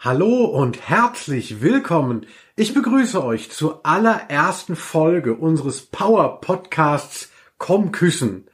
Hallo 0.00 0.44
und 0.44 0.88
herzlich 0.88 1.60
willkommen. 1.60 2.24
Ich 2.54 2.72
begrüße 2.72 3.20
euch 3.24 3.50
zur 3.50 3.84
allerersten 3.84 4.76
Folge 4.76 5.34
unseres 5.34 5.86
Power 5.86 6.40
Podcasts 6.40 7.32
Komm 7.58 7.90
küssen. 7.90 8.46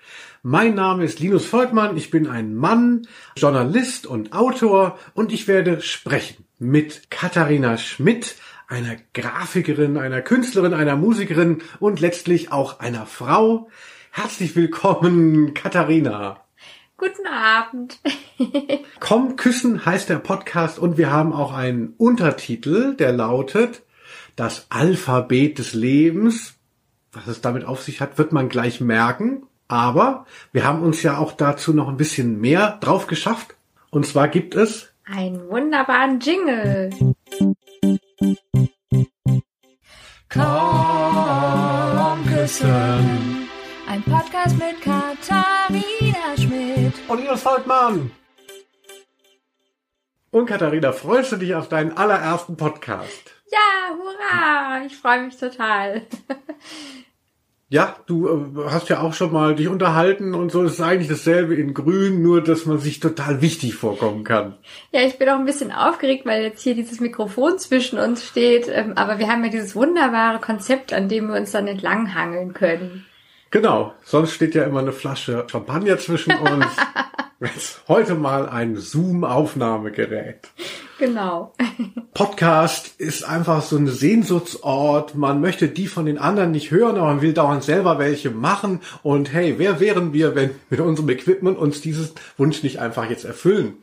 Mein 0.43 0.75
Name 0.75 1.04
ist 1.04 1.21
Linus 1.21 1.45
Volkmann, 1.45 1.99
ich 1.99 2.11
bin 2.11 2.29
ein 2.29 2.54
Mann, 2.54 3.07
Journalist 3.37 4.07
und 4.07 4.33
Autor 4.33 4.99
und 5.12 5.35
ich 5.35 5.46
werde 5.46 5.83
sprechen 5.83 6.46
mit 6.59 7.11
Katharina 7.11 7.76
Schmidt, 7.76 8.37
einer 8.67 8.97
Grafikerin, 9.13 9.99
einer 9.99 10.22
Künstlerin, 10.22 10.72
einer 10.72 10.97
Musikerin 10.97 11.61
und 11.79 12.01
letztlich 12.01 12.53
auch 12.53 12.81
einer 12.81 13.04
Frau. 13.04 13.69
Herzlich 14.13 14.56
willkommen, 14.56 15.53
Katharina. 15.53 16.44
Guten 17.05 17.27
Abend. 17.27 17.98
Komm 19.00 19.36
küssen 19.36 19.84
heißt 19.84 20.09
der 20.09 20.20
Podcast 20.20 20.78
und 20.78 20.96
wir 20.96 21.12
haben 21.12 21.34
auch 21.34 21.52
einen 21.52 21.92
Untertitel, 21.98 22.95
der 22.96 23.12
lautet 23.12 23.82
Das 24.36 24.68
Alphabet 24.70 25.59
des 25.59 25.74
Lebens. 25.74 26.54
Was 27.12 27.26
es 27.26 27.42
damit 27.42 27.66
auf 27.66 27.82
sich 27.82 28.00
hat, 28.00 28.16
wird 28.16 28.32
man 28.32 28.48
gleich 28.48 28.80
merken. 28.80 29.42
Aber 29.68 30.24
wir 30.52 30.64
haben 30.64 30.82
uns 30.82 31.02
ja 31.02 31.18
auch 31.18 31.32
dazu 31.32 31.74
noch 31.74 31.88
ein 31.88 31.98
bisschen 31.98 32.40
mehr 32.40 32.78
drauf 32.80 33.06
geschafft. 33.06 33.54
Und 33.90 34.06
zwar 34.06 34.28
gibt 34.28 34.54
es 34.54 34.88
einen 35.04 35.46
wunderbaren 35.50 36.20
Jingle. 36.20 36.88
Komm 40.30 42.24
küssen. 42.32 43.48
Ein 43.86 44.02
Podcast 44.04 44.56
mit 44.56 44.80
Katharina. 44.80 45.84
Und 47.06 47.20
Linus 47.20 47.42
Volkmann. 47.42 48.10
Und 50.30 50.46
Katharina, 50.46 50.92
freust 50.92 51.32
du 51.32 51.36
dich 51.36 51.54
auf 51.54 51.68
deinen 51.68 51.96
allerersten 51.96 52.56
Podcast? 52.56 53.34
Ja, 53.52 53.95
hurra! 53.96 54.84
Ich 54.86 54.96
freue 54.96 55.24
mich 55.24 55.37
total. 55.37 56.02
Ja, 57.70 57.96
du 58.06 58.29
äh, 58.29 58.70
hast 58.70 58.88
ja 58.88 59.01
auch 59.01 59.14
schon 59.14 59.32
mal 59.32 59.56
dich 59.56 59.68
unterhalten 59.68 60.34
und 60.34 60.52
so. 60.52 60.62
Es 60.62 60.74
ist 60.74 60.80
eigentlich 60.80 61.09
dasselbe 61.09 61.56
in 61.56 61.74
Grün, 61.74 62.23
nur 62.23 62.42
dass 62.42 62.66
man 62.66 62.79
sich 62.79 63.01
total 63.01 63.40
wichtig 63.40 63.74
vorkommen 63.74 64.23
kann. 64.23 64.57
Ja, 64.92 65.01
ich 65.01 65.19
bin 65.19 65.29
auch 65.29 65.39
ein 65.39 65.45
bisschen 65.45 65.73
aufgeregt, 65.73 66.25
weil 66.25 66.42
jetzt 66.42 66.62
hier 66.62 66.75
dieses 66.75 67.01
Mikrofon 67.01 67.59
zwischen 67.59 67.98
uns 67.98 68.25
steht. 68.25 68.69
Ähm, 68.69 68.92
aber 68.97 69.19
wir 69.19 69.29
haben 69.29 69.42
ja 69.42 69.51
dieses 69.51 69.75
wunderbare 69.75 70.39
Konzept, 70.41 70.92
an 70.92 71.09
dem 71.09 71.29
wir 71.29 71.36
uns 71.36 71.51
dann 71.51 71.67
entlanghangeln 71.67 72.53
können. 72.53 73.07
Genau, 73.55 73.95
sonst 74.05 74.33
steht 74.33 74.57
ja 74.57 74.65
immer 74.65 74.81
eine 74.81 74.91
Flasche 74.91 75.47
Champagner 75.49 75.97
zwischen 75.97 76.33
uns. 76.39 76.67
Jetzt 77.39 77.83
heute 77.87 78.17
mal 78.17 78.49
ein 78.49 78.77
Zoom-Aufnahmegerät. 78.77 80.49
Genau. 80.99 81.55
Podcast 82.15 82.99
ist 82.99 83.23
einfach 83.23 83.63
so 83.63 83.77
ein 83.77 83.87
Sehnsuchtsort. 83.87 85.15
Man 85.15 85.41
möchte 85.41 85.69
die 85.69 85.87
von 85.87 86.05
den 86.05 86.19
anderen 86.19 86.51
nicht 86.51 86.73
hören, 86.73 86.97
aber 86.97 87.07
man 87.07 87.23
will 87.23 87.33
dauernd 87.33 87.63
selber 87.63 88.01
welche 88.01 88.31
machen. 88.33 88.81
Und 89.05 89.33
hey, 89.33 89.55
wer 89.57 89.79
wären 89.79 90.13
wir, 90.13 90.35
wenn 90.35 90.51
mit 90.69 90.81
unserem 90.81 91.11
Equipment 91.11 91.57
uns 91.57 91.81
dieses 91.81 92.13
Wunsch 92.37 92.65
nicht 92.65 92.81
einfach 92.81 93.09
jetzt 93.09 93.25
erfüllen? 93.25 93.75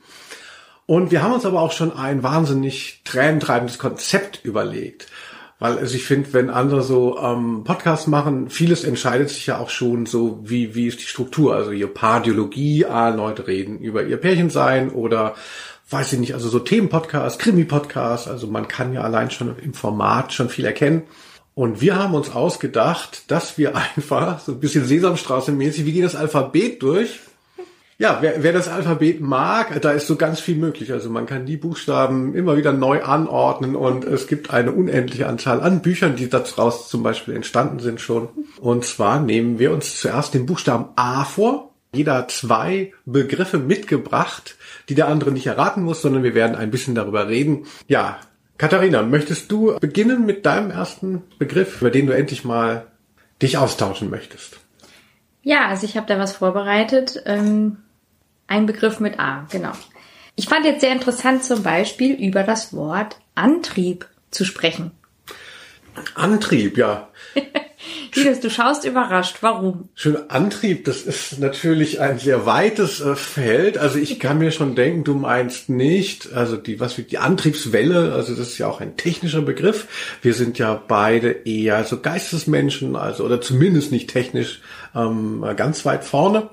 Und 0.86 1.12
wir 1.12 1.24
haben 1.24 1.32
uns 1.32 1.46
aber 1.46 1.62
auch 1.62 1.72
schon 1.72 1.96
ein 1.96 2.24
wahnsinnig 2.24 3.04
tränentreibendes 3.06 3.80
Konzept 3.80 4.44
überlegt. 4.44 5.08
Weil 5.62 5.78
also 5.78 5.96
ich 5.96 6.06
finde, 6.06 6.34
wenn 6.34 6.50
andere 6.50 6.82
so 6.82 7.20
ähm, 7.20 7.64
Podcasts 7.64 8.08
machen, 8.08 8.50
vieles 8.50 8.84
entscheidet 8.84 9.30
sich 9.30 9.46
ja 9.46 9.60
auch 9.60 9.70
schon 9.70 10.08
so, 10.08 10.40
wie, 10.42 10.74
wie 10.74 10.88
ist 10.88 11.00
die 11.02 11.06
Struktur. 11.06 11.56
Also 11.56 11.70
ihr 11.70 11.86
Pardiologie, 11.86 12.86
ah, 12.86 13.10
Leute 13.10 13.46
reden 13.46 13.78
über 13.78 14.04
ihr 14.04 14.18
Pärchensein 14.18 14.90
oder 14.90 15.36
weiß 15.88 16.14
ich 16.14 16.20
nicht, 16.20 16.34
also 16.34 16.50
so 16.50 16.58
Themenpodcasts, 16.58 17.38
Krimi-Podcasts, 17.38 18.28
also 18.28 18.48
man 18.48 18.68
kann 18.68 18.92
ja 18.94 19.02
allein 19.02 19.30
schon 19.30 19.56
im 19.60 19.76
Format 19.76 20.34
schon 20.34 20.50
viel 20.50 20.66
erkennen. 20.66 21.04
Und 21.54 21.80
wir 21.80 21.96
haben 21.96 22.16
uns 22.16 22.32
ausgedacht, 22.32 23.30
dass 23.30 23.60
wir 23.60 23.76
einfach 23.96 24.40
so 24.40 24.54
ein 24.54 24.60
bisschen 24.60 24.88
Sesamstraße-mäßig, 24.88 25.86
wir 25.86 25.94
gehen 25.94 26.02
das 26.02 26.16
Alphabet 26.16 26.82
durch 26.82 27.20
ja, 28.02 28.18
wer, 28.20 28.42
wer 28.42 28.52
das 28.52 28.68
Alphabet 28.68 29.22
mag, 29.22 29.80
da 29.80 29.92
ist 29.92 30.08
so 30.08 30.16
ganz 30.16 30.40
viel 30.40 30.56
möglich. 30.56 30.92
Also 30.92 31.12
man 31.12 31.28
kann 31.28 31.46
die 31.46 31.56
Buchstaben 31.56 32.34
immer 32.34 32.58
wieder 32.58 32.74
neu 32.74 33.04
anordnen 33.04 33.76
und 33.76 34.06
es 34.06 34.26
gibt 34.26 34.50
eine 34.50 34.72
unendliche 34.72 35.28
Anzahl 35.28 35.62
an 35.62 35.84
Büchern, 35.84 36.16
die 36.16 36.28
daraus 36.28 36.90
zum 36.90 37.04
Beispiel 37.04 37.36
entstanden 37.36 37.78
sind 37.78 38.02
schon. 38.02 38.30
Und 38.60 38.86
zwar 38.86 39.20
nehmen 39.20 39.60
wir 39.60 39.72
uns 39.72 40.02
zuerst 40.02 40.34
den 40.34 40.48
Buchstaben 40.48 40.86
A 40.96 41.26
vor. 41.26 41.76
Jeder 41.94 42.28
zwei 42.28 42.92
Begriffe 43.06 43.60
mitgebracht, 43.60 44.56
die 44.90 44.96
der 44.96 45.08
andere 45.08 45.32
nicht 45.32 45.46
erraten 45.46 45.84
muss, 45.84 46.02
sondern 46.02 46.24
wir 46.24 46.34
werden 46.34 46.56
ein 46.56 46.72
bisschen 46.72 46.96
darüber 46.96 47.28
reden. 47.28 47.68
Ja, 47.88 48.18
Katharina, 48.58 49.04
möchtest 49.04 49.52
du 49.52 49.78
beginnen 49.80 50.26
mit 50.26 50.48
deinem 50.48 50.72
ersten 50.72 51.22
Begriff, 51.38 51.82
über 51.82 51.92
den 51.92 52.08
du 52.08 52.16
endlich 52.16 52.46
mal 52.46 52.88
dich 53.44 53.60
austauschen 53.60 54.10
möchtest? 54.10 54.60
Ja, 55.44 55.68
also 55.68 55.86
ich 55.86 55.98
habe 55.98 56.08
da 56.08 56.18
was 56.18 56.36
vorbereitet. 56.36 57.22
Ähm 57.28 57.78
ein 58.52 58.66
Begriff 58.66 59.00
mit 59.00 59.18
A, 59.18 59.48
genau. 59.50 59.72
Ich 60.36 60.50
fand 60.50 60.66
jetzt 60.66 60.82
sehr 60.82 60.92
interessant 60.92 61.44
zum 61.44 61.64
Beispiel 61.64 62.14
über 62.14 62.44
das 62.44 62.74
Wort 62.74 63.18
Antrieb 63.34 64.08
zu 64.30 64.44
sprechen. 64.44 64.92
Antrieb, 66.16 66.78
ja. 66.78 67.10
Linus, 68.14 68.42
du 68.42 68.50
schaust 68.50 68.84
überrascht. 68.84 69.38
Warum? 69.40 69.88
Schön 69.96 70.30
Antrieb, 70.30 70.84
das 70.84 71.04
ist 71.04 71.40
natürlich 71.40 72.02
ein 72.02 72.20
sehr 72.20 72.46
weites 72.46 73.00
äh, 73.00 73.16
Feld. 73.16 73.78
Also 73.78 74.00
ich 74.00 74.20
kann 74.20 74.38
mir 74.38 74.52
schon 74.52 74.76
denken, 74.76 75.06
du 75.06 75.14
meinst 75.14 75.70
nicht, 75.70 76.34
also 76.34 76.58
die, 76.58 76.82
was 76.82 76.98
wie 76.98 77.04
die 77.04 77.20
Antriebswelle, 77.20 78.14
also 78.14 78.36
das 78.36 78.50
ist 78.50 78.58
ja 78.58 78.68
auch 78.68 78.82
ein 78.82 78.98
technischer 78.98 79.42
Begriff. 79.42 80.18
Wir 80.22 80.34
sind 80.34 80.60
ja 80.60 80.74
beide 80.76 81.32
eher 81.32 81.86
so 81.86 82.02
Geistesmenschen, 82.02 82.98
also 82.98 83.24
oder 83.24 83.40
zumindest 83.40 83.94
nicht 83.94 84.10
technisch 84.10 84.62
ähm, 84.94 85.46
ganz 85.56 85.86
weit 85.86 86.04
vorne. 86.04 86.50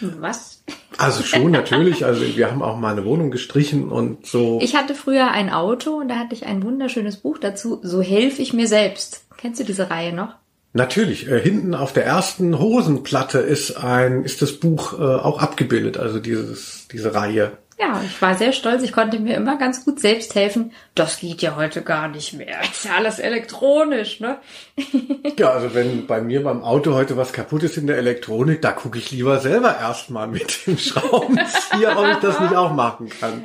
Was? 0.00 0.62
Also 0.98 1.22
schon, 1.22 1.50
natürlich. 1.50 2.04
Also 2.04 2.22
wir 2.22 2.50
haben 2.50 2.62
auch 2.62 2.78
mal 2.78 2.92
eine 2.92 3.04
Wohnung 3.04 3.30
gestrichen 3.30 3.88
und 3.88 4.26
so. 4.26 4.58
Ich 4.62 4.76
hatte 4.76 4.94
früher 4.94 5.30
ein 5.30 5.50
Auto 5.50 5.98
und 5.98 6.08
da 6.08 6.16
hatte 6.16 6.34
ich 6.34 6.46
ein 6.46 6.62
wunderschönes 6.62 7.18
Buch 7.18 7.38
dazu. 7.38 7.80
So 7.82 8.00
helfe 8.02 8.42
ich 8.42 8.52
mir 8.52 8.66
selbst. 8.66 9.26
Kennst 9.36 9.60
du 9.60 9.64
diese 9.64 9.90
Reihe 9.90 10.12
noch? 10.12 10.34
Natürlich. 10.72 11.28
Äh, 11.28 11.40
hinten 11.40 11.74
auf 11.74 11.92
der 11.92 12.04
ersten 12.04 12.58
Hosenplatte 12.58 13.38
ist 13.38 13.76
ein, 13.76 14.24
ist 14.24 14.42
das 14.42 14.52
Buch 14.52 14.98
äh, 14.98 15.02
auch 15.02 15.38
abgebildet. 15.38 15.96
Also 15.96 16.18
dieses, 16.18 16.86
diese 16.92 17.14
Reihe. 17.14 17.52
Ja, 17.78 18.02
ich 18.02 18.22
war 18.22 18.34
sehr 18.34 18.52
stolz. 18.52 18.82
Ich 18.82 18.92
konnte 18.92 19.18
mir 19.18 19.36
immer 19.36 19.58
ganz 19.58 19.84
gut 19.84 20.00
selbst 20.00 20.34
helfen. 20.34 20.72
Das 20.94 21.20
geht 21.20 21.42
ja 21.42 21.56
heute 21.56 21.82
gar 21.82 22.08
nicht 22.08 22.32
mehr. 22.32 22.62
Ist 22.62 22.86
ja 22.86 22.92
alles 22.96 23.18
elektronisch, 23.18 24.18
ne? 24.20 24.38
ja, 25.38 25.50
also 25.50 25.74
wenn 25.74 26.06
bei 26.06 26.22
mir 26.22 26.42
beim 26.42 26.62
Auto 26.62 26.94
heute 26.94 27.18
was 27.18 27.34
kaputt 27.34 27.64
ist 27.64 27.76
in 27.76 27.86
der 27.86 27.98
Elektronik, 27.98 28.62
da 28.62 28.72
gucke 28.72 28.96
ich 28.96 29.10
lieber 29.10 29.40
selber 29.40 29.76
erstmal 29.78 30.26
mit 30.26 30.66
dem 30.66 30.78
Schraubenzieher, 30.78 31.98
ob 31.98 32.06
ich 32.12 32.18
das 32.18 32.40
nicht 32.40 32.54
auch 32.54 32.72
machen 32.72 33.10
kann. 33.10 33.44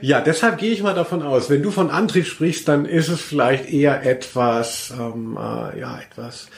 Ja, 0.00 0.20
deshalb 0.20 0.58
gehe 0.58 0.72
ich 0.72 0.82
mal 0.82 0.94
davon 0.94 1.22
aus, 1.22 1.48
wenn 1.48 1.62
du 1.62 1.70
von 1.70 1.90
Antrieb 1.90 2.26
sprichst, 2.26 2.66
dann 2.66 2.86
ist 2.86 3.08
es 3.08 3.20
vielleicht 3.20 3.70
eher 3.70 4.04
etwas, 4.04 4.92
ähm, 4.98 5.36
äh, 5.36 5.78
ja, 5.78 6.00
etwas 6.00 6.48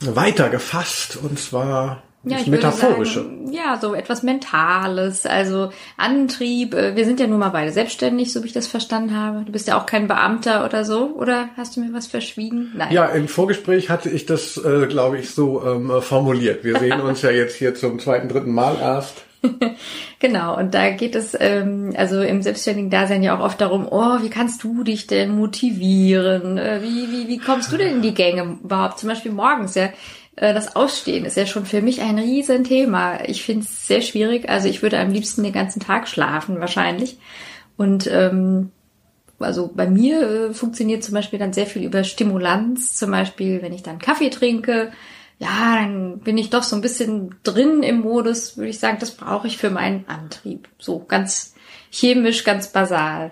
weiter 0.00 0.48
gefasst 0.48 1.18
und 1.22 1.38
zwar 1.38 2.02
ja, 2.22 2.36
ich 2.38 2.48
Metaphorische. 2.48 3.20
Sagen, 3.20 3.50
ja, 3.50 3.78
so 3.80 3.94
etwas 3.94 4.22
Mentales, 4.22 5.24
also 5.24 5.70
Antrieb. 5.96 6.74
Äh, 6.74 6.94
wir 6.94 7.06
sind 7.06 7.18
ja 7.18 7.26
nun 7.26 7.38
mal 7.38 7.48
beide 7.48 7.72
selbstständig, 7.72 8.32
so 8.32 8.42
wie 8.42 8.48
ich 8.48 8.52
das 8.52 8.66
verstanden 8.66 9.16
habe. 9.16 9.44
Du 9.44 9.52
bist 9.52 9.68
ja 9.68 9.80
auch 9.80 9.86
kein 9.86 10.06
Beamter 10.06 10.66
oder 10.66 10.84
so, 10.84 11.14
oder 11.16 11.48
hast 11.56 11.76
du 11.76 11.80
mir 11.80 11.94
was 11.94 12.06
verschwiegen? 12.06 12.72
Nein. 12.76 12.92
Ja, 12.92 13.06
im 13.06 13.26
Vorgespräch 13.26 13.88
hatte 13.88 14.10
ich 14.10 14.26
das, 14.26 14.58
äh, 14.58 14.86
glaube 14.86 15.18
ich, 15.18 15.30
so 15.30 15.64
ähm, 15.64 16.02
formuliert. 16.02 16.62
Wir 16.62 16.78
sehen 16.78 17.00
uns 17.00 17.22
ja 17.22 17.30
jetzt 17.30 17.56
hier 17.56 17.74
zum 17.74 17.98
zweiten, 17.98 18.28
dritten 18.28 18.52
Mal 18.52 18.76
erst. 18.78 19.24
genau, 20.18 20.58
und 20.58 20.74
da 20.74 20.90
geht 20.90 21.14
es 21.14 21.34
ähm, 21.40 21.94
also 21.96 22.20
im 22.20 22.42
selbstständigen 22.42 22.90
Dasein 22.90 23.22
ja 23.22 23.38
auch 23.38 23.42
oft 23.42 23.58
darum, 23.58 23.88
oh, 23.90 24.20
wie 24.20 24.28
kannst 24.28 24.62
du 24.62 24.84
dich 24.84 25.06
denn 25.06 25.34
motivieren? 25.34 26.58
Äh, 26.58 26.80
wie, 26.82 27.10
wie, 27.10 27.28
wie 27.28 27.38
kommst 27.38 27.72
du 27.72 27.78
denn 27.78 27.96
in 27.96 28.02
die 28.02 28.12
Gänge 28.12 28.58
überhaupt? 28.62 28.98
Zum 28.98 29.08
Beispiel 29.08 29.32
morgens, 29.32 29.76
ja 29.76 29.84
äh, 29.84 29.92
das 30.40 30.74
Ausstehen 30.74 31.26
ist 31.26 31.36
ja 31.36 31.46
schon 31.46 31.66
für 31.66 31.82
mich 31.82 32.00
ein 32.00 32.18
Riesenthema. 32.18 33.24
Ich 33.26 33.44
finde 33.44 33.66
es 33.66 33.86
sehr 33.86 34.00
schwierig. 34.00 34.48
Also 34.48 34.68
ich 34.68 34.82
würde 34.82 34.98
am 34.98 35.10
liebsten 35.10 35.42
den 35.42 35.52
ganzen 35.52 35.80
Tag 35.80 36.08
schlafen 36.08 36.60
wahrscheinlich. 36.60 37.18
Und 37.76 38.06
ähm, 38.06 38.70
also 39.38 39.70
bei 39.74 39.86
mir 39.86 40.22
äh, 40.22 40.54
funktioniert 40.54 41.04
zum 41.04 41.14
Beispiel 41.14 41.38
dann 41.38 41.52
sehr 41.52 41.66
viel 41.66 41.84
über 41.84 42.04
Stimulanz. 42.04 42.94
Zum 42.94 43.10
Beispiel, 43.10 43.60
wenn 43.60 43.74
ich 43.74 43.82
dann 43.82 43.98
Kaffee 43.98 44.30
trinke, 44.30 44.92
ja, 45.38 45.76
dann 45.76 46.20
bin 46.20 46.38
ich 46.38 46.50
doch 46.50 46.62
so 46.62 46.76
ein 46.76 46.82
bisschen 46.82 47.34
drin 47.42 47.82
im 47.82 48.00
Modus, 48.00 48.56
würde 48.56 48.70
ich 48.70 48.78
sagen, 48.78 48.98
das 49.00 49.12
brauche 49.12 49.46
ich 49.46 49.58
für 49.58 49.70
meinen 49.70 50.06
Antrieb. 50.06 50.68
So 50.78 51.00
ganz 51.00 51.54
chemisch, 51.90 52.44
ganz 52.44 52.68
basal. 52.68 53.30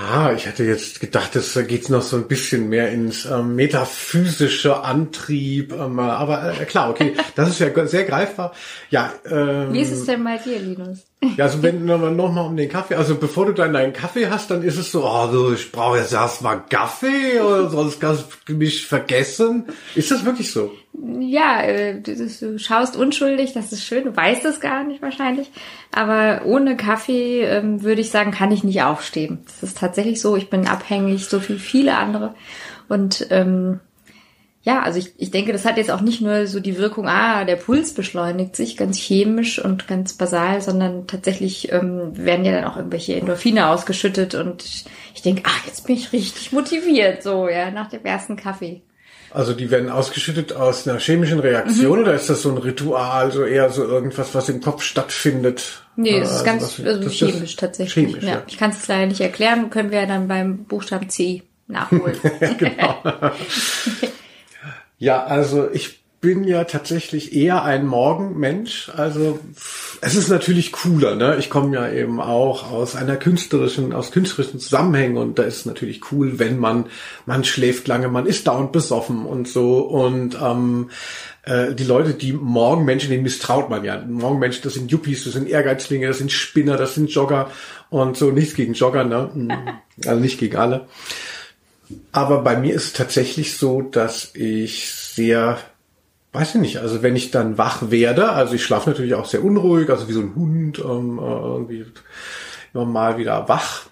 Ah, 0.00 0.32
ich 0.32 0.46
hatte 0.46 0.62
jetzt 0.62 1.00
gedacht, 1.00 1.34
es 1.34 1.58
geht 1.66 1.90
noch 1.90 2.02
so 2.02 2.16
ein 2.18 2.28
bisschen 2.28 2.68
mehr 2.68 2.92
ins 2.92 3.24
ähm, 3.24 3.56
metaphysische 3.56 4.84
Antrieb, 4.84 5.72
ähm, 5.72 5.98
aber 5.98 6.52
äh, 6.60 6.64
klar, 6.66 6.90
okay, 6.90 7.16
das 7.34 7.48
ist 7.48 7.58
ja 7.58 7.86
sehr 7.86 8.04
greifbar. 8.04 8.54
Ja. 8.90 9.12
Ähm, 9.28 9.72
Wie 9.72 9.80
ist 9.80 9.90
es 9.90 10.06
denn 10.06 10.22
bei 10.22 10.38
dir, 10.38 10.60
Linus? 10.60 10.98
Ja, 11.20 11.46
also 11.46 11.64
wenn 11.64 11.84
du 11.84 11.96
noch 11.96 12.32
mal 12.32 12.42
um 12.42 12.56
den 12.56 12.68
Kaffee, 12.68 12.94
also 12.94 13.16
bevor 13.16 13.46
du 13.46 13.52
dann 13.52 13.72
deinen 13.72 13.92
Kaffee 13.92 14.28
hast, 14.28 14.52
dann 14.52 14.62
ist 14.62 14.78
es 14.78 14.92
so, 14.92 15.04
oh, 15.04 15.28
so, 15.32 15.52
ich 15.52 15.72
brauche 15.72 15.98
jetzt 15.98 16.12
erstmal 16.12 16.62
Kaffee 16.70 17.40
oder 17.40 17.68
sonst 17.70 18.00
kannst 18.00 18.26
du 18.46 18.54
mich 18.54 18.86
vergessen. 18.86 19.64
Ist 19.96 20.12
das 20.12 20.24
wirklich 20.24 20.52
so? 20.52 20.70
Ja, 21.18 21.62
äh, 21.62 22.00
du, 22.00 22.14
du 22.14 22.58
schaust 22.60 22.96
unschuldig, 22.96 23.52
das 23.52 23.72
ist 23.72 23.84
schön, 23.84 24.04
du 24.04 24.16
weißt 24.16 24.44
es 24.44 24.60
gar 24.60 24.84
nicht 24.84 25.02
wahrscheinlich. 25.02 25.50
Aber 25.90 26.42
ohne 26.44 26.76
Kaffee 26.76 27.42
ähm, 27.42 27.82
würde 27.82 28.00
ich 28.00 28.10
sagen, 28.10 28.30
kann 28.30 28.52
ich 28.52 28.62
nicht 28.62 28.82
aufstehen. 28.82 29.40
Das 29.44 29.70
ist 29.70 29.78
tatsächlich 29.78 30.20
so, 30.20 30.36
ich 30.36 30.50
bin 30.50 30.68
abhängig, 30.68 31.26
so 31.26 31.46
wie 31.48 31.58
viele 31.58 31.96
andere. 31.96 32.34
Und 32.88 33.26
ähm, 33.30 33.80
ja, 34.62 34.82
also 34.82 34.98
ich, 34.98 35.12
ich 35.16 35.30
denke, 35.30 35.52
das 35.52 35.64
hat 35.64 35.76
jetzt 35.76 35.90
auch 35.90 36.00
nicht 36.00 36.20
nur 36.20 36.46
so 36.46 36.60
die 36.60 36.78
Wirkung, 36.78 37.08
ah, 37.08 37.44
der 37.44 37.56
Puls 37.56 37.94
beschleunigt 37.94 38.56
sich 38.56 38.76
ganz 38.76 38.98
chemisch 38.98 39.58
und 39.64 39.86
ganz 39.86 40.14
basal, 40.14 40.60
sondern 40.60 41.06
tatsächlich 41.06 41.72
ähm, 41.72 42.10
werden 42.16 42.44
ja 42.44 42.52
dann 42.52 42.64
auch 42.64 42.76
irgendwelche 42.76 43.14
Endorphine 43.14 43.68
ausgeschüttet 43.68 44.34
und 44.34 44.64
ich 45.14 45.22
denke, 45.22 45.42
ach, 45.44 45.64
jetzt 45.66 45.86
bin 45.86 45.96
ich 45.96 46.12
richtig 46.12 46.52
motiviert, 46.52 47.22
so, 47.22 47.48
ja, 47.48 47.70
nach 47.70 47.88
dem 47.88 48.04
ersten 48.04 48.36
Kaffee. 48.36 48.82
Also 49.30 49.52
die 49.52 49.70
werden 49.70 49.90
ausgeschüttet 49.90 50.54
aus 50.54 50.88
einer 50.88 50.98
chemischen 50.98 51.38
Reaktion 51.38 51.98
mhm. 51.98 52.02
oder 52.02 52.14
ist 52.14 52.30
das 52.30 52.42
so 52.42 52.50
ein 52.50 52.58
Ritual, 52.58 53.30
so 53.30 53.44
eher 53.44 53.70
so 53.70 53.84
irgendwas, 53.84 54.34
was 54.34 54.48
im 54.48 54.60
Kopf 54.60 54.82
stattfindet? 54.82 55.82
Nee, 55.96 56.18
das 56.18 56.30
ist 56.30 56.34
also 56.38 56.44
ganz 56.44 56.80
also 56.80 57.02
das 57.02 57.12
chemisch 57.12 57.56
tatsächlich. 57.56 58.06
Chemisch, 58.06 58.24
ja. 58.24 58.30
ja. 58.30 58.42
Ich 58.46 58.56
kann 58.56 58.70
es 58.70 58.88
leider 58.88 59.06
nicht 59.06 59.20
erklären, 59.20 59.70
können 59.70 59.90
wir 59.90 60.00
ja 60.00 60.06
dann 60.06 60.28
beim 60.28 60.64
Buchstaben 60.64 61.10
C 61.10 61.42
nachholen. 61.66 62.16
genau. 62.58 63.02
Ja, 64.98 65.24
also 65.24 65.70
ich 65.70 65.98
bin 66.20 66.42
ja 66.42 66.64
tatsächlich 66.64 67.32
eher 67.32 67.62
ein 67.62 67.86
Morgenmensch. 67.86 68.90
Also 68.96 69.38
es 70.00 70.16
ist 70.16 70.28
natürlich 70.28 70.72
cooler, 70.72 71.14
ne? 71.14 71.36
Ich 71.38 71.48
komme 71.48 71.76
ja 71.76 71.88
eben 71.88 72.20
auch 72.20 72.72
aus 72.72 72.96
einer 72.96 73.16
künstlerischen, 73.16 73.92
aus 73.92 74.10
künstlerischen 74.10 74.58
Zusammenhängen 74.58 75.16
und 75.16 75.38
da 75.38 75.44
ist 75.44 75.58
es 75.58 75.66
natürlich 75.66 76.10
cool, 76.10 76.40
wenn 76.40 76.58
man, 76.58 76.86
man 77.24 77.44
schläft 77.44 77.86
lange, 77.86 78.08
man 78.08 78.26
ist 78.26 78.48
dauernd 78.48 78.72
besoffen 78.72 79.26
und 79.26 79.46
so 79.46 79.78
und 79.78 80.36
ähm, 80.42 80.90
äh, 81.44 81.74
die 81.74 81.84
Leute, 81.84 82.14
die 82.14 82.32
Morgenmenschen, 82.32 83.10
denen 83.10 83.22
misstraut 83.22 83.70
man 83.70 83.84
ja. 83.84 84.02
Morgenmenschen, 84.04 84.62
das 84.64 84.74
sind 84.74 84.90
Yuppies, 84.90 85.22
das 85.22 85.34
sind 85.34 85.48
Ehrgeizlinge, 85.48 86.08
das 86.08 86.18
sind 86.18 86.32
Spinner, 86.32 86.76
das 86.76 86.96
sind 86.96 87.10
Jogger 87.10 87.48
und 87.90 88.16
so. 88.16 88.32
Nichts 88.32 88.54
gegen 88.54 88.74
Jogger, 88.74 89.04
ne? 89.04 89.30
Also 90.06 90.20
nicht 90.20 90.38
gegen 90.38 90.56
alle. 90.56 90.86
Aber 92.12 92.42
bei 92.42 92.56
mir 92.56 92.74
ist 92.74 92.84
es 92.84 92.92
tatsächlich 92.92 93.56
so, 93.56 93.82
dass 93.82 94.34
ich 94.34 94.92
sehr, 94.92 95.58
weiß 96.32 96.56
ich 96.56 96.60
nicht, 96.60 96.78
also 96.78 97.02
wenn 97.02 97.16
ich 97.16 97.30
dann 97.30 97.58
wach 97.58 97.90
werde, 97.90 98.30
also 98.30 98.54
ich 98.54 98.64
schlafe 98.64 98.90
natürlich 98.90 99.14
auch 99.14 99.26
sehr 99.26 99.44
unruhig, 99.44 99.88
also 99.90 100.08
wie 100.08 100.12
so 100.12 100.20
ein 100.20 100.34
Hund, 100.34 100.78
ähm, 100.78 101.18
äh, 101.18 101.22
irgendwie 101.22 101.86
immer 102.74 102.84
mal 102.84 103.18
wieder 103.18 103.48
wach. 103.48 103.86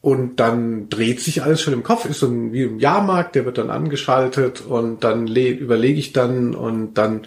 Und 0.00 0.40
dann 0.40 0.88
dreht 0.88 1.20
sich 1.20 1.44
alles 1.44 1.60
schon 1.60 1.74
im 1.74 1.84
Kopf, 1.84 2.06
ist 2.06 2.20
so 2.20 2.26
ein, 2.26 2.52
wie 2.52 2.64
im 2.64 2.80
Jahrmarkt, 2.80 3.36
der 3.36 3.44
wird 3.44 3.58
dann 3.58 3.70
angeschaltet 3.70 4.60
und 4.60 5.04
dann 5.04 5.28
überlege 5.28 5.98
ich 5.98 6.12
dann 6.12 6.56
und 6.56 6.94
dann, 6.94 7.26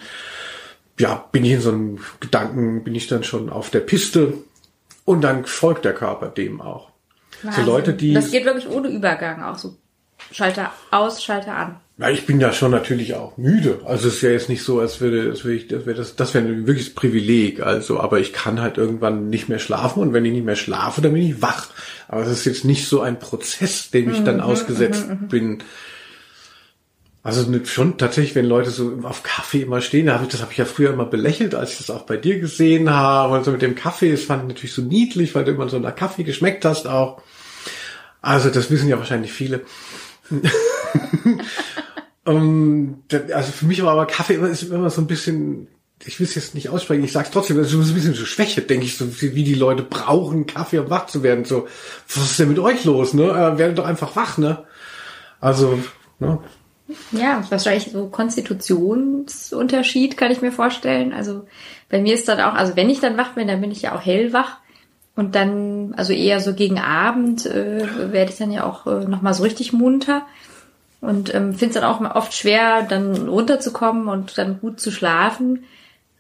ja, 1.00 1.26
bin 1.32 1.46
ich 1.46 1.54
in 1.54 1.62
so 1.62 1.72
einem 1.72 2.00
Gedanken, 2.20 2.84
bin 2.84 2.94
ich 2.94 3.08
dann 3.08 3.24
schon 3.24 3.50
auf 3.50 3.70
der 3.70 3.80
Piste 3.80 4.34
und 5.06 5.22
dann 5.22 5.46
folgt 5.46 5.86
der 5.86 5.94
Körper 5.94 6.28
dem 6.28 6.60
auch. 6.60 6.90
Wahnsinn. 7.44 7.66
So 7.66 7.72
Leute, 7.72 7.94
die. 7.94 8.14
Das 8.14 8.32
geht 8.32 8.44
wirklich 8.44 8.68
ohne 8.68 8.90
Übergang 8.90 9.42
auch 9.42 9.58
so 9.58 9.78
Schalter 10.32 10.72
aus, 10.92 11.24
Schalter 11.24 11.56
an. 11.56 11.76
Ja, 11.98 12.10
ich 12.10 12.26
bin 12.26 12.42
ja 12.42 12.52
schon 12.52 12.72
natürlich 12.72 13.16
auch 13.16 13.38
müde. 13.38 13.80
Also 13.86 14.10
es 14.10 14.16
ist 14.16 14.22
ja 14.22 14.32
jetzt 14.32 14.50
nicht 14.50 14.64
so, 14.64 14.82
als 14.82 15.00
würde, 15.00 15.30
als 15.30 15.46
würde 15.46 15.56
ich, 15.56 15.68
das 15.68 15.86
wäre 15.86 15.96
das, 15.98 16.18
das 16.18 16.34
wäre 16.34 16.46
ein 16.46 16.68
wirkliches 16.68 16.94
Privileg. 16.94 17.62
Also, 17.62 18.02
aber 18.02 18.20
ich 18.20 18.34
kann 18.34 18.60
halt 18.60 18.78
irgendwann 18.78 19.30
nicht 19.30 19.48
mehr 19.48 19.60
schlafen 19.60 20.02
und 20.02 20.12
wenn 20.12 20.26
ich 20.26 20.34
nicht 20.34 20.46
mehr 20.46 20.58
schlafe, 20.58 21.02
dann 21.02 21.14
bin 21.14 21.22
ich 21.22 21.42
wach. 21.42 21.68
Aber 22.10 22.22
es 22.24 22.30
ist 22.30 22.46
jetzt 22.46 22.66
nicht 22.66 22.88
so 22.88 23.00
ein 23.00 23.18
Prozess, 23.18 23.92
dem 23.92 24.12
ich 24.12 24.24
dann 24.24 24.38
mhm, 24.38 24.42
ausgesetzt 24.42 25.08
mhm, 25.08 25.20
mhm. 25.22 25.28
bin. 25.30 25.64
Also 27.24 27.46
schon 27.64 27.98
tatsächlich, 27.98 28.36
wenn 28.36 28.46
Leute 28.46 28.72
so 28.72 29.00
auf 29.04 29.24
Kaffee 29.24 29.62
immer 29.62 29.80
stehen, 29.80 30.08
das 30.08 30.42
habe 30.42 30.52
ich 30.52 30.58
ja 30.58 30.66
früher 30.66 30.92
immer 30.92 31.06
belächelt, 31.06 31.56
als 31.56 31.72
ich 31.72 31.78
das 31.78 31.90
auch 31.90 32.04
bei 32.04 32.18
dir 32.18 32.40
gesehen 32.40 32.90
habe. 32.90 33.36
Und 33.36 33.46
so 33.46 33.52
mit 33.52 33.62
dem 33.62 33.74
Kaffee, 33.74 34.12
das 34.12 34.24
fand 34.24 34.44
ich 34.44 34.50
natürlich 34.50 34.74
so 34.74 34.82
niedlich, 34.82 35.34
weil 35.34 35.46
du 35.46 35.54
immer 35.54 35.70
so 35.70 35.80
nach 35.80 35.96
Kaffee 35.96 36.24
geschmeckt 36.24 36.66
hast 36.66 36.88
auch. 36.88 37.22
Also 38.22 38.50
das 38.50 38.70
wissen 38.70 38.90
ja 38.90 39.00
wahrscheinlich 39.00 39.32
viele. 39.32 39.62
um, 42.26 43.04
also 43.12 43.52
für 43.52 43.66
mich 43.66 43.84
war 43.84 43.92
aber 43.94 44.06
Kaffee 44.06 44.36
immer, 44.36 44.50
ist 44.50 44.64
immer 44.64 44.90
so 44.90 45.02
ein 45.02 45.08
bisschen, 45.08 45.68
ich 46.04 46.20
will 46.20 46.28
es 46.28 46.36
jetzt 46.36 46.54
nicht 46.56 46.70
aussprechen, 46.70 47.04
ich 47.04 47.12
sag's 47.12 47.32
trotzdem, 47.32 47.58
das 47.58 47.74
ist 47.74 47.76
ein 47.76 47.94
bisschen 47.94 48.14
so 48.14 48.26
Schwäche, 48.26 48.62
denke 48.62 48.86
ich, 48.86 48.98
so 48.98 49.22
wie 49.22 49.44
die 49.44 49.56
Leute 49.56 49.84
brauchen, 49.84 50.46
Kaffee, 50.46 50.80
um 50.80 50.90
wach 50.90 51.08
zu 51.08 51.24
werden. 51.24 51.44
So, 51.46 51.68
was 52.14 52.32
ist 52.32 52.40
denn 52.40 52.50
mit 52.50 52.60
euch 52.60 52.84
los, 52.86 53.14
ne? 53.14 53.24
Äh, 53.24 53.58
werdet 53.58 53.78
doch 53.78 53.86
einfach 53.86 54.16
wach, 54.16 54.38
ne? 54.38 54.64
Also, 55.40 55.80
ne? 56.20 56.40
Ja, 57.12 57.44
wahrscheinlich 57.50 57.92
so 57.92 58.08
Konstitutionsunterschied 58.08 60.18
kann 60.18 60.32
ich 60.32 60.42
mir 60.42 60.52
vorstellen. 60.52 61.14
Also 61.14 61.48
bei 61.90 62.00
mir 62.00 62.14
ist 62.14 62.28
dann 62.28 62.40
auch, 62.42 62.54
also 62.54 62.76
wenn 62.76 62.92
ich 62.92 63.00
dann 63.00 63.18
wach 63.18 63.34
bin, 63.34 63.48
dann 63.48 63.62
bin 63.62 63.72
ich 63.72 63.82
ja 63.82 63.96
auch 63.96 64.06
hellwach. 64.06 64.60
Und 65.16 65.36
dann, 65.36 65.94
also 65.96 66.12
eher 66.12 66.42
so 66.42 66.54
gegen 66.54 66.80
Abend, 66.80 67.46
äh, 67.46 68.12
werde 68.12 68.32
ich 68.32 68.38
dann 68.38 68.52
ja 68.52 68.66
auch 68.66 68.86
äh, 68.86 69.06
nochmal 69.06 69.34
so 69.34 69.44
richtig 69.44 69.72
munter. 69.72 70.24
Und 71.00 71.34
ähm, 71.34 71.54
finde 71.54 71.76
es 71.76 71.82
dann 71.82 71.84
auch 71.84 72.16
oft 72.16 72.34
schwer, 72.34 72.84
dann 72.84 73.30
runterzukommen 73.30 74.08
und 74.08 74.38
dann 74.38 74.60
gut 74.60 74.80
zu 74.80 74.92
schlafen. 74.92 75.64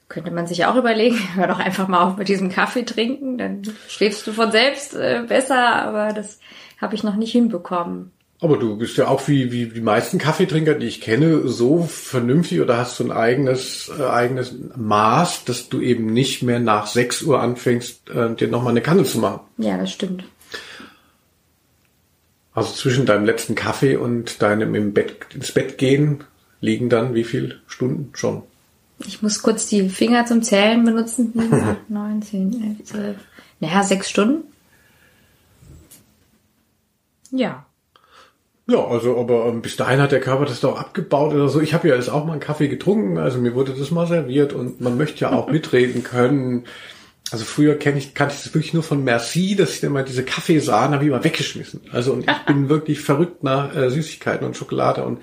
Könnte 0.08 0.32
man 0.32 0.48
sich 0.48 0.66
auch 0.66 0.76
überlegen, 0.76 1.18
hör 1.36 1.48
doch 1.48 1.60
einfach 1.60 1.88
mal 1.88 2.04
auf 2.04 2.18
mit 2.18 2.28
diesem 2.28 2.50
Kaffee 2.50 2.84
trinken, 2.84 3.38
dann 3.38 3.64
schläfst 3.88 4.26
du 4.28 4.32
von 4.32 4.52
selbst 4.52 4.94
äh, 4.94 5.24
besser, 5.28 5.76
aber 5.84 6.14
das 6.14 6.40
habe 6.80 6.96
ich 6.96 7.04
noch 7.04 7.16
nicht 7.16 7.32
hinbekommen. 7.32 8.12
Aber 8.42 8.58
du 8.58 8.78
bist 8.78 8.98
ja 8.98 9.08
auch 9.08 9.28
wie, 9.28 9.52
wie 9.52 9.68
die 9.68 9.82
meisten 9.82 10.18
Kaffeetrinker, 10.18 10.76
die 10.76 10.88
ich 10.88 11.00
kenne, 11.00 11.48
so 11.48 11.84
vernünftig 11.84 12.60
oder 12.62 12.78
hast 12.78 13.00
du 13.00 13.06
ein 13.06 13.12
eigenes, 13.12 13.90
äh, 13.98 14.04
eigenes 14.04 14.54
Maß, 14.76 15.46
dass 15.46 15.70
du 15.70 15.80
eben 15.80 16.14
nicht 16.14 16.44
mehr 16.44 16.60
nach 16.60 16.88
6 16.88 17.24
Uhr 17.24 17.40
anfängst, 17.42 18.10
äh, 18.10 18.36
dir 18.36 18.50
nochmal 18.50 18.72
eine 18.72 18.82
Kanne 18.82 19.06
zu 19.06 19.20
machen. 19.20 19.40
Ja, 19.58 19.78
das 19.78 19.92
stimmt. 19.92 20.26
Also 22.54 22.74
zwischen 22.74 23.06
deinem 23.06 23.26
letzten 23.26 23.56
Kaffee 23.56 23.96
und 23.96 24.42
deinem 24.42 24.76
im 24.76 24.94
Bett, 24.94 25.28
ins 25.34 25.52
Bett 25.52 25.78
gehen 25.78 26.24
liegen 26.62 26.90
dann 26.90 27.14
wie 27.14 27.24
viele 27.24 27.60
Stunden 27.68 28.10
schon? 28.16 28.44
Ich 29.06 29.22
muss 29.22 29.42
kurz 29.42 29.68
die 29.68 29.90
Finger 29.90 30.26
zum 30.26 30.42
Zählen 30.42 30.84
benutzen. 30.84 31.32
7, 31.34 31.54
8, 31.54 31.90
9, 31.90 32.22
10, 32.22 32.78
11, 32.80 32.84
12. 32.86 33.18
Naja, 33.60 33.84
sechs 33.84 34.10
Stunden. 34.10 34.44
Ja. 37.32 37.66
Ja, 38.68 38.84
also 38.84 39.20
aber 39.20 39.46
ähm, 39.46 39.62
bis 39.62 39.76
dahin 39.76 40.02
hat 40.02 40.12
der 40.12 40.20
Körper 40.20 40.46
das 40.46 40.60
doch 40.60 40.80
abgebaut 40.80 41.34
oder 41.34 41.50
so. 41.50 41.62
Ich 41.62 41.76
habe 41.76 41.88
ja 41.88 41.96
jetzt 41.96 42.10
auch 42.10 42.26
mal 42.26 42.32
einen 42.32 42.42
Kaffee 42.42 42.68
getrunken, 42.68 43.20
also 43.20 43.38
mir 43.38 43.54
wurde 43.54 43.74
das 43.74 43.92
mal 43.92 44.08
serviert 44.08 44.54
und 44.54 44.82
man 44.82 44.98
möchte 44.98 45.22
ja 45.22 45.32
auch 45.34 45.48
mitreden 45.52 46.04
können. 46.04 46.64
Also 47.32 47.44
früher 47.44 47.76
kenn 47.76 47.98
ich, 47.98 48.14
kannte 48.14 48.36
ich 48.38 48.44
das 48.44 48.54
wirklich 48.54 48.74
nur 48.74 48.84
von 48.84 49.04
Merci, 49.04 49.56
dass 49.56 49.72
ich 49.72 49.82
dann 49.82 49.92
mal 49.92 50.06
diese 50.06 50.24
Kaffeesahne 50.24 50.96
habe 50.96 51.06
ich 51.06 51.12
mal 51.12 51.24
weggeschmissen. 51.24 51.82
Also 51.92 52.14
und 52.14 52.30
ich 52.30 52.38
bin 52.48 52.70
wirklich 52.70 53.02
verrückt 53.02 53.44
nach 53.44 53.76
äh, 53.76 53.90
Süßigkeiten 53.90 54.46
und 54.46 54.56
Schokolade 54.56 55.04
und 55.04 55.20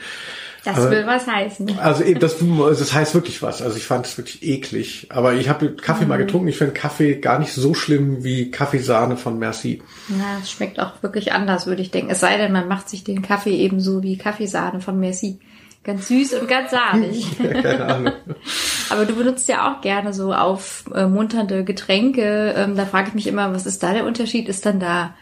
das 0.64 0.90
will 0.90 1.06
was 1.06 1.26
heißen. 1.26 1.78
Also 1.78 2.04
eben, 2.04 2.20
das, 2.20 2.36
das 2.68 2.94
heißt 2.94 3.14
wirklich 3.14 3.42
was. 3.42 3.62
Also 3.62 3.76
ich 3.76 3.84
fand 3.84 4.06
es 4.06 4.16
wirklich 4.16 4.42
eklig. 4.42 5.08
Aber 5.10 5.34
ich 5.34 5.48
habe 5.48 5.74
Kaffee 5.74 6.04
mhm. 6.04 6.10
mal 6.10 6.18
getrunken. 6.18 6.48
Ich 6.48 6.58
finde 6.58 6.72
Kaffee 6.72 7.16
gar 7.16 7.38
nicht 7.38 7.52
so 7.52 7.74
schlimm 7.74 8.22
wie 8.22 8.50
Kaffeesahne 8.50 9.16
von 9.16 9.38
Merci. 9.38 9.82
Ja, 10.08 10.38
es 10.40 10.50
schmeckt 10.50 10.78
auch 10.78 11.02
wirklich 11.02 11.32
anders, 11.32 11.66
würde 11.66 11.82
ich 11.82 11.90
denken. 11.90 12.10
Es 12.10 12.20
sei 12.20 12.36
denn, 12.36 12.52
man 12.52 12.68
macht 12.68 12.88
sich 12.88 13.02
den 13.02 13.22
Kaffee 13.22 13.56
ebenso 13.56 14.02
wie 14.02 14.16
Kaffeesahne 14.16 14.80
von 14.80 15.00
Merci. 15.00 15.40
Ganz 15.84 16.08
süß 16.08 16.34
und 16.34 16.48
ganz 16.48 16.70
sahnig. 16.70 17.26
Keine 17.62 17.84
Ahnung. 17.86 18.12
Aber 18.90 19.04
du 19.04 19.16
benutzt 19.16 19.48
ja 19.48 19.72
auch 19.72 19.80
gerne 19.80 20.12
so 20.12 20.32
aufmunternde 20.32 21.64
Getränke. 21.64 22.54
Ähm, 22.56 22.76
da 22.76 22.86
frage 22.86 23.08
ich 23.08 23.14
mich 23.14 23.26
immer, 23.26 23.52
was 23.52 23.66
ist 23.66 23.82
da 23.82 23.92
der 23.92 24.04
Unterschied? 24.04 24.48
Ist 24.48 24.64
dann 24.64 24.78
da 24.78 25.14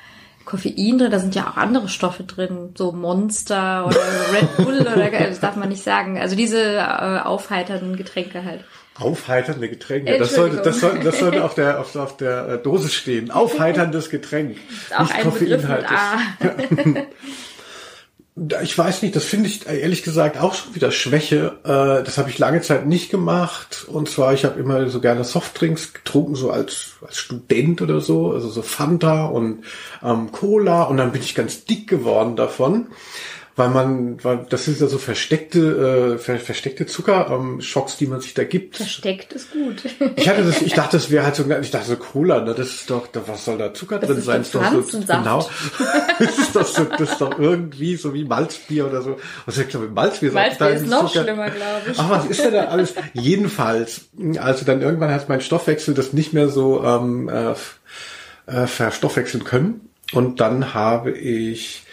Koffein 0.45 0.99
drin, 0.99 1.11
da 1.11 1.19
sind 1.19 1.35
ja 1.35 1.49
auch 1.49 1.57
andere 1.57 1.88
Stoffe 1.88 2.25
drin, 2.25 2.75
so 2.76 2.93
Monster 2.93 3.87
oder 3.87 4.00
Red 4.33 4.57
Bull 4.57 4.81
oder 4.81 5.11
das 5.11 5.38
darf 5.38 5.55
man 5.57 5.69
nicht 5.69 5.85
sagen. 5.85 6.19
Also 6.19 6.35
diese 6.35 6.61
äh, 6.61 7.21
aufheiternden 7.21 7.97
Getränke 7.97 8.45
halt. 8.45 8.64
Aufheiternde 8.99 9.69
Getränke. 9.69 10.19
Das 10.19 10.35
sollte, 10.35 10.57
das 10.57 10.81
sollte, 10.81 11.05
das 11.05 11.21
sollte 11.21 11.45
auf 11.45 11.55
der, 11.55 11.81
auf, 11.81 11.95
auf 11.97 12.17
der 12.17 12.49
äh, 12.49 12.59
Dose 12.59 12.88
stehen. 12.88 13.31
Aufheiterndes 13.31 14.11
Getränk. 14.11 14.57
Ist 14.69 14.95
auch 14.95 15.02
nicht 15.02 15.14
ein 15.14 15.23
Koffeinhaltig. 15.23 15.99
ich 18.62 18.76
weiß 18.76 19.02
nicht, 19.02 19.14
das 19.14 19.25
finde 19.25 19.49
ich 19.49 19.66
ehrlich 19.66 20.02
gesagt 20.02 20.38
auch 20.40 20.54
schon 20.54 20.75
wieder 20.75 20.90
Schwäche. 20.90 21.59
Äh, 21.62 22.02
das 22.04 22.16
habe 22.16 22.30
ich 22.30 22.38
lange 22.38 22.62
Zeit 22.62 22.87
nicht 22.87 23.11
gemacht. 23.11 23.85
Und 23.87 24.09
zwar, 24.09 24.32
ich 24.32 24.47
habe 24.47 24.59
immer 24.59 24.88
so 24.88 25.00
gerne 25.00 25.25
Softdrinks 25.25 25.92
getrunken, 25.92 26.37
so 26.37 26.50
als, 26.50 26.92
als 27.06 27.18
Student 27.18 27.82
oder 27.82 28.00
so. 28.00 28.32
Also 28.32 28.49
so 28.49 28.62
Fanta 28.62 29.26
und 29.26 29.64
ähm, 30.02 30.32
Cola. 30.32 30.85
Und 30.85 30.97
dann 30.97 31.12
bin 31.12 31.20
ich 31.20 31.35
ganz 31.35 31.66
dick 31.66 31.87
geworden 31.87 32.37
davon. 32.37 32.87
Weil 33.57 33.69
man, 33.69 34.23
weil 34.25 34.47
das 34.49 34.64
sind 34.64 34.80
ja 34.80 34.87
so 34.87 34.99
versteckte, 34.99 36.14
äh, 36.14 36.19
ver, 36.19 36.38
versteckte 36.38 36.87
Zuckerschocks, 36.87 37.92
ähm, 37.92 37.99
die 37.99 38.07
man 38.07 38.21
sich 38.21 38.35
da 38.35 38.45
gibt. 38.45 38.76
Versteckt 38.76 39.33
ist 39.33 39.52
gut. 39.52 39.83
Ich 40.16 40.28
hatte 40.28 40.45
das, 40.45 40.62
ich 40.62 40.73
dachte, 40.73 40.97
das 40.97 41.11
wäre 41.11 41.25
halt 41.25 41.35
so, 41.35 41.45
ich 41.61 41.71
dachte 41.71 41.87
so 41.88 41.97
Cola, 41.97 42.40
ne, 42.40 42.54
das 42.54 42.69
ist 42.69 42.90
doch, 42.90 43.09
was 43.26 43.45
soll 43.45 43.59
da 43.59 43.75
Zucker 43.75 43.99
Das 43.99 44.09
drin 44.09 44.19
ist 44.19 44.25
sein? 44.25 44.40
Ist 44.42 44.54
doch 44.54 44.71
so, 44.83 44.99
genau. 45.00 45.49
das 46.19 46.38
ist 46.38 46.57
doch 46.57 46.66
so, 46.66 46.85
das 46.85 47.11
ist 47.12 47.21
doch 47.21 47.38
irgendwie 47.38 47.97
so 47.97 48.14
wie 48.14 48.25
Malzbier 48.25 48.87
oder 48.87 49.02
so. 49.02 49.19
Was 49.47 49.59
ich 49.59 49.69
glaube, 49.69 49.88
Malzbier, 49.88 50.33
Malzbier 50.33 50.66
da 50.66 50.73
ist 50.73 50.87
noch 50.87 51.11
Zucker- 51.12 51.25
schlimmer, 51.25 51.50
glaube 51.50 51.90
ich. 51.90 51.99
Ach, 51.99 52.09
was 52.11 52.26
ist 52.26 52.45
denn 52.45 52.54
da 52.54 52.64
alles? 52.66 52.95
Jedenfalls, 53.12 54.02
also 54.38 54.64
dann 54.64 54.80
irgendwann 54.80 55.11
hat 55.12 55.28
mein 55.28 55.40
Stoffwechsel 55.40 55.95
das 55.95 56.12
nicht 56.12 56.33
mehr 56.33 56.49
so 56.49 56.83
ähm, 56.85 57.28
äh, 57.28 57.52
äh, 58.47 58.66
verstoffwechseln 58.66 59.45
können. 59.45 59.88
Und 60.12 60.40
dann 60.40 60.75
habe 60.75 61.12
ich, 61.12 61.85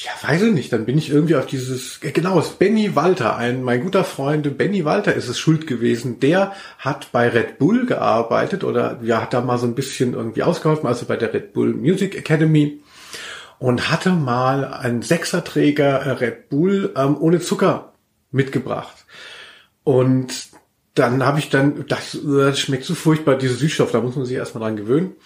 ja, 0.00 0.12
weiß 0.22 0.42
ich 0.42 0.52
nicht, 0.52 0.72
dann 0.72 0.86
bin 0.86 0.96
ich 0.96 1.10
irgendwie 1.10 1.34
auf 1.34 1.46
dieses, 1.46 2.00
äh, 2.04 2.12
genau, 2.12 2.38
es 2.38 2.48
ist 2.48 2.58
Benny 2.60 2.94
Walter, 2.94 3.36
ein, 3.36 3.64
mein 3.64 3.82
guter 3.82 4.04
Freund, 4.04 4.56
Benny 4.56 4.84
Walter 4.84 5.14
ist 5.14 5.28
es 5.28 5.38
schuld 5.38 5.66
gewesen. 5.66 6.20
Der 6.20 6.52
hat 6.78 7.10
bei 7.10 7.28
Red 7.28 7.58
Bull 7.58 7.84
gearbeitet 7.84 8.62
oder 8.62 9.00
ja, 9.02 9.22
hat 9.22 9.34
da 9.34 9.40
mal 9.40 9.58
so 9.58 9.66
ein 9.66 9.74
bisschen 9.74 10.14
irgendwie 10.14 10.44
ausgeholfen, 10.44 10.86
also 10.86 11.06
bei 11.06 11.16
der 11.16 11.34
Red 11.34 11.52
Bull 11.52 11.74
Music 11.74 12.16
Academy 12.16 12.80
und 13.58 13.90
hatte 13.90 14.10
mal 14.10 14.64
einen 14.64 15.02
Sechserträger 15.02 16.02
äh, 16.02 16.10
Red 16.10 16.48
Bull 16.48 16.92
ähm, 16.96 17.16
ohne 17.18 17.40
Zucker 17.40 17.92
mitgebracht. 18.30 19.04
Und 19.82 20.48
dann 20.94 21.24
habe 21.24 21.40
ich 21.40 21.50
dann, 21.50 21.86
das, 21.88 22.16
das 22.22 22.60
schmeckt 22.60 22.84
so 22.84 22.94
furchtbar, 22.94 23.34
diese 23.34 23.54
Süßstoff, 23.54 23.90
da 23.90 24.00
muss 24.00 24.14
man 24.14 24.26
sich 24.26 24.36
erstmal 24.36 24.62
dran 24.62 24.76
gewöhnen. 24.76 25.16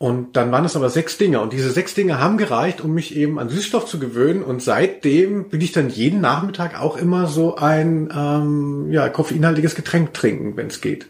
Und 0.00 0.34
dann 0.38 0.50
waren 0.50 0.64
es 0.64 0.76
aber 0.76 0.88
sechs 0.88 1.18
Dinge. 1.18 1.42
Und 1.42 1.52
diese 1.52 1.70
sechs 1.70 1.92
Dinge 1.92 2.18
haben 2.18 2.38
gereicht, 2.38 2.80
um 2.80 2.94
mich 2.94 3.14
eben 3.14 3.38
an 3.38 3.50
Süßstoff 3.50 3.84
zu 3.84 3.98
gewöhnen. 3.98 4.42
Und 4.42 4.62
seitdem 4.62 5.52
will 5.52 5.62
ich 5.62 5.72
dann 5.72 5.90
jeden 5.90 6.22
Nachmittag 6.22 6.80
auch 6.80 6.96
immer 6.96 7.26
so 7.26 7.56
ein 7.56 8.08
ähm, 8.10 8.90
ja, 8.90 9.10
koffeinhaltiges 9.10 9.74
Getränk 9.74 10.14
trinken, 10.14 10.56
wenn 10.56 10.68
es 10.68 10.80
geht. 10.80 11.08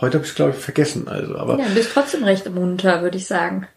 Heute 0.00 0.18
habe 0.18 0.24
ich 0.24 0.30
es, 0.30 0.36
glaube 0.36 0.52
ich, 0.52 0.56
vergessen. 0.56 1.08
Also, 1.08 1.36
aber 1.36 1.58
Ja, 1.58 1.68
du 1.68 1.74
bist 1.74 1.90
trotzdem 1.92 2.24
recht 2.24 2.48
munter, 2.52 3.02
würde 3.02 3.16
ich 3.16 3.26
sagen. 3.26 3.66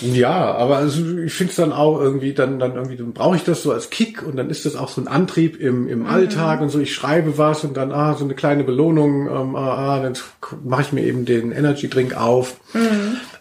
Ja, 0.00 0.54
aber 0.54 0.76
also 0.76 1.18
ich 1.18 1.32
finde 1.32 1.50
es 1.50 1.56
dann 1.56 1.72
auch 1.72 2.00
irgendwie, 2.00 2.32
dann, 2.34 2.60
dann 2.60 2.76
irgendwie, 2.76 2.96
dann 2.96 3.12
brauche 3.12 3.34
ich 3.34 3.42
das 3.42 3.64
so 3.64 3.72
als 3.72 3.90
Kick 3.90 4.22
und 4.22 4.36
dann 4.36 4.48
ist 4.48 4.64
das 4.64 4.76
auch 4.76 4.88
so 4.88 5.00
ein 5.00 5.08
Antrieb 5.08 5.60
im, 5.60 5.88
im 5.88 6.06
Alltag 6.06 6.60
und 6.60 6.68
so, 6.68 6.78
ich 6.78 6.94
schreibe 6.94 7.36
was 7.36 7.64
und 7.64 7.76
dann, 7.76 7.90
ah, 7.90 8.14
so 8.14 8.24
eine 8.24 8.34
kleine 8.34 8.62
Belohnung, 8.62 9.26
ähm, 9.26 9.56
ah, 9.56 9.96
ah, 9.96 10.00
dann 10.00 10.16
mache 10.64 10.82
ich 10.82 10.92
mir 10.92 11.02
eben 11.02 11.24
den 11.24 11.50
Energy 11.50 11.90
Drink 11.90 12.16
auf. 12.16 12.60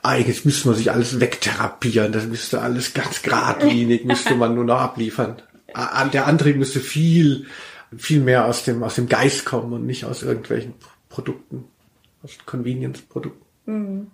Eigentlich 0.02 0.44
müsste 0.44 0.70
man 0.70 0.78
sich 0.78 0.92
alles 0.92 1.20
wegtherapieren, 1.20 2.12
das 2.12 2.26
müsste 2.26 2.62
alles 2.62 2.96
ganz 2.96 3.22
geradlinig, 3.22 4.06
müsste 4.06 4.34
man 4.34 4.56
nur 4.56 4.66
noch 4.66 4.80
abliefern. 4.80 5.36
Der 6.12 6.26
Antrieb 6.26 6.58
müsste 6.58 6.80
viel, 6.80 7.46
viel 7.96 8.20
mehr 8.20 8.46
aus 8.46 8.66
dem, 8.66 8.82
aus 8.84 8.96
dem 8.96 9.08
Geist 9.08 9.46
kommen 9.46 9.74
und 9.74 9.86
nicht 9.86 10.06
aus 10.06 10.24
irgendwelchen 10.24 10.74
Produkten, 11.08 11.66
aus 12.24 12.38
Convenience-Produkten. 12.46 14.12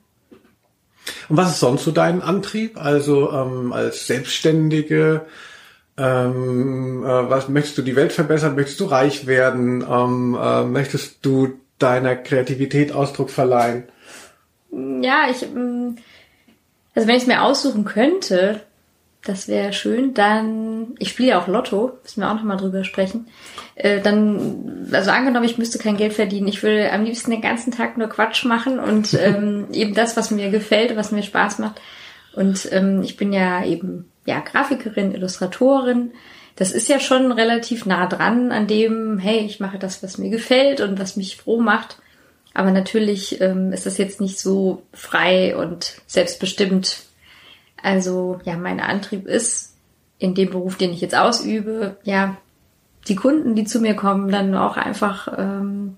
Und 1.29 1.37
was 1.37 1.51
ist 1.51 1.59
sonst 1.59 1.83
so 1.83 1.91
dein 1.91 2.21
Antrieb? 2.21 2.77
Also 2.77 3.31
ähm, 3.31 3.73
als 3.73 4.07
Selbstständige, 4.07 5.25
ähm, 5.97 7.03
äh, 7.03 7.29
was 7.29 7.49
möchtest 7.49 7.77
du 7.77 7.81
die 7.81 7.95
Welt 7.95 8.11
verbessern? 8.11 8.55
Möchtest 8.55 8.79
du 8.79 8.85
reich 8.85 9.25
werden? 9.27 9.85
Ähm, 9.89 10.37
äh, 10.39 10.63
möchtest 10.63 11.25
du 11.25 11.59
deiner 11.79 12.15
Kreativität 12.15 12.91
Ausdruck 12.91 13.29
verleihen? 13.29 13.83
Ja, 14.71 15.27
ich, 15.29 15.43
ähm, 15.43 15.97
also 16.93 17.07
wenn 17.07 17.15
ich 17.15 17.23
es 17.23 17.27
mir 17.27 17.41
aussuchen 17.41 17.85
könnte, 17.85 18.61
das 19.24 19.47
wäre 19.47 19.74
schön, 19.74 20.13
dann, 20.13 20.95
ich 21.00 21.09
spiele 21.09 21.29
ja 21.29 21.41
auch 21.41 21.47
Lotto, 21.47 21.97
müssen 22.03 22.21
wir 22.21 22.29
auch 22.29 22.36
nochmal 22.36 22.57
drüber 22.57 22.83
sprechen, 22.83 23.27
äh, 23.75 24.00
dann, 24.00 24.88
also 24.91 25.12
angenommen, 25.12 25.45
ich 25.45 25.57
müsste 25.57 25.79
kein 25.79 25.97
Geld 25.97 26.13
verdienen, 26.13 26.47
ich 26.47 26.63
würde 26.63 26.91
am 26.91 27.03
liebsten 27.03 27.31
den 27.31 27.41
ganzen 27.41 27.71
Tag 27.71 27.97
nur 27.97 28.07
Quatsch 28.07 28.45
machen 28.45 28.79
und 28.79 29.13
ähm, 29.21 29.67
eben 29.74 29.93
das, 29.93 30.15
was 30.15 30.31
mir 30.31 30.50
gefällt, 30.50 30.95
was 30.95 31.12
mir 31.12 31.24
Spaß 31.24 31.59
macht. 31.59 31.81
Und 32.33 32.71
ähm, 32.71 33.01
ich 33.01 33.17
bin 33.17 33.33
ja 33.33 33.65
eben, 33.65 34.12
ja, 34.25 34.39
Grafikerin, 34.39 35.13
Illustratorin. 35.13 36.12
Das 36.55 36.71
ist 36.71 36.88
ja 36.88 37.00
schon 37.00 37.31
relativ 37.31 37.86
nah 37.88 38.05
dran 38.05 38.51
an 38.51 38.67
dem, 38.67 39.17
hey, 39.17 39.39
ich 39.39 39.59
mache 39.59 39.79
das, 39.79 40.03
was 40.03 40.19
mir 40.19 40.29
gefällt 40.29 40.79
und 40.81 41.00
was 41.00 41.15
mich 41.15 41.38
froh 41.38 41.59
macht. 41.59 41.97
Aber 42.53 42.71
natürlich 42.71 43.41
ähm, 43.41 43.74
ist 43.74 43.88
das 43.88 43.97
jetzt 43.97 44.21
nicht 44.21 44.39
so 44.39 44.83
frei 44.93 45.57
und 45.57 46.01
selbstbestimmt. 46.05 47.06
Also 47.81 48.39
ja, 48.43 48.57
mein 48.57 48.79
Antrieb 48.79 49.27
ist 49.27 49.75
in 50.19 50.34
dem 50.34 50.50
Beruf, 50.50 50.77
den 50.77 50.91
ich 50.91 51.01
jetzt 51.01 51.15
ausübe, 51.15 51.98
ja, 52.03 52.38
die 53.07 53.15
Kunden, 53.15 53.55
die 53.55 53.63
zu 53.63 53.79
mir 53.79 53.96
kommen, 53.96 54.31
dann 54.31 54.55
auch 54.55 54.77
einfach 54.77 55.27
ähm, 55.38 55.98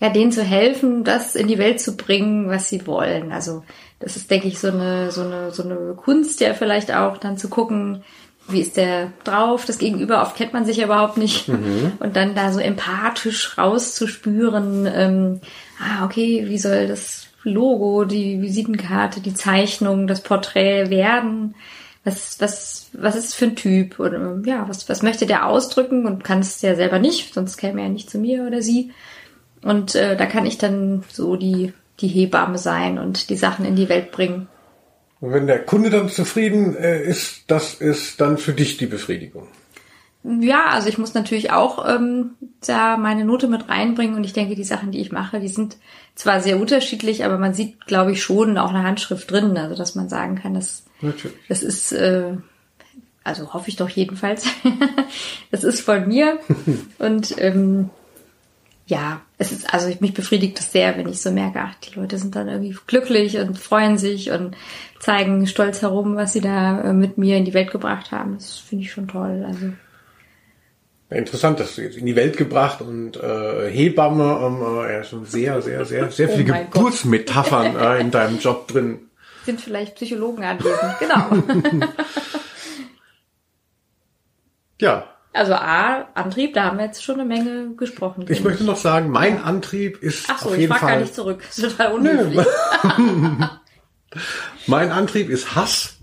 ja, 0.00 0.08
denen 0.08 0.32
zu 0.32 0.42
helfen, 0.42 1.04
das 1.04 1.36
in 1.36 1.46
die 1.46 1.58
Welt 1.58 1.80
zu 1.80 1.96
bringen, 1.96 2.48
was 2.48 2.68
sie 2.68 2.86
wollen. 2.86 3.30
Also 3.30 3.62
das 4.00 4.16
ist, 4.16 4.30
denke 4.30 4.48
ich, 4.48 4.58
so 4.58 4.68
eine, 4.68 5.12
so 5.12 5.22
eine, 5.22 5.52
so 5.52 5.62
eine 5.62 5.94
Kunst 5.94 6.40
ja 6.40 6.54
vielleicht 6.54 6.92
auch, 6.92 7.18
dann 7.18 7.38
zu 7.38 7.48
gucken, 7.48 8.02
wie 8.48 8.60
ist 8.60 8.76
der 8.76 9.12
drauf, 9.22 9.64
das 9.64 9.78
Gegenüber, 9.78 10.20
oft 10.22 10.34
kennt 10.34 10.52
man 10.52 10.64
sich 10.64 10.78
ja 10.78 10.86
überhaupt 10.86 11.16
nicht. 11.18 11.48
Und 12.00 12.16
dann 12.16 12.34
da 12.34 12.52
so 12.52 12.58
empathisch 12.58 13.56
rauszuspüren, 13.56 14.88
ähm, 14.92 15.40
ah, 15.82 16.04
okay, 16.04 16.44
wie 16.48 16.58
soll 16.58 16.86
das 16.86 17.26
Logo, 17.44 18.04
die 18.04 18.40
Visitenkarte, 18.40 19.20
die 19.20 19.34
Zeichnung, 19.34 20.06
das 20.06 20.22
Porträt 20.22 20.90
werden? 20.90 21.54
Was, 22.04 22.40
was, 22.40 22.90
was 22.92 23.16
ist 23.16 23.34
für 23.34 23.46
ein 23.46 23.56
Typ? 23.56 24.00
Oder 24.00 24.40
ja, 24.44 24.68
was, 24.68 24.88
was 24.88 25.02
möchte 25.02 25.26
der 25.26 25.46
ausdrücken 25.46 26.06
und 26.06 26.24
kann 26.24 26.40
es 26.40 26.62
ja 26.62 26.74
selber 26.74 26.98
nicht, 26.98 27.34
sonst 27.34 27.56
käme 27.56 27.82
er 27.82 27.88
nicht 27.88 28.10
zu 28.10 28.18
mir 28.18 28.46
oder 28.46 28.62
sie. 28.62 28.92
Und 29.62 29.94
äh, 29.94 30.16
da 30.16 30.26
kann 30.26 30.46
ich 30.46 30.58
dann 30.58 31.04
so 31.08 31.36
die, 31.36 31.72
die 32.00 32.08
Hebamme 32.08 32.58
sein 32.58 32.98
und 32.98 33.30
die 33.30 33.36
Sachen 33.36 33.64
in 33.64 33.76
die 33.76 33.88
Welt 33.88 34.10
bringen. 34.10 34.48
Und 35.20 35.32
wenn 35.32 35.46
der 35.46 35.60
Kunde 35.60 35.90
dann 35.90 36.08
zufrieden 36.08 36.76
äh, 36.76 37.00
ist, 37.00 37.44
das 37.46 37.74
ist 37.74 38.20
dann 38.20 38.38
für 38.38 38.52
dich 38.52 38.76
die 38.76 38.86
Befriedigung. 38.86 39.46
Ja, 40.24 40.66
also 40.66 40.88
ich 40.88 40.98
muss 40.98 41.14
natürlich 41.14 41.50
auch 41.50 41.88
ähm, 41.88 42.32
da 42.64 42.96
meine 42.96 43.24
Note 43.24 43.48
mit 43.48 43.68
reinbringen 43.68 44.14
und 44.14 44.24
ich 44.24 44.32
denke, 44.32 44.54
die 44.54 44.62
Sachen, 44.62 44.92
die 44.92 45.00
ich 45.00 45.10
mache, 45.10 45.40
die 45.40 45.48
sind 45.48 45.78
zwar 46.14 46.40
sehr 46.40 46.60
unterschiedlich, 46.60 47.24
aber 47.24 47.38
man 47.38 47.54
sieht, 47.54 47.86
glaube 47.86 48.12
ich, 48.12 48.22
schon 48.22 48.56
auch 48.56 48.70
eine 48.70 48.84
Handschrift 48.84 49.30
drin, 49.30 49.56
also 49.56 49.74
dass 49.74 49.96
man 49.96 50.08
sagen 50.08 50.36
kann, 50.36 50.52
Natürlich. 50.52 51.36
das 51.48 51.62
ist, 51.64 51.90
äh, 51.92 52.36
also 53.24 53.52
hoffe 53.52 53.68
ich 53.68 53.76
doch 53.76 53.88
jedenfalls, 53.88 54.46
das 55.50 55.64
ist 55.64 55.80
von 55.80 56.06
mir 56.06 56.38
und 56.98 57.34
ähm, 57.38 57.90
ja, 58.86 59.22
es 59.38 59.50
ist, 59.52 59.72
also 59.72 59.92
mich 60.00 60.14
befriedigt 60.14 60.60
es 60.60 60.70
sehr, 60.70 60.96
wenn 60.96 61.08
ich 61.08 61.20
so 61.20 61.32
merke, 61.32 61.60
ach, 61.62 61.74
die 61.76 61.98
Leute 61.98 62.18
sind 62.18 62.36
dann 62.36 62.48
irgendwie 62.48 62.76
glücklich 62.86 63.38
und 63.38 63.58
freuen 63.58 63.96
sich 63.96 64.30
und 64.30 64.56
zeigen 65.00 65.46
stolz 65.46 65.82
herum, 65.82 66.14
was 66.14 66.32
sie 66.32 66.40
da 66.40 66.80
äh, 66.80 66.92
mit 66.92 67.18
mir 67.18 67.38
in 67.38 67.44
die 67.44 67.54
Welt 67.54 67.70
gebracht 67.70 68.12
haben. 68.12 68.34
Das 68.34 68.58
finde 68.58 68.84
ich 68.84 68.92
schon 68.92 69.08
toll. 69.08 69.44
Also 69.46 69.72
interessant, 71.12 71.60
das 71.60 71.76
jetzt 71.76 71.96
in 71.96 72.06
die 72.06 72.16
Welt 72.16 72.36
gebracht 72.36 72.80
und 72.80 73.16
äh, 73.16 73.70
Hebamme, 73.70 74.40
ähm, 74.42 74.86
äh, 74.86 74.92
ja, 74.94 75.04
schon 75.04 75.24
sehr, 75.24 75.62
sehr, 75.62 75.84
sehr, 75.84 76.10
sehr 76.10 76.28
Oh 76.28 76.36
viele. 76.36 76.66
Geburtsmetaphern 76.70 77.76
äh, 77.76 78.00
in 78.00 78.10
deinem 78.10 78.38
Job 78.38 78.68
drin. 78.68 79.10
sind 79.44 79.60
vielleicht 79.60 79.94
Psychologen 79.96 80.44
anwesend. 80.44 80.98
Genau. 80.98 81.88
Ja, 84.80 85.14
Also 85.32 85.54
A, 85.54 86.08
Antrieb, 86.14 86.54
da 86.54 86.64
haben 86.64 86.78
wir 86.78 86.86
jetzt 86.86 87.04
schon 87.04 87.14
eine 87.20 87.24
Menge 87.24 87.76
gesprochen. 87.76 88.26
ich 88.28 88.42
möchte 88.42 88.64
noch 88.64 88.76
sagen, 88.76 89.10
mein 89.10 89.40
Antrieb 89.40 90.02
ist 90.02 90.26
Ach 90.28 90.40
so, 90.40 90.48
auf 90.48 90.58
ich 90.58 90.66
frage 90.66 90.86
gar 90.86 90.96
nicht 90.98 91.14
zurück. 91.14 91.40
Das 91.46 91.58
ist 91.58 91.70
total 91.76 91.92
unhöflich. 91.92 92.44
Mein 94.66 94.90
Antrieb 94.90 95.30
ist 95.30 95.54
Hass. 95.54 95.96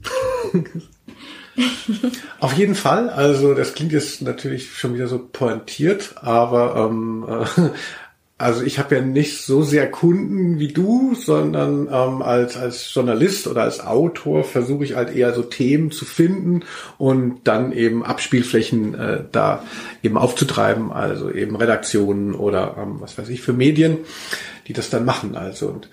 Auf 2.40 2.54
jeden 2.54 2.76
Fall. 2.76 3.10
Also 3.10 3.54
das 3.54 3.74
klingt 3.74 3.92
jetzt 3.92 4.22
natürlich 4.22 4.72
schon 4.74 4.94
wieder 4.94 5.08
so 5.08 5.20
pointiert, 5.20 6.16
aber 6.22 6.90
ähm, 6.90 7.26
äh, 7.28 7.70
also 8.38 8.64
ich 8.64 8.80
habe 8.80 8.96
ja 8.96 9.02
nicht 9.02 9.42
so 9.42 9.64
sehr 9.64 9.92
Kunden 9.92 10.60
wie 10.60 10.70
du, 10.70 11.14
sondern 11.16 11.90
ähm, 11.92 12.22
als 12.22 12.56
als 12.56 12.94
Journalist 12.94 13.48
oder 13.48 13.64
als 13.64 13.82
Autor 13.82 14.46
versuche 14.46 14.86
ich 14.86 14.96
halt 14.96 15.14
eher 15.14 15.34
so 15.34 15.44
Themen 15.44 15.92
zu 15.92 16.06
finden 16.06 16.62
und 16.98 17.42
dann 17.44 17.74
eben 17.74 18.06
Abspielflächen 18.06 18.96
äh, 18.96 19.24
da 19.32 19.64
eben 20.04 20.18
aufzutreiben, 20.18 20.92
also 20.92 21.30
eben 21.30 21.56
Redaktionen 21.58 22.34
oder 22.34 22.78
ähm, 22.80 22.96
was 23.00 23.18
weiß 23.18 23.28
ich 23.30 23.42
für 23.42 23.54
Medien, 23.54 23.98
die 24.68 24.74
das 24.74 24.90
dann 24.90 25.04
machen. 25.04 25.36
Also 25.36 25.68
und 25.68 25.90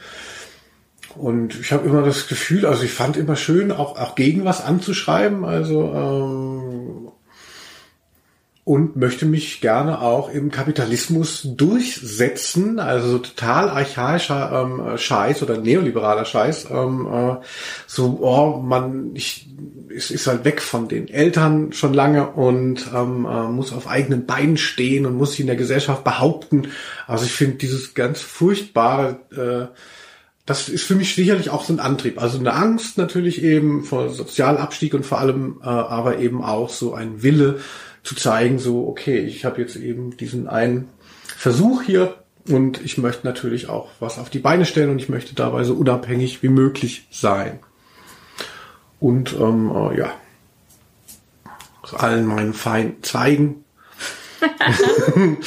und 1.19 1.59
ich 1.59 1.73
habe 1.73 1.87
immer 1.87 2.03
das 2.03 2.29
Gefühl, 2.29 2.67
also 2.67 2.83
ich 2.83 2.93
fand 2.93 3.17
immer 3.17 3.37
schön, 3.37 3.73
auch, 3.73 3.99
auch 3.99 4.15
gegen 4.15 4.45
was 4.45 4.65
anzuschreiben. 4.65 5.45
Also 5.45 5.93
ähm, 5.95 6.97
und 8.67 8.97
möchte 8.97 9.27
mich 9.27 9.61
gerne 9.61 10.01
auch 10.01 10.29
im 10.29 10.51
Kapitalismus 10.51 11.43
durchsetzen, 11.57 12.81
also 12.81 13.11
so 13.11 13.19
total 13.19 13.69
archaischer 13.69 14.51
ähm, 14.61 14.99
Scheiß 14.99 15.41
oder 15.45 15.57
neoliberaler 15.59 16.25
Scheiß. 16.25 16.67
Ähm, 16.73 17.07
äh, 17.07 17.37
so, 17.87 18.19
oh, 18.23 18.61
man, 18.61 19.15
ich, 19.15 19.47
es 19.95 20.11
ist 20.11 20.27
halt 20.27 20.45
weg 20.45 20.61
von 20.61 20.89
den 20.89 21.07
Eltern 21.07 21.73
schon 21.75 21.95
lange 21.95 22.29
und 22.31 22.91
ähm, 22.93 23.25
äh, 23.25 23.45
muss 23.45 23.73
auf 23.73 23.87
eigenen 23.87 24.27
Beinen 24.27 24.57
stehen 24.57 25.07
und 25.07 25.17
muss 25.17 25.31
sich 25.31 25.41
in 25.41 25.47
der 25.47 25.55
Gesellschaft 25.55 26.03
behaupten. 26.03 26.67
Also 27.07 27.25
ich 27.25 27.33
finde 27.33 27.59
dieses 27.59 27.95
ganz 27.95 28.21
furchtbare 28.21 29.21
äh, 29.31 29.77
das 30.47 30.69
ist 30.69 30.85
für 30.85 30.95
mich 30.95 31.15
sicherlich 31.15 31.51
auch 31.51 31.65
so 31.65 31.73
ein 31.73 31.81
Antrieb. 31.81 32.23
Also 32.23 32.39
eine 32.39 32.55
Angst 32.55 32.99
natürlich 32.99 33.43
eben 33.43 33.85
vor 33.85 34.11
Sozialabstieg 34.11 34.95
und 34.95 35.05
vor 35.05 35.19
allem 35.19 35.61
äh, 35.63 35.67
aber 35.67 36.19
eben 36.19 36.43
auch 36.43 36.71
so 36.71 36.95
ein 36.95 37.23
Wille, 37.23 37.61
zu 38.07 38.15
zeigen, 38.15 38.59
so, 38.59 38.87
okay, 38.87 39.19
ich 39.19 39.45
habe 39.45 39.61
jetzt 39.61 39.77
eben 39.77 40.17
diesen 40.17 40.49
einen 40.49 40.89
Versuch 41.37 41.83
hier 41.83 42.15
und 42.49 42.81
ich 42.83 42.97
möchte 42.99 43.27
natürlich 43.27 43.69
auch 43.69 43.91
was 43.99 44.19
auf 44.19 44.31
die 44.31 44.39
Beine 44.39 44.65
stellen 44.65 44.91
und 44.91 45.01
ich 45.01 45.09
möchte 45.09 45.35
dabei 45.35 45.65
so 45.65 45.75
unabhängig 45.75 46.43
wie 46.43 46.49
möglich 46.49 47.09
sein. 47.11 47.59
Und 49.01 49.35
ähm, 49.35 49.71
äh, 49.75 49.99
ja, 49.99 50.13
aus 51.83 51.95
allen 51.95 52.27
meinen 52.27 52.55
feinen 52.55 53.03
Zweigen. 53.03 53.65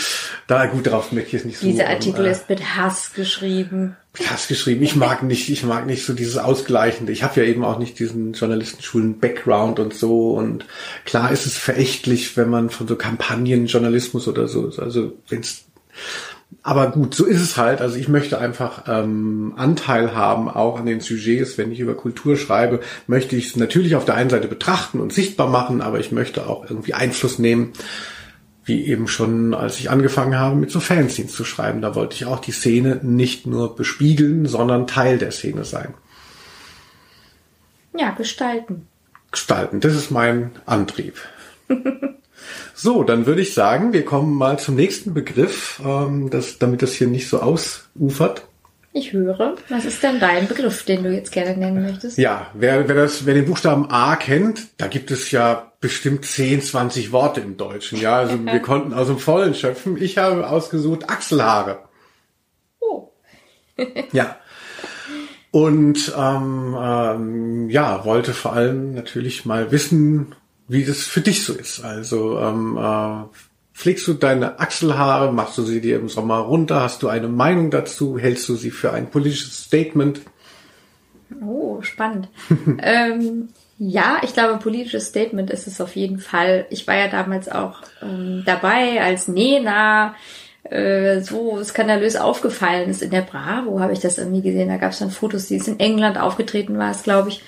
da 0.47 0.65
gut 0.65 0.85
darauf 0.85 1.11
möchte 1.11 1.27
ich 1.27 1.33
jetzt 1.33 1.45
nicht 1.45 1.59
so. 1.59 1.65
Dieser 1.65 1.87
Artikel 1.87 2.25
ähm, 2.25 2.31
ist 2.31 2.49
mit 2.49 2.75
Hass 2.75 3.13
geschrieben. 3.13 3.95
Hass 4.17 4.47
geschrieben. 4.47 4.83
Ich 4.83 4.95
mag 4.95 5.23
nicht, 5.23 5.49
ich 5.49 5.63
mag 5.63 5.85
nicht 5.85 6.05
so 6.05 6.13
dieses 6.13 6.37
Ausgleichende. 6.37 7.11
Ich 7.11 7.23
habe 7.23 7.41
ja 7.41 7.47
eben 7.47 7.63
auch 7.63 7.79
nicht 7.79 7.99
diesen 7.99 8.33
Journalistenschulen 8.33 9.19
Background 9.19 9.79
und 9.79 9.93
so. 9.93 10.31
Und 10.31 10.65
klar 11.05 11.31
ist 11.31 11.45
es 11.45 11.57
verächtlich, 11.57 12.35
wenn 12.35 12.49
man 12.49 12.69
von 12.69 12.87
so 12.87 12.95
Kampagnenjournalismus 12.95 14.27
oder 14.27 14.47
so, 14.47 14.71
also 14.77 15.13
wenn's 15.29 15.65
aber 16.63 16.91
gut, 16.91 17.13
so 17.15 17.25
ist 17.25 17.41
es 17.41 17.57
halt. 17.57 17.79
Also 17.79 17.97
ich 17.97 18.07
möchte 18.07 18.39
einfach 18.39 18.83
ähm, 18.87 19.53
Anteil 19.55 20.15
haben, 20.15 20.49
auch 20.49 20.79
an 20.79 20.87
den 20.87 20.99
Sujets. 20.99 21.57
Wenn 21.57 21.71
ich 21.71 21.79
über 21.79 21.93
Kultur 21.93 22.37
schreibe, 22.37 22.81
möchte 23.07 23.35
ich 23.35 23.47
es 23.47 23.55
natürlich 23.55 23.95
auf 23.95 24.05
der 24.05 24.15
einen 24.15 24.29
Seite 24.29 24.47
betrachten 24.47 24.99
und 24.99 25.13
sichtbar 25.13 25.47
machen, 25.47 25.81
aber 25.81 25.99
ich 25.99 26.11
möchte 26.11 26.47
auch 26.47 26.69
irgendwie 26.69 26.93
Einfluss 26.93 27.39
nehmen 27.39 27.73
wie 28.69 28.85
eben 28.85 29.09
schon, 29.09 29.53
als 29.53 29.79
ich 29.79 29.89
angefangen 29.89 30.37
habe, 30.37 30.55
mit 30.55 30.71
so 30.71 30.79
Fanzines 30.79 31.33
zu 31.33 31.43
schreiben. 31.43 31.81
Da 31.81 31.95
wollte 31.95 32.15
ich 32.15 32.25
auch 32.25 32.39
die 32.39 32.53
Szene 32.53 32.99
nicht 33.01 33.45
nur 33.45 33.75
bespiegeln, 33.75 34.45
sondern 34.45 34.87
Teil 34.87 35.17
der 35.17 35.31
Szene 35.31 35.65
sein. 35.65 35.93
Ja, 37.97 38.11
gestalten. 38.11 38.87
Gestalten, 39.31 39.81
das 39.81 39.95
ist 39.95 40.11
mein 40.11 40.51
Antrieb. 40.65 41.15
so, 42.73 43.03
dann 43.03 43.25
würde 43.25 43.41
ich 43.41 43.53
sagen, 43.53 43.91
wir 43.91 44.05
kommen 44.05 44.33
mal 44.33 44.57
zum 44.57 44.75
nächsten 44.75 45.13
Begriff, 45.13 45.81
ähm, 45.83 46.29
das, 46.29 46.57
damit 46.59 46.81
das 46.81 46.93
hier 46.93 47.07
nicht 47.07 47.27
so 47.27 47.41
ausufert. 47.41 48.47
Ich 48.99 49.13
höre. 49.13 49.55
Was 49.69 49.85
ist 49.85 50.03
denn 50.03 50.19
dein 50.19 50.49
Begriff, 50.49 50.83
den 50.83 51.03
du 51.03 51.13
jetzt 51.13 51.31
gerne 51.31 51.55
nennen 51.55 51.81
möchtest? 51.83 52.17
Ja, 52.17 52.47
wer, 52.53 52.85
wer, 52.89 52.95
das, 52.95 53.25
wer 53.25 53.33
den 53.33 53.45
Buchstaben 53.45 53.89
A 53.89 54.17
kennt, 54.17 54.67
da 54.75 54.87
gibt 54.87 55.09
es 55.09 55.31
ja 55.31 55.71
bestimmt 55.79 56.25
10, 56.25 56.61
20 56.61 57.13
Worte 57.13 57.39
im 57.39 57.55
Deutschen. 57.55 57.97
Ja, 57.97 58.17
also 58.17 58.45
wir 58.45 58.59
konnten 58.59 58.93
aus 58.93 59.07
dem 59.07 59.17
Vollen 59.17 59.55
schöpfen. 59.55 59.95
Ich 60.01 60.17
habe 60.17 60.49
ausgesucht 60.49 61.09
Achselhaare. 61.09 61.79
Oh. 62.81 63.07
ja. 64.11 64.35
Und 65.51 66.13
ähm, 66.17 66.77
ähm, 66.77 67.69
ja, 67.69 68.03
wollte 68.03 68.33
vor 68.33 68.51
allem 68.51 68.95
natürlich 68.95 69.45
mal 69.45 69.71
wissen, 69.71 70.35
wie 70.67 70.83
das 70.83 71.03
für 71.03 71.21
dich 71.21 71.45
so 71.45 71.53
ist. 71.53 71.85
Also 71.85 72.37
ähm, 72.37 72.77
äh, 72.77 73.23
Pflegst 73.79 74.05
du 74.09 74.13
deine 74.13 74.59
Achselhaare? 74.59 75.31
Machst 75.31 75.57
du 75.57 75.63
sie 75.63 75.79
dir 75.79 75.95
im 75.95 76.09
Sommer 76.09 76.39
runter? 76.39 76.81
Hast 76.81 77.01
du 77.01 77.07
eine 77.07 77.29
Meinung 77.29 77.71
dazu? 77.71 78.17
Hältst 78.17 78.49
du 78.49 78.55
sie 78.55 78.71
für 78.71 78.91
ein 78.91 79.09
politisches 79.09 79.63
Statement? 79.63 80.19
Oh, 81.41 81.81
spannend. 81.81 82.27
ähm, 82.83 83.47
ja, 83.77 84.17
ich 84.21 84.33
glaube, 84.33 84.59
politisches 84.59 85.07
Statement 85.07 85.49
ist 85.49 85.65
es 85.65 85.79
auf 85.79 85.95
jeden 85.95 86.19
Fall. 86.19 86.65
Ich 86.69 86.87
war 86.87 86.97
ja 86.97 87.07
damals 87.07 87.47
auch 87.47 87.77
ähm, 88.01 88.43
dabei, 88.45 89.01
als 89.01 89.29
Nena 89.29 90.13
äh, 90.63 91.21
so 91.21 91.63
skandalös 91.63 92.17
aufgefallen 92.17 92.89
ist 92.89 93.01
in 93.01 93.11
der 93.11 93.21
Bravo, 93.21 93.79
habe 93.79 93.93
ich 93.93 94.01
das 94.01 94.17
irgendwie 94.17 94.41
gesehen. 94.41 94.67
Da 94.67 94.75
gab 94.75 94.91
es 94.91 94.99
dann 94.99 95.09
Fotos, 95.09 95.47
die 95.47 95.55
es 95.55 95.69
in 95.69 95.79
England 95.79 96.17
aufgetreten 96.17 96.77
war, 96.77 96.93
glaube 97.01 97.29
ich 97.29 97.41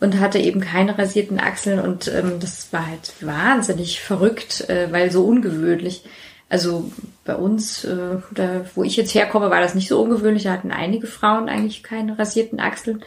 und 0.00 0.20
hatte 0.20 0.38
eben 0.38 0.60
keine 0.60 0.98
rasierten 0.98 1.40
Achseln 1.40 1.80
und 1.80 2.08
ähm, 2.08 2.38
das 2.38 2.72
war 2.72 2.86
halt 2.86 3.12
wahnsinnig 3.20 4.00
verrückt, 4.00 4.68
äh, 4.68 4.92
weil 4.92 5.10
so 5.10 5.24
ungewöhnlich. 5.24 6.04
Also 6.48 6.90
bei 7.24 7.34
uns, 7.34 7.84
äh, 7.84 8.18
da, 8.30 8.64
wo 8.74 8.84
ich 8.84 8.96
jetzt 8.96 9.14
herkomme, 9.14 9.50
war 9.50 9.60
das 9.60 9.74
nicht 9.74 9.88
so 9.88 10.00
ungewöhnlich. 10.00 10.44
Da 10.44 10.52
hatten 10.52 10.70
einige 10.70 11.06
Frauen 11.06 11.48
eigentlich 11.48 11.82
keine 11.82 12.18
rasierten 12.18 12.60
Achseln. 12.60 13.02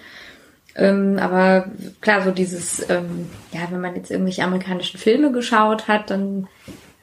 Ähm, 0.76 1.18
aber 1.20 1.72
klar, 2.02 2.22
so 2.24 2.32
dieses, 2.32 2.90
ähm, 2.90 3.30
ja, 3.52 3.62
wenn 3.70 3.82
man 3.82 3.96
jetzt 3.96 4.12
irgendwelche 4.12 4.44
amerikanischen 4.44 5.00
Filme 5.00 5.32
geschaut 5.32 5.88
hat, 5.88 6.10
dann 6.10 6.48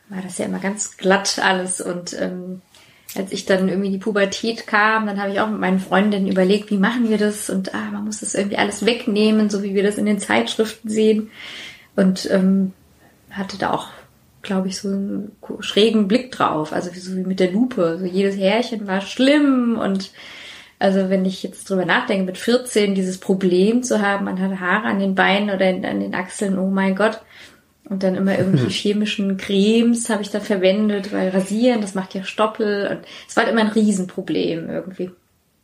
war 0.09 0.23
das 0.23 0.39
ja 0.39 0.47
immer 0.47 0.59
ganz 0.59 0.97
glatt 0.97 1.41
alles 1.43 1.81
und 1.81 2.19
ähm, 2.21 2.63
als 3.19 3.33
ich 3.33 3.47
dann 3.47 3.69
irgendwie 3.69 3.91
die 3.91 3.99
Pubertät 3.99 4.67
kam, 4.67 5.07
dann 5.07 5.21
habe 5.21 5.33
ich 5.33 5.41
auch 5.41 5.49
mit 5.49 5.61
meinen 5.61 5.81
Freundinnen 5.81 6.29
überlegt, 6.29 6.71
wie 6.71 6.79
machen 6.79 7.09
wir 7.09 7.19
das? 7.19 7.51
Und 7.51 7.75
ah, 7.75 7.91
man 7.93 8.05
muss 8.05 8.21
das 8.21 8.35
irgendwie 8.35 8.59
alles 8.59 8.85
wegnehmen, 8.85 9.51
so 9.51 9.63
wie 9.63 9.75
wir 9.75 9.83
das 9.83 9.99
in 9.99 10.07
den 10.07 10.19
Zeitschriften 10.19 10.89
sehen. 10.89 11.31
Und 11.95 12.29
ähm, 12.31 12.73
hatte 13.31 13.59
da 13.59 13.71
auch, 13.71 13.89
glaube 14.43 14.69
ich, 14.69 14.79
so 14.79 14.89
einen 14.89 15.33
schrägen 15.61 16.09
Blick 16.09 16.33
drauf. 16.33 16.73
Also 16.73 16.91
so 16.95 17.17
wie 17.17 17.25
mit 17.25 17.41
der 17.41 17.53
Lupe. 17.53 17.99
So 17.99 18.07
jedes 18.07 18.37
Härchen 18.37 18.87
war 18.87 19.01
schlimm 19.01 19.79
und 19.79 20.11
also 20.79 21.09
wenn 21.09 21.25
ich 21.25 21.43
jetzt 21.43 21.69
drüber 21.71 21.87
nachdenke, 21.87 22.25
mit 22.25 22.37
14 22.37 22.95
dieses 22.95 23.19
Problem 23.19 23.83
zu 23.83 24.03
haben, 24.03 24.27
man 24.27 24.41
hat 24.41 24.61
Haare 24.61 24.87
an 24.87 24.99
den 24.99 25.15
Beinen 25.15 25.51
oder 25.51 25.67
an 25.67 26.01
den 26.01 26.15
Achseln, 26.15 26.59
oh 26.59 26.69
mein 26.69 26.95
Gott, 26.95 27.21
und 27.89 28.03
dann 28.03 28.15
immer 28.15 28.37
irgendwelche 28.39 28.69
chemischen 28.69 29.37
Cremes 29.37 30.09
habe 30.11 30.23
ich 30.23 30.31
da 30.31 30.41
verwendet, 30.41 31.13
weil 31.13 31.29
rasieren, 31.29 31.81
das 31.81 31.95
macht 31.95 32.15
ja 32.15 32.25
Stoppel. 32.25 32.89
Und 32.91 32.99
es 33.29 33.37
war 33.37 33.45
halt 33.45 33.53
immer 33.53 33.63
ein 33.63 33.69
Riesenproblem 33.69 34.69
irgendwie. 34.69 35.11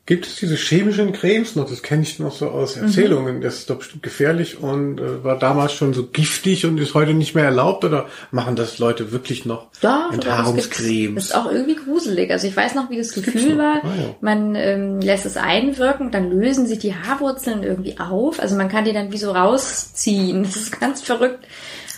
Gibt 0.04 0.26
es 0.26 0.35
diese 0.35 0.56
chemischen 0.56 1.12
Cremes 1.12 1.54
noch? 1.54 1.70
Das 1.70 1.80
kenne 1.80 2.02
ich 2.02 2.18
noch 2.18 2.32
so 2.32 2.48
aus 2.48 2.74
mhm. 2.74 2.87
Erzählungen. 2.87 3.37
Mhm. 3.37 3.40
Das 3.40 3.58
ist 3.58 3.70
doch 3.70 3.76
bestimmt 3.76 4.02
gefährlich 4.02 4.61
und 4.61 5.00
äh, 5.00 5.22
war 5.22 5.38
damals 5.38 5.74
schon 5.74 5.94
so 5.94 6.06
giftig 6.06 6.66
und 6.66 6.78
ist 6.78 6.94
heute 6.94 7.14
nicht 7.14 7.37
mehr 7.37 7.44
erlaubt 7.44 7.85
oder 7.85 8.06
machen 8.32 8.56
das 8.56 8.80
Leute 8.80 9.12
wirklich 9.12 9.44
noch 9.44 9.68
doch, 9.80 10.12
Enthaarungscremes? 10.12 11.14
Das 11.14 11.24
ist 11.26 11.37
auch 11.37 11.52
irgendwie 11.52 11.76
gruselig. 11.76 12.32
Also 12.32 12.48
ich 12.48 12.56
weiß 12.56 12.74
noch, 12.74 12.90
wie 12.90 12.96
das, 12.96 13.12
das 13.12 13.22
Gefühl 13.22 13.56
war. 13.58 13.76
Ah, 13.85 13.92
ja. 13.96 14.14
Man 14.20 14.56
ähm, 14.56 15.00
lässt 15.00 15.24
es 15.24 15.37
einwirken, 15.37 16.11
dann 16.11 16.32
lösen 16.32 16.66
sich 16.66 16.80
die 16.80 16.96
Haarwurzeln 16.96 17.62
irgendwie 17.62 18.00
auf. 18.00 18.40
Also 18.40 18.56
man 18.56 18.68
kann 18.68 18.85
die 18.85 18.92
dann 18.92 19.12
wie 19.12 19.18
so 19.18 19.30
rausziehen. 19.30 20.42
Das 20.52 20.56
ist 20.56 20.80
ganz 20.80 21.00
verrückt. 21.00 21.46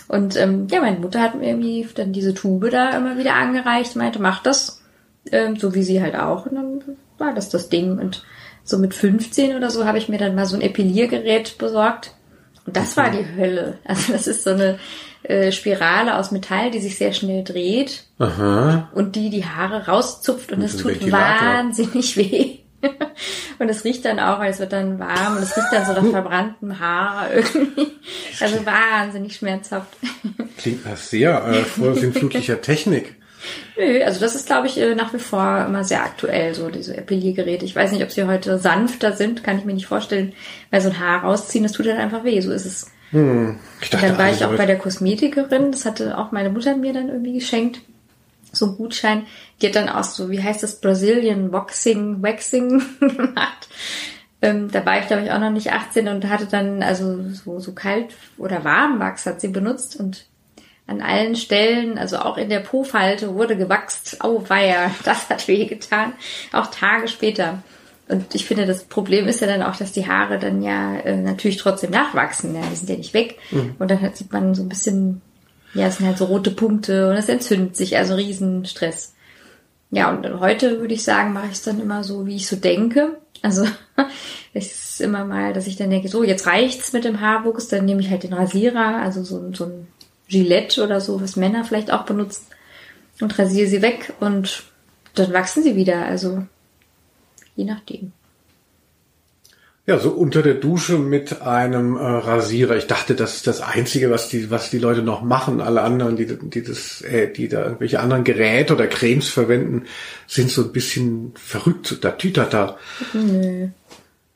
Und 0.07 0.35
ähm, 0.35 0.67
ja, 0.69 0.81
meine 0.81 0.99
Mutter 0.99 1.21
hat 1.21 1.35
mir 1.35 1.47
irgendwie 1.47 1.87
dann 1.95 2.13
diese 2.13 2.33
Tube 2.33 2.69
da 2.69 2.95
immer 2.95 3.17
wieder 3.17 3.35
angereicht, 3.35 3.95
meinte, 3.95 4.21
mach 4.21 4.43
das, 4.43 4.81
ähm, 5.31 5.55
so 5.55 5.73
wie 5.73 5.83
sie 5.83 6.01
halt 6.01 6.15
auch. 6.15 6.45
Und 6.45 6.55
dann 6.55 6.81
war 7.17 7.33
das 7.33 7.49
das 7.49 7.69
Ding. 7.69 7.97
Und 7.97 8.23
so 8.63 8.77
mit 8.77 8.93
15 8.93 9.55
oder 9.55 9.69
so 9.69 9.85
habe 9.85 9.97
ich 9.97 10.09
mir 10.09 10.17
dann 10.17 10.35
mal 10.35 10.45
so 10.45 10.55
ein 10.55 10.61
Epiliergerät 10.61 11.57
besorgt. 11.57 12.13
Und 12.65 12.75
das 12.75 12.97
war 12.97 13.11
die 13.11 13.25
Hölle. 13.37 13.77
Also 13.83 14.13
das 14.13 14.27
ist 14.27 14.43
so 14.43 14.51
eine 14.51 14.79
äh, 15.23 15.51
Spirale 15.51 16.17
aus 16.17 16.31
Metall, 16.31 16.71
die 16.71 16.79
sich 16.79 16.97
sehr 16.97 17.13
schnell 17.13 17.43
dreht 17.43 18.03
Aha. 18.19 18.89
und 18.93 19.15
die 19.15 19.29
die 19.29 19.45
Haare 19.45 19.87
rauszupft 19.87 20.51
und, 20.51 20.57
und 20.57 20.63
das 20.63 20.77
tut 20.77 21.11
wahnsinnig 21.11 22.17
weh. 22.17 22.59
und 23.59 23.69
es 23.69 23.83
riecht 23.83 24.05
dann 24.05 24.19
auch, 24.19 24.39
weil 24.39 24.51
es 24.51 24.59
wird 24.59 24.73
dann 24.73 24.99
warm 24.99 25.37
und 25.37 25.43
es 25.43 25.55
riecht 25.55 25.71
dann 25.71 25.85
so 25.85 25.93
nach 25.93 26.11
verbranntem 26.11 26.79
Haar 26.79 27.33
irgendwie. 27.33 27.91
Also 28.39 28.65
wahnsinnig 28.65 29.35
schmerzhaft. 29.35 29.95
Klingt 30.57 30.85
nach 30.85 30.97
sehr 30.97 31.45
äh, 31.45 31.63
vorsinnflutlicher 31.63 32.61
Technik. 32.61 33.15
Nö, 33.77 34.01
also 34.03 34.19
das 34.19 34.35
ist, 34.35 34.47
glaube 34.47 34.67
ich, 34.67 34.77
äh, 34.79 34.95
nach 34.95 35.13
wie 35.13 35.19
vor 35.19 35.65
immer 35.67 35.83
sehr 35.83 36.03
aktuell, 36.03 36.55
so 36.55 36.69
diese 36.69 36.97
Epiliergeräte. 36.97 37.65
Ich 37.65 37.75
weiß 37.75 37.91
nicht, 37.91 38.03
ob 38.03 38.11
sie 38.11 38.25
heute 38.25 38.57
sanfter 38.57 39.13
sind, 39.13 39.43
kann 39.43 39.59
ich 39.59 39.65
mir 39.65 39.73
nicht 39.73 39.87
vorstellen, 39.87 40.33
weil 40.71 40.81
so 40.81 40.89
ein 40.89 40.99
Haar 40.99 41.23
rausziehen, 41.23 41.63
das 41.63 41.73
tut 41.73 41.87
halt 41.87 41.99
einfach 41.99 42.23
weh, 42.23 42.39
so 42.39 42.51
ist 42.51 42.65
es. 42.65 42.91
Hm, 43.11 43.59
ich 43.81 43.89
dachte, 43.89 44.07
dann 44.07 44.17
war 44.17 44.31
ich 44.31 44.43
auch 44.43 44.55
bei 44.55 44.65
der 44.65 44.77
Kosmetikerin, 44.77 45.71
das 45.71 45.85
hatte 45.85 46.17
auch 46.17 46.31
meine 46.31 46.49
Mutter 46.49 46.75
mir 46.75 46.93
dann 46.93 47.09
irgendwie 47.09 47.33
geschenkt 47.33 47.81
so 48.55 48.67
ein 48.67 48.77
Gutschein. 48.77 49.25
Die 49.61 49.67
hat 49.67 49.75
dann 49.75 49.89
auch 49.89 50.03
so, 50.03 50.29
wie 50.29 50.41
heißt 50.41 50.63
das, 50.63 50.79
Brazilian 50.79 51.51
Waxing, 51.51 52.21
Waxing 52.21 52.83
gemacht. 52.99 53.67
Ähm, 54.41 54.69
da 54.71 54.85
war 54.85 54.99
ich, 54.99 55.07
glaube 55.07 55.23
ich, 55.23 55.31
auch 55.31 55.39
noch 55.39 55.51
nicht 55.51 55.71
18 55.71 56.07
und 56.07 56.29
hatte 56.29 56.45
dann, 56.45 56.83
also 56.83 57.23
so, 57.31 57.59
so 57.59 57.73
kalt 57.73 58.13
oder 58.37 58.63
warm 58.63 58.99
Wachs 58.99 59.25
hat 59.25 59.41
sie 59.41 59.47
benutzt 59.47 59.95
und 59.99 60.25
an 60.87 61.01
allen 61.01 61.35
Stellen, 61.35 61.97
also 61.97 62.17
auch 62.17 62.37
in 62.37 62.49
der 62.49 62.59
Po-Falte 62.59 63.33
wurde 63.33 63.57
gewachst. 63.57 64.17
Au 64.23 64.43
weia, 64.47 64.91
das 65.03 65.29
hat 65.29 65.47
wehgetan. 65.47 66.13
Auch 66.51 66.67
Tage 66.67 67.07
später. 67.07 67.63
Und 68.07 68.35
ich 68.35 68.45
finde, 68.45 68.67
das 68.67 68.83
Problem 68.83 69.27
ist 69.27 69.41
ja 69.41 69.47
dann 69.47 69.63
auch, 69.63 69.75
dass 69.75 69.91
die 69.91 70.07
Haare 70.07 70.37
dann 70.37 70.61
ja 70.61 70.97
äh, 70.97 71.17
natürlich 71.17 71.57
trotzdem 71.57 71.89
nachwachsen. 71.89 72.53
Ja, 72.53 72.61
die 72.69 72.75
sind 72.75 72.89
ja 72.89 72.97
nicht 72.97 73.15
weg. 73.15 73.39
Mhm. 73.49 73.75
Und 73.79 73.89
dann 73.89 74.13
sieht 74.13 74.31
man 74.31 74.53
so 74.53 74.61
ein 74.61 74.69
bisschen 74.69 75.21
Ja, 75.75 75.87
es 75.87 75.97
sind 75.97 76.07
halt 76.07 76.17
so 76.17 76.25
rote 76.25 76.51
Punkte 76.51 77.09
und 77.09 77.17
es 77.17 77.29
entzündet 77.29 77.75
sich, 77.75 77.97
also 77.97 78.15
Riesenstress. 78.15 79.13
Ja, 79.91 80.09
und 80.09 80.39
heute 80.39 80.79
würde 80.79 80.93
ich 80.93 81.03
sagen, 81.03 81.33
mache 81.33 81.47
ich 81.47 81.53
es 81.53 81.63
dann 81.63 81.79
immer 81.79 82.03
so, 82.03 82.25
wie 82.25 82.37
ich 82.37 82.47
so 82.47 82.55
denke. 82.55 83.17
Also 83.41 83.65
es 84.53 84.89
ist 84.89 85.01
immer 85.01 85.25
mal, 85.25 85.53
dass 85.53 85.67
ich 85.67 85.75
dann 85.75 85.89
denke, 85.89 86.07
so, 86.07 86.23
jetzt 86.23 86.47
reicht's 86.47 86.93
mit 86.93 87.03
dem 87.03 87.19
Haarwuchs, 87.19 87.67
dann 87.67 87.85
nehme 87.85 88.01
ich 88.01 88.09
halt 88.09 88.23
den 88.23 88.33
Rasierer, 88.33 89.01
also 89.01 89.23
so, 89.23 89.53
so 89.53 89.65
ein 89.65 89.87
Gillette 90.27 90.83
oder 90.83 91.01
so, 91.01 91.21
was 91.21 91.35
Männer 91.35 91.63
vielleicht 91.63 91.91
auch 91.91 92.03
benutzen, 92.03 92.45
und 93.21 93.37
rasiere 93.37 93.69
sie 93.69 93.81
weg 93.81 94.13
und 94.19 94.63
dann 95.13 95.33
wachsen 95.33 95.63
sie 95.63 95.75
wieder. 95.75 96.05
Also 96.05 96.45
je 97.55 97.65
nachdem. 97.65 98.11
Ja, 99.87 99.99
so 99.99 100.09
unter 100.09 100.41
der 100.41 100.55
Dusche 100.55 100.97
mit 100.97 101.43
einem 101.43 101.95
äh, 101.95 102.01
Rasierer. 102.01 102.75
Ich 102.75 102.87
dachte, 102.87 103.13
das 103.13 103.35
ist 103.35 103.47
das 103.47 103.61
Einzige, 103.61 104.09
was 104.09 104.29
die, 104.29 104.49
was 104.49 104.71
die 104.71 104.79
Leute 104.79 105.03
noch 105.03 105.21
machen. 105.21 105.61
Alle 105.61 105.81
anderen, 105.81 106.15
die, 106.15 106.25
die 106.25 106.63
das, 106.63 107.01
äh, 107.01 107.31
die 107.31 107.47
da 107.47 107.65
irgendwelche 107.65 107.99
anderen 107.99 108.23
Geräte 108.23 108.73
oder 108.73 108.87
Cremes 108.87 109.29
verwenden, 109.29 109.83
sind 110.25 110.49
so 110.49 110.63
ein 110.63 110.71
bisschen 110.71 111.33
verrückt. 111.35 111.99
Da 112.01 112.11
tütert 112.11 112.53
da. 112.53 112.77
Nö. 113.13 113.67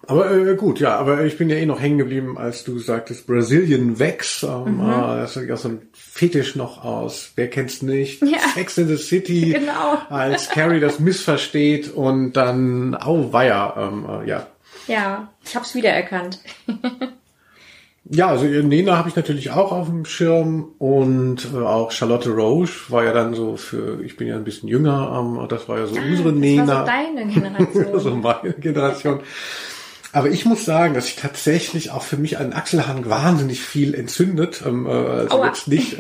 Aber 0.06 0.32
äh, 0.32 0.56
gut, 0.56 0.80
ja, 0.80 0.98
aber 0.98 1.24
ich 1.26 1.38
bin 1.38 1.50
ja 1.50 1.56
eh 1.56 1.66
noch 1.66 1.82
hängen 1.82 1.98
geblieben, 1.98 2.38
als 2.38 2.64
du 2.64 2.78
sagtest 2.78 3.26
Brazilian 3.26 4.00
Wax. 4.00 4.44
Ähm, 4.44 4.78
mhm. 4.78 4.82
äh, 4.82 5.22
das 5.22 5.36
ist 5.36 5.48
ja 5.48 5.58
so 5.58 5.70
ein 5.70 5.82
Fetisch 5.94 6.56
noch 6.56 6.84
aus. 6.84 7.32
Wer 7.36 7.48
kennt's 7.48 7.82
nicht? 7.82 8.22
Ja. 8.22 8.40
Sex 8.54 8.78
in 8.78 8.88
the 8.88 8.98
City. 8.98 9.52
genau. 9.60 9.98
Als 10.10 10.50
Carrie 10.50 10.80
das 10.80 11.00
missversteht 11.00 11.92
und 11.92 12.34
dann, 12.34 12.94
au 12.94 13.34
weia, 13.34 13.74
ähm, 13.78 14.06
äh, 14.08 14.30
ja, 14.30 14.48
ja, 14.90 15.30
ich 15.46 15.56
habe 15.56 15.66
es 15.66 15.76
wiedererkannt. 15.76 16.40
ja, 18.06 18.28
also 18.28 18.46
Nena 18.46 18.98
habe 18.98 19.10
ich 19.10 19.16
natürlich 19.16 19.52
auch 19.52 19.72
auf 19.72 19.88
dem 19.88 20.06
Schirm 20.06 20.74
und 20.80 21.48
äh, 21.54 21.58
auch 21.58 21.92
Charlotte 21.92 22.30
Roche 22.32 22.92
war 22.92 23.04
ja 23.04 23.14
dann 23.14 23.34
so 23.34 23.56
für, 23.56 24.04
ich 24.04 24.18
bin 24.18 24.28
ja 24.28 24.36
ein 24.36 24.44
bisschen 24.44 24.68
jünger, 24.68 25.16
ähm, 25.20 25.48
das 25.48 25.70
war 25.70 25.78
ja 25.78 25.86
so 25.86 25.96
ah, 25.96 26.02
unsere 26.04 26.32
das 26.32 26.40
Nena. 26.40 26.68
War 26.68 26.86
so 26.86 26.92
deine 26.92 27.28
Generation. 27.34 28.00
so 28.00 28.16
meine 28.16 28.54
Generation. 28.54 29.20
Aber 30.12 30.30
ich 30.32 30.44
muss 30.46 30.66
sagen, 30.66 30.96
dass 30.96 31.06
sich 31.06 31.18
tatsächlich 31.18 31.92
auch 31.92 32.02
für 32.02 32.18
mich 32.18 32.40
ein 32.40 32.54
Achselhang 32.54 33.08
wahnsinnig 33.08 33.62
viel 33.62 33.94
entzündet. 33.94 34.64
Ähm, 34.66 34.88
äh, 34.88 34.90
also 34.90 35.38
Aua. 35.38 35.48
jetzt 35.48 35.68
nicht, 35.68 35.98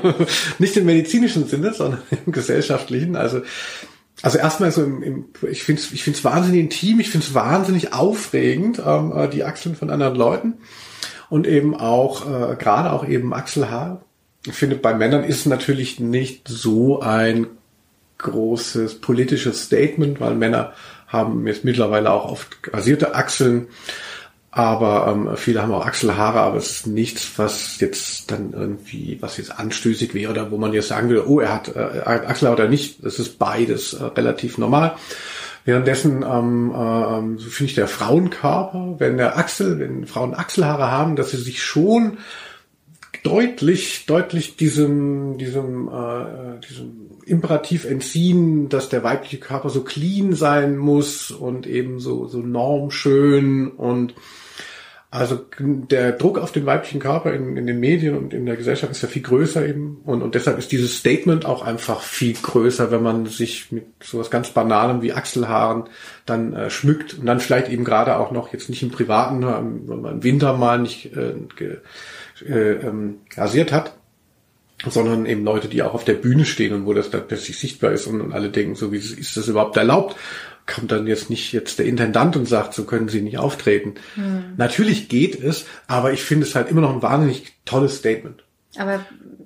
nicht 0.58 0.76
im 0.76 0.86
medizinischen 0.86 1.46
Sinne, 1.46 1.74
sondern 1.74 2.00
im 2.24 2.32
gesellschaftlichen. 2.32 3.14
Also 3.14 3.42
also 4.22 4.38
erstmal 4.38 4.70
so 4.70 4.84
im, 4.84 5.02
im 5.02 5.24
ich 5.50 5.64
finde 5.64 5.82
es 5.82 5.92
ich 5.92 6.04
find's 6.04 6.24
wahnsinnig 6.24 6.60
intim, 6.60 7.00
ich 7.00 7.10
finde 7.10 7.26
es 7.26 7.34
wahnsinnig 7.34 7.92
aufregend, 7.92 8.80
ähm, 8.84 9.12
äh, 9.14 9.28
die 9.28 9.44
Achseln 9.44 9.74
von 9.74 9.90
anderen 9.90 10.14
Leuten. 10.14 10.54
Und 11.28 11.46
eben 11.46 11.74
auch, 11.74 12.26
äh, 12.26 12.56
gerade 12.56 12.92
auch 12.92 13.06
eben 13.06 13.32
Achselhaar. 13.32 14.02
Ich 14.46 14.52
finde, 14.52 14.76
bei 14.76 14.92
Männern 14.92 15.24
ist 15.24 15.46
natürlich 15.46 15.98
nicht 15.98 16.46
so 16.46 17.00
ein 17.00 17.46
großes 18.18 19.00
politisches 19.00 19.64
Statement, 19.64 20.20
weil 20.20 20.34
Männer 20.34 20.74
haben 21.08 21.46
jetzt 21.46 21.64
mittlerweile 21.64 22.10
auch 22.10 22.30
oft 22.30 22.58
rasierte 22.72 23.14
Achseln. 23.14 23.68
Aber 24.54 25.08
ähm, 25.10 25.36
viele 25.36 25.62
haben 25.62 25.72
auch 25.72 25.86
Achselhaare, 25.86 26.40
aber 26.40 26.58
es 26.58 26.70
ist 26.70 26.86
nichts, 26.86 27.32
was 27.38 27.80
jetzt 27.80 28.30
dann 28.30 28.52
irgendwie, 28.52 29.16
was 29.22 29.38
jetzt 29.38 29.58
anstößig 29.58 30.12
wäre 30.12 30.30
oder 30.30 30.50
wo 30.50 30.58
man 30.58 30.74
jetzt 30.74 30.88
sagen 30.88 31.08
würde, 31.08 31.26
oh, 31.26 31.40
er 31.40 31.54
hat, 31.54 31.74
äh, 31.74 32.02
Achselhaare 32.04 32.60
oder 32.60 32.68
nicht. 32.68 33.02
Das 33.02 33.18
ist 33.18 33.38
beides 33.38 33.94
äh, 33.94 34.04
relativ 34.04 34.58
normal. 34.58 34.96
Währenddessen 35.64 36.22
ähm, 36.22 36.70
äh, 36.70 37.40
so 37.40 37.48
finde 37.48 37.70
ich 37.70 37.74
der 37.76 37.88
Frauenkörper, 37.88 38.96
wenn 38.98 39.16
der 39.16 39.38
Achsel, 39.38 39.78
wenn 39.78 40.06
Frauen 40.06 40.34
Achselhaare 40.34 40.90
haben, 40.90 41.16
dass 41.16 41.30
sie 41.30 41.38
sich 41.38 41.62
schon 41.62 42.18
deutlich, 43.22 44.04
deutlich 44.04 44.56
diesem, 44.56 45.38
diesem, 45.38 45.88
äh, 45.88 46.60
diesem 46.68 47.10
Imperativ 47.24 47.86
entziehen, 47.86 48.68
dass 48.68 48.90
der 48.90 49.02
weibliche 49.02 49.38
Körper 49.38 49.70
so 49.70 49.82
clean 49.82 50.34
sein 50.34 50.76
muss 50.76 51.30
und 51.30 51.66
eben 51.66 52.00
so, 52.00 52.26
so 52.26 52.40
normschön 52.40 53.68
und 53.70 54.14
also 55.12 55.44
der 55.58 56.12
Druck 56.12 56.38
auf 56.38 56.52
den 56.52 56.64
weiblichen 56.64 56.98
Körper 56.98 57.34
in, 57.34 57.58
in 57.58 57.66
den 57.66 57.78
Medien 57.78 58.16
und 58.16 58.32
in 58.32 58.46
der 58.46 58.56
Gesellschaft 58.56 58.90
ist 58.92 59.02
ja 59.02 59.08
viel 59.08 59.20
größer 59.20 59.68
eben 59.68 60.00
und, 60.06 60.22
und 60.22 60.34
deshalb 60.34 60.56
ist 60.56 60.72
dieses 60.72 60.96
Statement 60.96 61.44
auch 61.44 61.60
einfach 61.60 62.00
viel 62.00 62.32
größer, 62.32 62.90
wenn 62.90 63.02
man 63.02 63.26
sich 63.26 63.70
mit 63.70 63.84
sowas 64.02 64.30
ganz 64.30 64.48
Banalem 64.52 65.02
wie 65.02 65.12
Achselhaaren 65.12 65.84
dann 66.24 66.54
äh, 66.54 66.70
schmückt 66.70 67.18
und 67.18 67.26
dann 67.26 67.40
vielleicht 67.40 67.68
eben 67.68 67.84
gerade 67.84 68.16
auch 68.16 68.30
noch 68.30 68.54
jetzt 68.54 68.70
nicht 68.70 68.82
im 68.82 68.90
Privaten, 68.90 69.42
wenn 69.42 70.00
man 70.00 70.14
im 70.14 70.22
Winter 70.22 70.54
mal 70.54 70.78
nicht 70.78 71.14
äh, 71.14 71.34
äh, 72.48 72.72
ähm, 72.86 73.18
rasiert 73.36 73.70
hat, 73.70 73.94
sondern 74.86 75.26
eben 75.26 75.44
Leute, 75.44 75.68
die 75.68 75.82
auch 75.82 75.92
auf 75.92 76.04
der 76.04 76.14
Bühne 76.14 76.46
stehen 76.46 76.72
und 76.72 76.86
wo 76.86 76.94
das 76.94 77.10
dann 77.10 77.28
plötzlich 77.28 77.58
sichtbar 77.58 77.92
ist 77.92 78.06
und 78.06 78.32
alle 78.32 78.48
denken, 78.48 78.76
so 78.76 78.92
wie 78.92 78.96
ist 78.96 79.36
das 79.36 79.46
überhaupt 79.46 79.76
erlaubt? 79.76 80.16
Kommt 80.66 80.92
dann 80.92 81.06
jetzt 81.06 81.30
nicht 81.30 81.52
jetzt 81.52 81.78
der 81.78 81.86
Intendant 81.86 82.36
und 82.36 82.46
sagt, 82.46 82.74
so 82.74 82.84
können 82.84 83.08
Sie 83.08 83.20
nicht 83.20 83.38
auftreten. 83.38 83.94
Hm. 84.14 84.54
Natürlich 84.56 85.08
geht 85.08 85.42
es, 85.42 85.66
aber 85.86 86.12
ich 86.12 86.22
finde 86.22 86.46
es 86.46 86.54
halt 86.54 86.70
immer 86.70 86.80
noch 86.80 86.94
ein 86.94 87.02
wahnsinnig 87.02 87.54
tolles 87.64 87.96
Statement. 87.96 88.44
Aber 88.78 89.04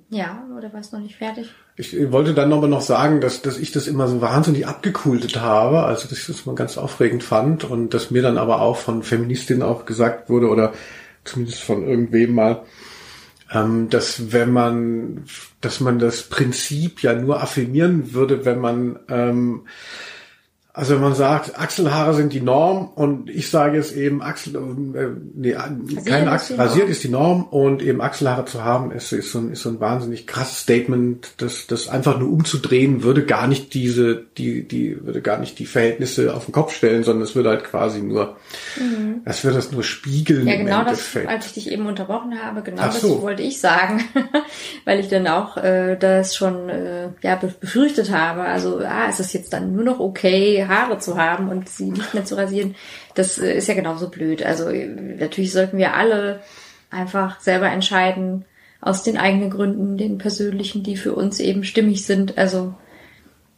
ja, 0.09 0.45
oder 0.57 0.71
war 0.71 0.79
es 0.79 0.91
noch 0.91 1.01
nicht 1.01 1.17
fertig? 1.17 1.49
Ich 1.75 2.11
wollte 2.11 2.33
dann 2.33 2.53
aber 2.53 2.67
noch 2.67 2.81
sagen, 2.81 3.21
dass, 3.21 3.41
dass 3.41 3.57
ich 3.57 3.71
das 3.71 3.87
immer 3.87 4.07
so 4.07 4.21
wahnsinnig 4.21 4.65
abgekultet 4.65 5.39
habe, 5.39 5.83
also 5.83 6.07
dass 6.07 6.17
ich 6.17 6.27
das 6.27 6.45
mal 6.45 6.55
ganz 6.55 6.77
aufregend 6.77 7.23
fand 7.23 7.65
und 7.65 7.93
dass 7.93 8.09
mir 8.09 8.21
dann 8.21 8.37
aber 8.37 8.61
auch 8.61 8.77
von 8.77 9.03
Feministinnen 9.03 9.63
auch 9.63 9.85
gesagt 9.85 10.29
wurde 10.29 10.47
oder 10.47 10.73
zumindest 11.23 11.61
von 11.61 11.85
irgendwem 11.85 12.33
mal, 12.33 12.63
ähm, 13.51 13.89
dass 13.89 14.31
wenn 14.31 14.51
man, 14.51 15.25
dass 15.61 15.79
man 15.79 15.99
das 15.99 16.23
Prinzip 16.23 17.03
ja 17.03 17.13
nur 17.13 17.41
affirmieren 17.41 18.13
würde, 18.13 18.45
wenn 18.45 18.59
man 18.59 18.99
ähm, 19.09 19.67
also 20.77 20.93
wenn 20.93 21.01
man 21.01 21.15
sagt, 21.15 21.59
Achselhaare 21.59 22.13
sind 22.13 22.33
die 22.33 22.39
Norm 22.39 22.89
und 22.93 23.31
ich 23.31 23.49
sage 23.49 23.77
jetzt 23.77 23.95
eben 23.95 24.21
Achsel, 24.21 24.55
äh, 24.55 25.07
nee, 25.33 25.55
keine 26.05 26.31
Achsel, 26.31 26.55
rasiert 26.55 26.87
ist 26.87 27.03
die 27.03 27.09
Norm 27.09 27.45
und 27.45 27.81
eben 27.81 27.99
Achselhaare 27.99 28.45
zu 28.45 28.63
haben, 28.63 28.91
ist, 28.91 29.11
ist, 29.11 29.31
so, 29.31 29.39
ein, 29.39 29.53
ist 29.53 29.63
so 29.63 29.69
ein 29.69 29.79
wahnsinnig 29.79 30.27
krasses 30.27 30.59
Statement, 30.59 31.31
das, 31.37 31.65
das 31.65 31.87
einfach 31.87 32.19
nur 32.19 32.31
umzudrehen 32.31 33.01
würde 33.01 33.25
gar 33.25 33.47
nicht 33.47 33.73
diese, 33.73 34.23
die, 34.37 34.67
die 34.67 35.03
würde 35.03 35.23
gar 35.23 35.39
nicht 35.39 35.57
die 35.57 35.65
Verhältnisse 35.65 36.35
auf 36.35 36.45
den 36.45 36.51
Kopf 36.51 36.75
stellen, 36.75 37.01
sondern 37.01 37.23
es 37.23 37.35
würde 37.35 37.49
halt 37.49 37.63
quasi 37.63 38.03
nur, 38.03 38.37
mhm. 38.79 39.21
es 39.25 39.43
würde 39.43 39.55
das 39.55 39.71
nur 39.71 39.81
spiegeln. 39.81 40.47
Ja, 40.47 40.57
genau 40.57 40.83
das, 40.83 41.09
als 41.25 41.47
ich 41.47 41.53
dich 41.53 41.71
eben 41.71 41.87
unterbrochen 41.87 42.39
habe, 42.39 42.61
genau 42.61 42.83
Ach 42.83 42.93
das 42.93 43.01
so. 43.01 43.23
wollte 43.23 43.41
ich 43.41 43.59
sagen, 43.59 44.03
weil 44.85 44.99
ich 44.99 45.07
dann 45.07 45.27
auch 45.27 45.57
äh, 45.57 45.95
das 45.95 46.35
schon 46.35 46.69
äh, 46.69 47.09
ja 47.23 47.35
befürchtet 47.35 48.11
habe. 48.11 48.41
Also, 48.41 48.77
ah, 48.77 49.09
ist 49.09 49.19
das 49.19 49.33
jetzt 49.33 49.53
dann 49.53 49.73
nur 49.73 49.83
noch 49.83 49.99
okay? 49.99 50.66
Haare 50.67 50.99
zu 50.99 51.17
haben 51.17 51.49
und 51.49 51.69
sie 51.69 51.91
nicht 51.91 52.13
mehr 52.13 52.25
zu 52.25 52.35
rasieren, 52.35 52.75
das 53.15 53.37
äh, 53.37 53.53
ist 53.53 53.67
ja 53.67 53.73
genauso 53.73 54.09
blöd. 54.09 54.43
Also 54.43 54.69
äh, 54.69 54.87
natürlich 54.87 55.51
sollten 55.51 55.77
wir 55.77 55.95
alle 55.95 56.41
einfach 56.89 57.39
selber 57.39 57.69
entscheiden, 57.69 58.45
aus 58.81 59.03
den 59.03 59.17
eigenen 59.17 59.49
Gründen, 59.49 59.97
den 59.97 60.17
persönlichen, 60.17 60.83
die 60.83 60.97
für 60.97 61.13
uns 61.13 61.39
eben 61.39 61.63
stimmig 61.63 62.05
sind. 62.05 62.37
Also 62.37 62.75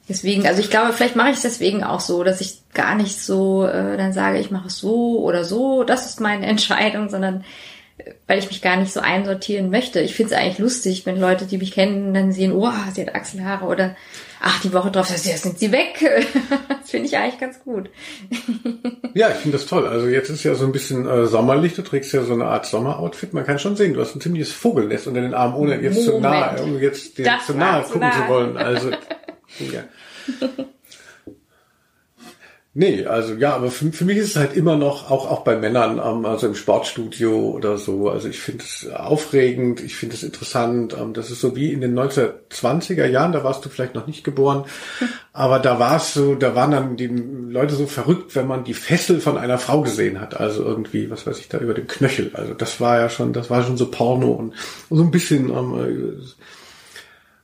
deswegen, 0.08 0.48
also 0.48 0.62
ich 0.62 0.70
glaube, 0.70 0.94
vielleicht 0.94 1.16
mache 1.16 1.30
ich 1.30 1.36
es 1.38 1.42
deswegen 1.42 1.84
auch 1.84 2.00
so, 2.00 2.24
dass 2.24 2.42
ich 2.42 2.62
gar 2.74 2.96
nicht 2.96 3.20
so 3.20 3.66
äh, 3.66 3.98
dann 3.98 4.14
sage, 4.14 4.40
ich 4.40 4.52
mache 4.52 4.68
es 4.68 4.78
so 4.78 5.20
oder 5.20 5.44
so, 5.44 5.84
das 5.84 6.06
ist 6.06 6.22
meine 6.22 6.46
Entscheidung, 6.48 7.10
sondern 7.10 7.44
äh, 7.98 8.12
weil 8.28 8.40
ich 8.40 8.48
mich 8.48 8.62
gar 8.62 8.78
nicht 8.78 8.94
so 8.94 9.02
einsortieren 9.02 9.70
möchte. 9.70 10.00
Ich 10.00 10.16
finde 10.16 10.34
es 10.34 10.40
eigentlich 10.40 10.60
lustig, 10.60 11.06
wenn 11.06 11.20
Leute, 11.20 11.46
die 11.46 11.58
mich 11.58 11.72
kennen, 11.72 12.14
dann 12.14 12.32
sehen, 12.32 12.54
oh, 12.54 12.72
sie 12.94 13.02
hat 13.02 13.16
Achselhaare 13.16 13.66
oder 13.66 13.96
ach, 14.42 14.62
die 14.62 14.74
Woche 14.74 14.92
drauf, 14.92 15.10
jetzt 15.10 15.44
sind 15.44 15.60
sie 15.60 15.72
weg. 15.72 16.00
das 16.70 16.90
finde 16.90 17.08
ich 17.08 17.18
eigentlich 17.18 17.40
ganz 17.40 17.60
gut. 17.60 17.90
ja, 19.14 19.30
ich 19.30 19.38
finde 19.38 19.58
das 19.58 19.68
toll. 19.68 19.88
Also 19.88 20.08
jetzt 20.08 20.30
ist 20.30 20.44
ja 20.44 20.56
so 20.56 20.66
ein 20.66 20.72
bisschen 20.72 21.08
äh, 21.08 21.26
sommerlich, 21.26 21.76
du 21.76 21.82
trägst 21.82 22.14
ja 22.14 22.24
so 22.24 22.34
eine 22.34 22.46
Art 22.46 22.66
Sommeroutfit. 22.66 23.34
Man 23.34 23.46
kann 23.46 23.60
schon 23.60 23.76
sehen, 23.76 23.94
du 23.94 24.02
hast 24.02 24.16
ein 24.16 24.22
ziemliches 24.22 24.52
Vogelnest 24.52 25.08
unter 25.08 25.22
den 25.22 25.34
Armen, 25.34 25.56
ohne 25.56 25.82
jetzt 25.82 26.06
Moment. 26.06 26.06
zu 26.06 26.20
nahe, 26.20 26.64
um 26.64 26.80
jetzt 26.80 27.16
zu 27.16 27.54
nahe 27.54 27.84
gucken 27.84 28.02
nah. 28.02 28.12
zu 28.12 28.28
wollen. 28.28 28.58
Also, 28.58 28.92
ja. 29.60 29.84
Nee, 32.76 33.04
also 33.08 33.34
ja, 33.34 33.56
aber 33.56 33.72
für, 33.72 33.92
für 33.92 34.06
mich 34.06 34.18
ist 34.18 34.30
es 34.30 34.36
halt 34.36 34.56
immer 34.56 34.76
noch, 34.76 35.10
auch, 35.10 35.30
auch 35.30 35.44
bei 35.44 35.56
Männern, 35.56 35.98
ähm, 35.98 36.24
also 36.26 36.46
im 36.46 36.54
Sportstudio 36.54 37.50
oder 37.50 37.78
so, 37.78 38.10
also 38.10 38.30
ich 38.30 38.40
finde 38.40 38.64
es 38.64 38.88
aufregend, 38.92 39.82
ich 39.82 39.96
finde 39.96 40.14
es 40.16 40.22
interessant, 40.22 40.96
ähm, 40.96 41.14
das 41.14 41.32
ist 41.32 41.42
so 41.42 41.56
wie 41.56 41.74
in 41.74 41.82
den 41.82 41.98
1920er 41.98 43.08
Jahren, 43.08 43.32
da 43.32 43.44
warst 43.44 43.66
du 43.66 43.70
vielleicht 43.70 43.96
noch 43.96 44.06
nicht 44.06 44.24
geboren, 44.24 44.66
aber 45.34 45.58
da 45.58 45.80
war 45.80 45.98
es 45.98 46.14
so, 46.14 46.36
da 46.36 46.54
waren 46.54 46.70
dann 46.70 46.96
die 46.96 47.08
Leute 47.08 47.74
so 47.74 47.88
verrückt, 47.88 48.36
wenn 48.36 48.46
man 48.46 48.64
die 48.64 48.76
Fessel 48.76 49.20
von 49.20 49.40
einer 49.40 49.58
Frau 49.58 49.82
gesehen 49.82 50.22
hat, 50.22 50.40
also 50.40 50.64
irgendwie, 50.64 51.10
was 51.10 51.26
weiß 51.26 51.40
ich, 51.40 51.50
da 51.50 51.58
über 51.58 51.74
den 51.74 51.88
Knöchel, 51.88 52.30
also 52.36 52.54
das 52.54 52.80
war 52.80 53.00
ja 53.00 53.10
schon, 53.10 53.34
das 53.34 53.50
war 53.50 53.64
schon 53.64 53.78
so 53.78 53.90
Porno 53.90 54.32
und 54.34 54.54
so 54.92 55.02
ein 55.02 55.10
bisschen, 55.10 55.50
ähm, 55.50 56.22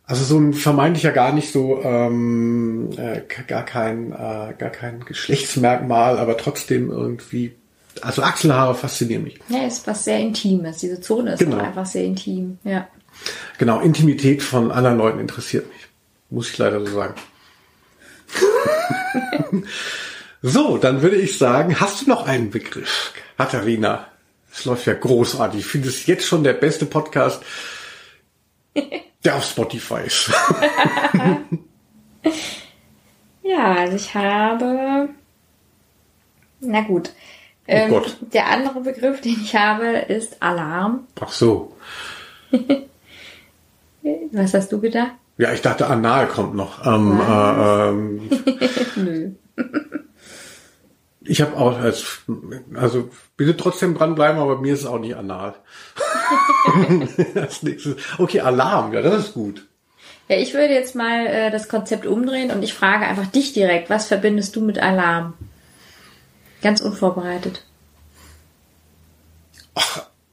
also 0.08 0.24
so 0.24 0.38
ein 0.38 0.54
vermeintlicher 0.54 1.12
gar 1.12 1.34
nicht 1.34 1.52
so 1.52 1.82
ähm, 1.84 2.90
äh, 2.98 3.22
gar 3.48 3.66
kein 3.66 4.12
äh, 4.12 4.54
gar 4.58 4.70
kein 4.70 5.04
Geschlechtsmerkmal, 5.04 6.20
aber 6.20 6.38
trotzdem 6.38 6.92
irgendwie. 6.92 7.56
Also 8.02 8.22
Achselhaare 8.22 8.76
faszinieren 8.76 9.24
mich. 9.24 9.40
Ja, 9.48 9.66
ist 9.66 9.88
was 9.88 10.04
sehr 10.04 10.20
Intimes. 10.20 10.80
Diese 10.80 11.00
Zone 11.00 11.34
ist 11.34 11.40
genau. 11.40 11.58
einfach 11.58 11.86
sehr 11.86 12.04
intim. 12.04 12.60
Ja. 12.66 12.88
Genau, 13.58 13.80
Intimität 13.80 14.44
von 14.44 14.70
anderen 14.70 14.98
Leuten 14.98 15.20
interessiert 15.20 15.68
mich. 15.68 15.88
Muss 16.30 16.50
ich 16.50 16.58
leider 16.58 16.86
so 16.86 16.94
sagen. 16.94 17.16
so, 20.42 20.78
dann 20.78 21.02
würde 21.02 21.16
ich 21.16 21.38
sagen, 21.38 21.80
hast 21.80 22.02
du 22.02 22.10
noch 22.10 22.28
einen 22.28 22.50
Begriff, 22.50 23.14
Katharina? 23.38 24.08
Es 24.52 24.66
läuft 24.66 24.86
ja 24.88 24.94
großartig. 24.94 25.62
Ich 25.62 25.66
finde 25.66 25.88
es 25.88 26.06
jetzt 26.06 26.26
schon 26.26 26.44
der 26.44 26.54
beste 26.54 26.86
Podcast, 26.86 27.44
der 29.26 29.36
auf 29.36 29.46
Spotify 29.46 30.02
ist. 30.06 30.32
ja, 33.44 33.74
also 33.74 33.96
ich 33.96 34.14
habe, 34.14 35.10
na 36.62 36.82
gut. 36.82 37.12
Oh 37.68 37.72
Ähm, 37.72 37.90
Gott. 37.90 38.18
der 38.34 38.48
andere 38.48 38.82
Begriff, 38.82 39.22
den 39.22 39.42
ich 39.42 39.56
habe, 39.56 39.86
ist 39.88 40.42
Alarm. 40.42 41.08
Ach 41.20 41.32
so. 41.32 41.76
Was 44.32 44.54
hast 44.54 44.72
du 44.72 44.80
gedacht? 44.80 45.14
Ja, 45.38 45.52
ich 45.52 45.62
dachte, 45.62 45.88
Anal 45.88 46.28
kommt 46.28 46.54
noch. 46.56 46.86
Ähm, 46.86 47.20
äh, 47.20 47.90
ähm, 47.90 48.30
Nö. 48.96 49.32
Ich 51.28 51.42
habe 51.42 51.58
auch 51.58 51.78
als, 51.78 52.22
also 52.76 53.10
bitte 53.38 53.58
trotzdem 53.58 53.96
dranbleiben, 53.98 54.40
aber 54.40 54.60
mir 54.60 54.74
ist 54.74 54.82
es 54.82 54.86
auch 54.86 55.00
nicht 55.00 55.16
anal. 55.16 55.56
als 57.36 57.64
nächstes. 57.64 57.96
Okay, 58.18 58.42
Alarm, 58.42 58.94
ja, 58.94 59.02
das 59.02 59.26
ist 59.26 59.34
gut. 59.34 59.66
Ja, 60.28 60.38
ich 60.38 60.54
würde 60.54 60.74
jetzt 60.74 60.96
mal 60.96 61.28
äh, 61.28 61.52
das 61.52 61.70
Konzept 61.70 62.06
umdrehen 62.06 62.52
und 62.52 62.64
ich 62.64 62.74
frage 62.74 63.06
einfach 63.06 63.28
dich 63.28 63.54
direkt, 63.54 63.90
was 63.90 64.08
verbindest 64.08 64.56
du 64.56 64.62
mit 64.62 64.80
Alarm? 64.80 65.34
Ganz 66.62 66.82
unvorbereitet. 66.82 67.64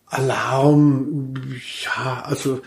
Alarm, 0.07 1.35
ja, 1.85 2.23
also 2.25 2.61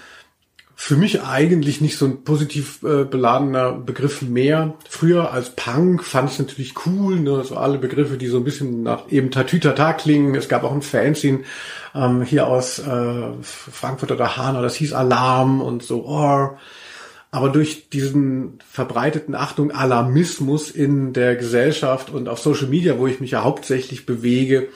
für 0.78 0.98
mich 0.98 1.24
eigentlich 1.24 1.80
nicht 1.80 1.98
so 1.98 2.06
ein 2.06 2.24
positiv 2.24 2.84
äh, 2.84 3.06
beladener 3.06 3.72
Begriff 3.72 4.22
mehr. 4.22 4.74
Früher 4.90 5.32
als 5.32 5.52
Punk 5.52 6.04
fand 6.04 6.30
ich 6.30 6.38
natürlich 6.38 6.74
cool, 6.86 7.20
ne, 7.20 7.44
so 7.46 7.56
alle 7.56 7.78
Begriffe, 7.78 8.18
die 8.18 8.28
so 8.28 8.38
ein 8.38 8.44
bisschen 8.44 8.84
nach 8.84 9.10
eben 9.10 9.32
Tatütata 9.32 9.94
klingen. 9.94 10.36
Es 10.36 10.50
gab 10.50 10.64
auch 10.64 10.74
ein 10.74 10.82
Fanzine 10.82 11.40
ähm, 11.96 12.24
hier 12.24 12.48
aus 12.48 12.80
äh, 12.80 13.24
Frankfurt 13.42 14.12
oder 14.12 14.36
Hanau, 14.36 14.62
das 14.62 14.76
hieß 14.76 14.94
Alarm 14.94 15.62
und 15.62 15.82
so. 15.82 16.06
Oh. 16.06 16.50
Aber 17.32 17.50
durch 17.50 17.90
diesen 17.90 18.60
verbreiteten 18.70 19.34
Achtung 19.34 19.72
Alarmismus 19.72 20.72
in 20.72 21.14
der 21.14 21.36
Gesellschaft 21.36 22.10
und 22.10 22.28
auf 22.28 22.40
Social 22.40 22.68
Media, 22.68 23.00
wo 23.00 23.08
ich 23.08 23.22
mich 23.22 23.32
ja 23.32 23.44
hauptsächlich 23.44 24.06
bewege, 24.06 24.68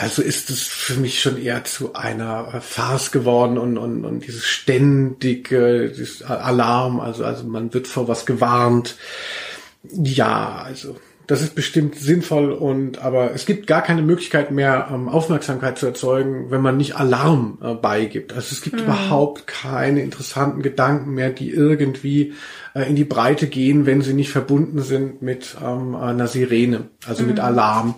also 0.00 0.22
ist 0.22 0.48
es 0.50 0.62
für 0.62 0.94
mich 0.94 1.20
schon 1.20 1.42
eher 1.42 1.64
zu 1.64 1.94
einer 1.94 2.54
äh, 2.54 2.60
Farce 2.60 3.10
geworden 3.10 3.58
und, 3.58 3.78
und, 3.78 4.04
und 4.04 4.26
dieses 4.26 4.46
ständige 4.46 5.88
dieses 5.90 6.22
Alarm, 6.22 7.00
also, 7.00 7.24
also 7.24 7.44
man 7.44 7.74
wird 7.74 7.88
vor 7.88 8.06
was 8.06 8.24
gewarnt. 8.24 8.96
Ja, 9.90 10.62
also 10.64 10.96
das 11.26 11.42
ist 11.42 11.54
bestimmt 11.54 11.96
sinnvoll 11.96 12.52
und 12.52 13.02
aber 13.02 13.32
es 13.34 13.44
gibt 13.44 13.66
gar 13.66 13.82
keine 13.82 14.02
Möglichkeit 14.02 14.50
mehr, 14.50 14.88
ähm, 14.90 15.08
Aufmerksamkeit 15.08 15.76
zu 15.78 15.86
erzeugen, 15.86 16.50
wenn 16.50 16.62
man 16.62 16.76
nicht 16.76 16.96
Alarm 16.96 17.58
äh, 17.62 17.74
beigibt. 17.74 18.32
Also 18.32 18.48
es 18.52 18.62
gibt 18.62 18.80
überhaupt 18.80 19.46
keine 19.46 20.00
interessanten 20.00 20.62
Gedanken 20.62 21.12
mehr, 21.12 21.30
die 21.30 21.50
irgendwie 21.50 22.34
äh, 22.74 22.88
in 22.88 22.96
die 22.96 23.04
Breite 23.04 23.48
gehen, 23.48 23.84
wenn 23.84 24.00
sie 24.00 24.14
nicht 24.14 24.30
verbunden 24.30 24.80
sind 24.80 25.20
mit 25.20 25.56
ähm, 25.62 25.94
einer 25.96 26.28
Sirene, 26.28 26.88
also 27.06 27.24
mit 27.24 27.40
Alarm. 27.40 27.96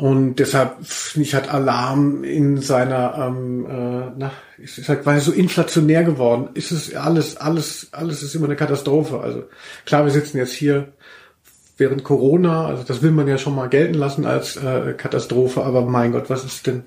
Und 0.00 0.36
deshalb, 0.36 0.78
ich, 1.14 1.34
hat 1.34 1.52
Alarm 1.52 2.24
in 2.24 2.62
seiner, 2.62 3.18
ähm, 3.18 3.66
äh, 3.66 4.12
na, 4.16 4.32
ich 4.56 4.74
sag, 4.76 5.04
weil 5.04 5.16
er 5.16 5.20
so 5.20 5.30
inflationär 5.30 6.04
geworden 6.04 6.48
ist 6.54 6.70
es 6.70 6.94
alles, 6.94 7.36
alles, 7.36 7.88
alles 7.92 8.22
ist 8.22 8.34
immer 8.34 8.46
eine 8.46 8.56
Katastrophe. 8.56 9.20
Also 9.20 9.42
klar, 9.84 10.06
wir 10.06 10.10
sitzen 10.10 10.38
jetzt 10.38 10.54
hier 10.54 10.88
während 11.76 12.02
Corona, 12.02 12.64
also 12.64 12.82
das 12.82 13.02
will 13.02 13.10
man 13.10 13.28
ja 13.28 13.36
schon 13.36 13.54
mal 13.54 13.68
gelten 13.68 13.92
lassen 13.92 14.24
als 14.24 14.56
äh, 14.56 14.94
Katastrophe, 14.96 15.64
aber 15.64 15.82
mein 15.82 16.12
Gott, 16.12 16.30
was 16.30 16.46
ist 16.46 16.66
denn, 16.66 16.84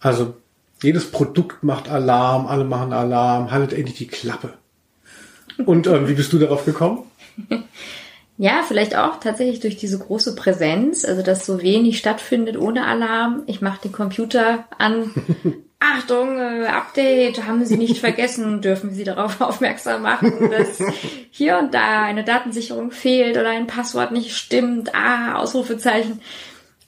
also 0.00 0.34
jedes 0.82 1.10
Produkt 1.10 1.62
macht 1.62 1.90
Alarm, 1.90 2.46
alle 2.46 2.64
machen 2.64 2.94
Alarm, 2.94 3.50
haltet 3.50 3.78
endlich 3.78 3.98
die 3.98 4.06
Klappe. 4.06 4.54
Und 5.66 5.86
ähm, 5.86 6.08
wie 6.08 6.14
bist 6.14 6.32
du 6.32 6.38
darauf 6.38 6.64
gekommen? 6.64 7.02
Ja, 8.40 8.62
vielleicht 8.66 8.96
auch 8.96 9.18
tatsächlich 9.18 9.58
durch 9.58 9.76
diese 9.76 9.98
große 9.98 10.36
Präsenz, 10.36 11.04
also 11.04 11.22
dass 11.22 11.44
so 11.44 11.60
wenig 11.60 11.98
stattfindet 11.98 12.56
ohne 12.56 12.86
Alarm. 12.86 13.42
Ich 13.46 13.60
mache 13.60 13.82
den 13.82 13.92
Computer 13.92 14.64
an. 14.78 15.10
Achtung, 15.80 16.38
äh, 16.38 16.66
Update, 16.66 17.46
haben 17.46 17.64
Sie 17.64 17.76
nicht 17.76 17.98
vergessen, 17.98 18.60
dürfen 18.62 18.92
Sie 18.92 19.02
darauf 19.02 19.40
aufmerksam 19.40 20.02
machen, 20.02 20.50
dass 20.52 20.80
hier 21.30 21.58
und 21.58 21.74
da 21.74 22.04
eine 22.04 22.22
Datensicherung 22.22 22.92
fehlt 22.92 23.36
oder 23.36 23.50
ein 23.50 23.66
Passwort 23.66 24.12
nicht 24.12 24.36
stimmt. 24.36 24.94
Ah, 24.94 25.34
Ausrufezeichen. 25.34 26.20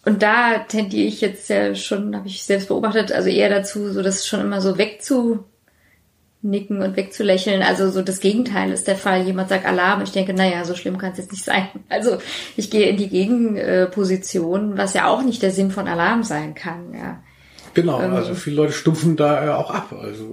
Und 0.04 0.22
da 0.22 0.60
tendiere 0.60 1.08
ich 1.08 1.20
jetzt 1.20 1.50
ja 1.50 1.74
schon, 1.74 2.14
habe 2.14 2.28
ich 2.28 2.44
selbst 2.44 2.68
beobachtet, 2.68 3.10
also 3.10 3.28
eher 3.28 3.50
dazu, 3.50 3.92
so 3.92 4.02
das 4.02 4.24
schon 4.24 4.40
immer 4.40 4.60
so 4.60 4.78
wegzu 4.78 5.44
nicken 6.42 6.80
und 6.82 6.96
wegzulächeln. 6.96 7.62
Also 7.62 7.90
so 7.90 8.02
das 8.02 8.20
Gegenteil 8.20 8.72
ist 8.72 8.88
der 8.88 8.96
Fall. 8.96 9.22
Jemand 9.22 9.50
sagt 9.50 9.66
Alarm. 9.66 10.02
Ich 10.02 10.12
denke, 10.12 10.32
naja, 10.32 10.64
so 10.64 10.74
schlimm 10.74 10.96
kann 10.96 11.12
es 11.12 11.18
jetzt 11.18 11.32
nicht 11.32 11.44
sein. 11.44 11.68
Also 11.88 12.18
ich 12.56 12.70
gehe 12.70 12.88
in 12.88 12.96
die 12.96 13.08
Gegenposition, 13.08 14.78
was 14.78 14.94
ja 14.94 15.08
auch 15.08 15.22
nicht 15.22 15.42
der 15.42 15.50
Sinn 15.50 15.70
von 15.70 15.88
Alarm 15.88 16.22
sein 16.22 16.54
kann. 16.54 16.94
Ja. 16.94 17.22
Genau, 17.74 17.98
also 17.98 18.34
viele 18.34 18.56
Leute 18.56 18.72
stumpfen 18.72 19.16
da 19.16 19.46
äh, 19.46 19.48
auch 19.50 19.70
ab. 19.70 19.92
Also 19.92 20.24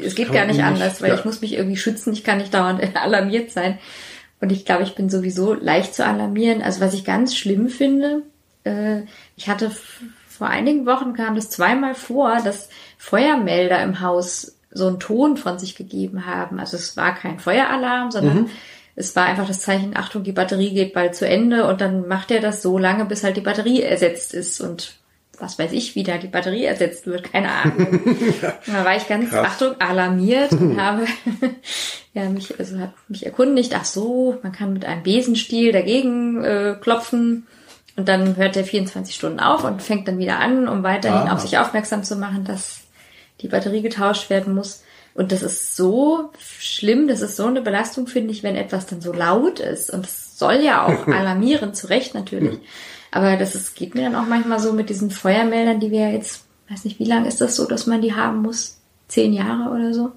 äh, 0.00 0.04
Es 0.04 0.14
geht 0.14 0.32
gar 0.32 0.46
nicht 0.46 0.62
anders, 0.62 1.02
weil 1.02 1.10
ja. 1.10 1.14
ich 1.16 1.24
muss 1.24 1.40
mich 1.40 1.54
irgendwie 1.54 1.76
schützen. 1.76 2.12
Ich 2.12 2.24
kann 2.24 2.38
nicht 2.38 2.54
dauernd 2.54 2.80
alarmiert 2.96 3.50
sein. 3.50 3.78
Und 4.40 4.50
ich 4.50 4.64
glaube, 4.64 4.82
ich 4.82 4.94
bin 4.94 5.08
sowieso 5.08 5.54
leicht 5.54 5.94
zu 5.94 6.04
alarmieren. 6.04 6.62
Also 6.62 6.80
was 6.80 6.94
ich 6.94 7.04
ganz 7.04 7.36
schlimm 7.36 7.68
finde, 7.68 8.22
äh, 8.64 9.02
ich 9.36 9.48
hatte 9.48 9.70
vor 10.28 10.48
einigen 10.48 10.86
Wochen 10.86 11.12
kam 11.12 11.36
das 11.36 11.50
zweimal 11.50 11.94
vor, 11.94 12.40
dass 12.42 12.68
Feuermelder 12.98 13.82
im 13.82 14.00
Haus 14.00 14.56
so 14.72 14.86
einen 14.88 15.00
Ton 15.00 15.36
von 15.36 15.58
sich 15.58 15.76
gegeben 15.76 16.26
haben. 16.26 16.58
Also 16.60 16.76
es 16.76 16.96
war 16.96 17.14
kein 17.14 17.38
Feueralarm, 17.38 18.10
sondern 18.10 18.50
es 18.96 19.14
war 19.16 19.24
einfach 19.24 19.46
das 19.46 19.60
Zeichen, 19.60 19.96
Achtung, 19.96 20.22
die 20.22 20.32
Batterie 20.32 20.72
geht 20.74 20.92
bald 20.92 21.14
zu 21.14 21.26
Ende 21.26 21.66
und 21.66 21.80
dann 21.80 22.08
macht 22.08 22.30
er 22.30 22.40
das 22.40 22.62
so 22.62 22.78
lange, 22.78 23.04
bis 23.04 23.24
halt 23.24 23.36
die 23.36 23.40
Batterie 23.42 23.82
ersetzt 23.82 24.34
ist 24.34 24.60
und 24.60 24.94
was 25.38 25.58
weiß 25.58 25.72
ich, 25.72 25.94
wie 25.96 26.04
da 26.04 26.18
die 26.18 26.28
Batterie 26.28 26.64
ersetzt 26.66 27.06
wird, 27.06 27.32
keine 27.32 27.50
Ahnung. 27.50 27.86
Da 28.66 28.84
war 28.84 28.96
ich 28.96 29.08
ganz, 29.08 29.30
Krass. 29.30 29.46
Achtung, 29.46 29.80
alarmiert 29.80 30.52
und 30.52 30.80
habe 30.80 31.04
ja, 32.14 32.28
mich, 32.28 32.58
also 32.58 32.78
hat 32.78 32.92
mich 33.08 33.26
erkundigt, 33.26 33.74
ach 33.74 33.84
so, 33.84 34.38
man 34.42 34.52
kann 34.52 34.72
mit 34.72 34.84
einem 34.84 35.02
Besenstiel 35.02 35.72
dagegen 35.72 36.44
äh, 36.44 36.76
klopfen 36.80 37.46
und 37.96 38.08
dann 38.08 38.36
hört 38.36 38.56
der 38.56 38.64
24 38.64 39.14
Stunden 39.14 39.40
auf 39.40 39.64
und 39.64 39.82
fängt 39.82 40.06
dann 40.06 40.18
wieder 40.18 40.38
an, 40.38 40.68
um 40.68 40.82
weiterhin 40.82 41.28
Ah. 41.28 41.34
auf 41.34 41.40
sich 41.40 41.58
aufmerksam 41.58 42.04
zu 42.04 42.16
machen, 42.16 42.44
dass 42.44 42.81
die 43.42 43.48
Batterie 43.48 43.82
getauscht 43.82 44.30
werden 44.30 44.54
muss. 44.54 44.82
Und 45.14 45.30
das 45.30 45.42
ist 45.42 45.76
so 45.76 46.30
schlimm, 46.38 47.06
das 47.06 47.20
ist 47.20 47.36
so 47.36 47.44
eine 47.44 47.60
Belastung, 47.60 48.06
finde 48.06 48.32
ich, 48.32 48.42
wenn 48.42 48.56
etwas 48.56 48.86
dann 48.86 49.02
so 49.02 49.12
laut 49.12 49.60
ist. 49.60 49.90
Und 49.90 50.06
es 50.06 50.38
soll 50.38 50.60
ja 50.62 50.86
auch 50.86 51.06
alarmieren, 51.12 51.74
zu 51.74 51.88
Recht 51.88 52.14
natürlich. 52.14 52.58
Aber 53.10 53.36
das 53.36 53.54
ist, 53.54 53.74
geht 53.76 53.94
mir 53.94 54.02
dann 54.02 54.14
auch 54.14 54.26
manchmal 54.26 54.58
so 54.58 54.72
mit 54.72 54.88
diesen 54.88 55.10
Feuermeldern, 55.10 55.80
die 55.80 55.90
wir 55.90 56.10
jetzt, 56.10 56.44
weiß 56.70 56.84
nicht, 56.84 56.98
wie 56.98 57.04
lange 57.04 57.28
ist 57.28 57.42
das 57.42 57.56
so, 57.56 57.66
dass 57.66 57.86
man 57.86 58.00
die 58.00 58.14
haben 58.14 58.38
muss? 58.40 58.78
Zehn 59.08 59.34
Jahre 59.34 59.70
oder 59.70 59.92
so? 59.92 60.12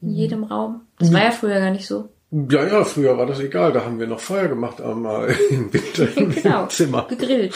In 0.00 0.10
jedem 0.10 0.44
Raum? 0.44 0.82
Das 1.00 1.12
war 1.12 1.24
ja 1.24 1.30
früher 1.32 1.58
gar 1.58 1.72
nicht 1.72 1.86
so. 1.88 2.08
Ja, 2.30 2.64
ja, 2.66 2.84
früher 2.84 3.16
war 3.18 3.26
das 3.26 3.40
egal. 3.40 3.72
Da 3.72 3.84
haben 3.84 3.98
wir 3.98 4.06
noch 4.06 4.20
Feuer 4.20 4.46
gemacht 4.46 4.78
äh, 4.78 4.84
im 5.50 5.72
Winter 5.72 6.16
im 6.16 6.30
Genau. 6.42 6.66
Zimmer. 6.66 7.06
Gegrillt. 7.08 7.54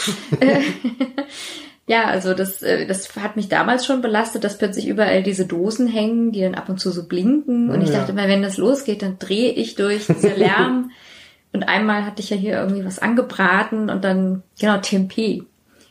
Ja, 1.90 2.04
also 2.04 2.34
das, 2.34 2.62
äh, 2.62 2.86
das 2.86 3.16
hat 3.16 3.34
mich 3.34 3.48
damals 3.48 3.84
schon 3.84 4.00
belastet, 4.00 4.44
dass 4.44 4.58
plötzlich 4.58 4.86
überall 4.86 5.24
diese 5.24 5.44
Dosen 5.44 5.88
hängen, 5.88 6.30
die 6.30 6.40
dann 6.40 6.54
ab 6.54 6.68
und 6.68 6.78
zu 6.78 6.92
so 6.92 7.02
blinken. 7.02 7.68
Und 7.68 7.82
ich 7.82 7.90
dachte 7.90 8.12
immer, 8.12 8.28
wenn 8.28 8.42
das 8.42 8.58
losgeht, 8.58 9.02
dann 9.02 9.18
drehe 9.18 9.50
ich 9.50 9.74
durch, 9.74 10.06
dieser 10.06 10.36
Lärm. 10.36 10.92
und 11.52 11.64
einmal 11.64 12.06
hatte 12.06 12.22
ich 12.22 12.30
ja 12.30 12.36
hier 12.36 12.52
irgendwie 12.52 12.84
was 12.84 13.00
angebraten 13.00 13.90
und 13.90 14.04
dann, 14.04 14.44
genau, 14.60 14.78
Tempeh. 14.78 15.42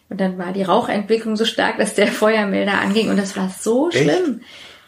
Und 0.07 0.21
dann 0.21 0.37
war 0.37 0.53
die 0.53 0.63
Rauchentwicklung 0.63 1.35
so 1.35 1.43
stark, 1.43 1.79
dass 1.79 1.95
der 1.95 2.07
Feuermelder 2.07 2.79
anging 2.79 3.09
und 3.09 3.19
das 3.19 3.35
war 3.35 3.49
so 3.59 3.89
Echt? 3.89 4.03
schlimm. 4.03 4.39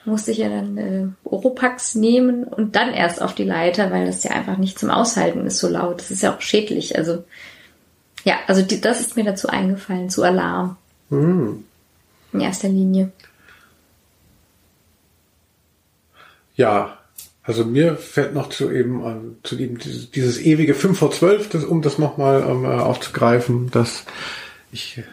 Musste 0.06 0.32
ich 0.32 0.38
ja 0.38 0.48
dann 0.48 0.78
äh, 0.78 1.08
Oropax 1.26 1.96
nehmen 1.96 2.46
und 2.46 2.78
dann 2.78 2.94
erst 2.94 3.22
auf 3.22 3.36
die 3.36 3.44
Leiter, 3.44 3.92
weil 3.92 4.06
das 4.06 4.24
ja 4.24 4.32
einfach 4.32 4.56
nicht 4.56 4.80
zum 4.80 4.90
Aushalten 4.90 5.46
ist 5.46 5.60
so 5.60 5.68
laut. 5.68 6.00
Das 6.00 6.10
ist 6.10 6.24
ja 6.24 6.34
auch 6.34 6.40
schädlich. 6.40 6.98
Also 6.98 7.26
ja, 8.24 8.36
also 8.48 8.62
die, 8.62 8.80
das 8.80 9.02
ist 9.02 9.18
mir 9.18 9.26
dazu 9.26 9.50
eingefallen, 9.50 10.10
zu 10.10 10.24
Alarm. 10.24 10.78
Hm. 11.12 11.66
In 12.34 12.40
erster 12.40 12.70
Linie. 12.70 13.12
Ja, 16.56 16.98
also 17.44 17.66
mir 17.66 17.98
fällt 17.98 18.34
noch 18.34 18.50
zu 18.50 18.72
eben 18.72 19.04
ähm, 19.06 19.38
zu 19.44 19.58
eben 19.58 19.78
dieses, 19.78 20.12
dieses 20.12 20.40
ewige 20.40 20.74
5 20.74 20.98
vor 20.98 21.12
12, 21.12 21.50
das, 21.50 21.64
um 21.66 21.82
das 21.82 21.98
nochmal 21.98 22.44
ähm, 22.48 22.66
äh, 22.66 22.68
aufzugreifen, 22.68 23.70
dass 23.72 24.06
ich, 24.72 25.04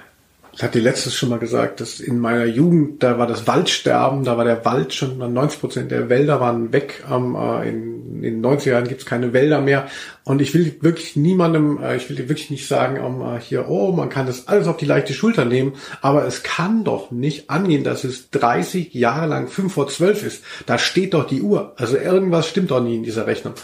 Das 0.58 0.64
hat 0.64 0.74
die 0.74 0.80
letztes 0.80 1.14
schon 1.14 1.28
mal 1.28 1.38
gesagt, 1.38 1.80
dass 1.80 2.00
in 2.00 2.18
meiner 2.18 2.44
Jugend, 2.44 3.00
da 3.04 3.16
war 3.16 3.28
das 3.28 3.46
Waldsterben, 3.46 4.24
da 4.24 4.36
war 4.36 4.44
der 4.44 4.64
Wald 4.64 4.92
schon, 4.92 5.16
90 5.18 5.60
Prozent 5.60 5.90
der 5.92 6.08
Wälder 6.08 6.40
waren 6.40 6.72
weg. 6.72 7.04
Ähm, 7.08 7.36
äh, 7.36 7.68
in, 7.68 8.24
in 8.24 8.42
den 8.42 8.44
90er 8.44 8.70
Jahren 8.70 8.88
gibt 8.88 9.02
es 9.02 9.06
keine 9.06 9.32
Wälder 9.32 9.60
mehr. 9.60 9.86
Und 10.24 10.42
ich 10.42 10.54
will 10.54 10.76
wirklich 10.80 11.14
niemandem, 11.14 11.80
äh, 11.80 11.94
ich 11.94 12.10
will 12.10 12.18
wirklich 12.28 12.50
nicht 12.50 12.66
sagen, 12.66 12.96
ähm, 12.96 13.36
äh, 13.36 13.40
hier, 13.40 13.68
oh, 13.68 13.92
man 13.92 14.08
kann 14.08 14.26
das 14.26 14.48
alles 14.48 14.66
auf 14.66 14.76
die 14.78 14.84
leichte 14.84 15.14
Schulter 15.14 15.44
nehmen, 15.44 15.74
aber 16.00 16.26
es 16.26 16.42
kann 16.42 16.82
doch 16.82 17.12
nicht 17.12 17.50
angehen, 17.50 17.84
dass 17.84 18.02
es 18.02 18.30
30 18.30 18.92
Jahre 18.94 19.28
lang 19.28 19.46
5 19.46 19.72
vor 19.72 19.86
12 19.86 20.24
ist. 20.24 20.44
Da 20.66 20.76
steht 20.76 21.14
doch 21.14 21.28
die 21.28 21.40
Uhr. 21.40 21.74
Also 21.76 21.96
irgendwas 21.96 22.48
stimmt 22.48 22.72
doch 22.72 22.82
nie 22.82 22.96
in 22.96 23.04
dieser 23.04 23.28
Rechnung. 23.28 23.54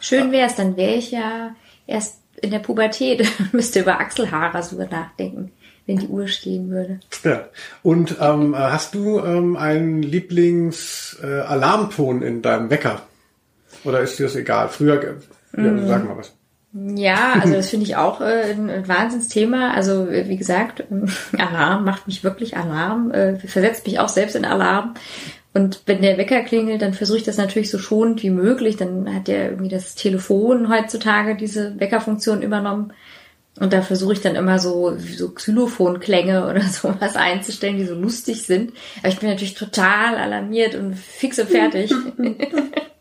Schön 0.00 0.32
wäre 0.32 0.48
es, 0.48 0.54
dann 0.54 0.78
wäre 0.78 0.94
ich 0.94 1.10
ja 1.10 1.54
erst 1.86 2.20
in 2.40 2.52
der 2.52 2.60
Pubertät 2.60 3.28
müsste 3.52 3.80
über 3.80 4.00
Achselhaarrasur 4.00 4.86
nachdenken 4.86 5.52
wenn 5.90 5.98
die 5.98 6.06
Uhr 6.06 6.28
stehen 6.28 6.70
würde. 6.70 7.00
Ja. 7.24 7.48
Und 7.82 8.18
ähm, 8.20 8.56
hast 8.56 8.94
du 8.94 9.18
ähm, 9.18 9.56
einen 9.56 10.04
Lieblings-Alarmton 10.04 12.22
äh, 12.22 12.26
in 12.26 12.42
deinem 12.42 12.70
Wecker? 12.70 13.02
Oder 13.82 13.98
ist 14.00 14.16
dir 14.18 14.26
das 14.26 14.36
egal? 14.36 14.68
Früher, 14.68 15.16
ja, 15.56 15.62
mm. 15.62 15.88
sag 15.88 16.04
mal 16.04 16.16
was. 16.16 16.32
Ja, 16.72 17.32
also 17.40 17.54
das 17.54 17.70
finde 17.70 17.86
ich 17.86 17.96
auch 17.96 18.20
äh, 18.20 18.52
ein 18.52 18.86
Wahnsinnsthema. 18.86 19.72
Also 19.72 20.08
wie 20.08 20.36
gesagt, 20.36 20.84
Alarm 21.36 21.84
macht 21.84 22.06
mich 22.06 22.22
wirklich 22.22 22.56
Alarm, 22.56 23.10
äh, 23.10 23.34
versetzt 23.36 23.84
mich 23.86 23.98
auch 23.98 24.08
selbst 24.08 24.36
in 24.36 24.44
Alarm. 24.44 24.94
Und 25.52 25.82
wenn 25.86 26.02
der 26.02 26.18
Wecker 26.18 26.42
klingelt, 26.42 26.82
dann 26.82 26.94
versuche 26.94 27.18
ich 27.18 27.24
das 27.24 27.36
natürlich 27.36 27.72
so 27.72 27.78
schonend 27.78 28.22
wie 28.22 28.30
möglich. 28.30 28.76
Dann 28.76 29.12
hat 29.12 29.26
ja 29.26 29.46
irgendwie 29.46 29.68
das 29.68 29.96
Telefon 29.96 30.68
heutzutage 30.68 31.34
diese 31.34 31.80
Weckerfunktion 31.80 32.42
übernommen. 32.42 32.92
Und 33.58 33.72
da 33.72 33.82
versuche 33.82 34.12
ich 34.12 34.20
dann 34.20 34.36
immer 34.36 34.58
so, 34.58 34.96
so 34.96 35.30
Xylophonklänge 35.30 36.46
oder 36.50 36.62
sowas 36.62 37.16
einzustellen, 37.16 37.78
die 37.78 37.84
so 37.84 37.94
lustig 37.94 38.42
sind. 38.42 38.72
Aber 39.00 39.08
ich 39.08 39.18
bin 39.18 39.28
natürlich 39.28 39.54
total 39.54 40.16
alarmiert 40.16 40.74
und 40.74 40.94
fix 40.94 41.38
und 41.38 41.50
fertig. 41.50 41.92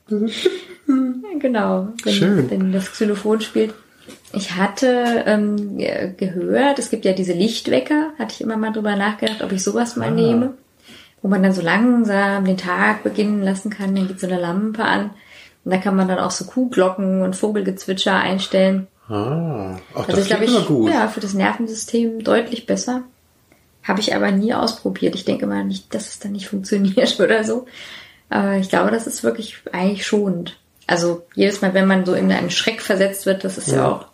genau, 1.39 1.89
wenn, 2.03 2.49
wenn 2.49 2.71
das 2.71 2.91
Xylophon 2.91 3.41
spielt. 3.41 3.73
Ich 4.33 4.55
hatte 4.55 5.23
ähm, 5.25 5.77
gehört, 6.17 6.79
es 6.79 6.89
gibt 6.89 7.05
ja 7.05 7.13
diese 7.13 7.33
Lichtwecker, 7.33 8.11
hatte 8.17 8.33
ich 8.33 8.41
immer 8.41 8.57
mal 8.57 8.71
drüber 8.71 8.95
nachgedacht, 8.95 9.43
ob 9.43 9.51
ich 9.51 9.63
sowas 9.63 9.95
mal 9.95 10.09
ah. 10.09 10.11
nehme, 10.11 10.53
wo 11.21 11.27
man 11.27 11.43
dann 11.43 11.53
so 11.53 11.61
langsam 11.61 12.45
den 12.45 12.57
Tag 12.57 13.03
beginnen 13.03 13.43
lassen 13.43 13.69
kann, 13.69 13.95
dann 13.95 14.07
geht 14.07 14.19
so 14.19 14.27
eine 14.27 14.39
Lampe 14.39 14.83
an 14.83 15.11
und 15.63 15.71
da 15.71 15.77
kann 15.77 15.95
man 15.95 16.07
dann 16.07 16.19
auch 16.19 16.31
so 16.31 16.45
Kuhglocken 16.45 17.21
und 17.21 17.35
Vogelgezwitscher 17.35 18.15
einstellen. 18.15 18.87
Ah, 19.09 19.79
ach, 19.95 20.07
also 20.07 20.17
das 20.17 20.27
glaube 20.27 20.45
ich, 20.45 20.67
gut. 20.67 20.91
ja, 20.91 21.07
für 21.07 21.19
das 21.19 21.33
Nervensystem 21.33 22.23
deutlich 22.23 22.65
besser. 22.65 23.03
Habe 23.83 24.01
ich 24.01 24.13
aber 24.13 24.31
nie 24.31 24.53
ausprobiert. 24.53 25.15
Ich 25.15 25.25
denke 25.25 25.47
mal 25.47 25.65
nicht, 25.65 25.93
dass 25.93 26.09
es 26.09 26.19
dann 26.19 26.33
nicht 26.33 26.47
funktioniert 26.49 27.19
oder 27.19 27.43
so. 27.43 27.65
Aber 28.29 28.57
ich 28.57 28.69
glaube, 28.69 28.91
das 28.91 29.07
ist 29.07 29.23
wirklich 29.23 29.57
eigentlich 29.71 30.05
schonend. 30.05 30.57
Also 30.85 31.25
jedes 31.33 31.61
Mal, 31.61 31.73
wenn 31.73 31.87
man 31.87 32.05
so 32.05 32.13
in 32.13 32.31
einen 32.31 32.51
Schreck 32.51 32.81
versetzt 32.81 33.25
wird, 33.25 33.43
das 33.43 33.57
ist 33.57 33.69
ja, 33.69 33.75
ja 33.77 33.87
auch 33.89 34.05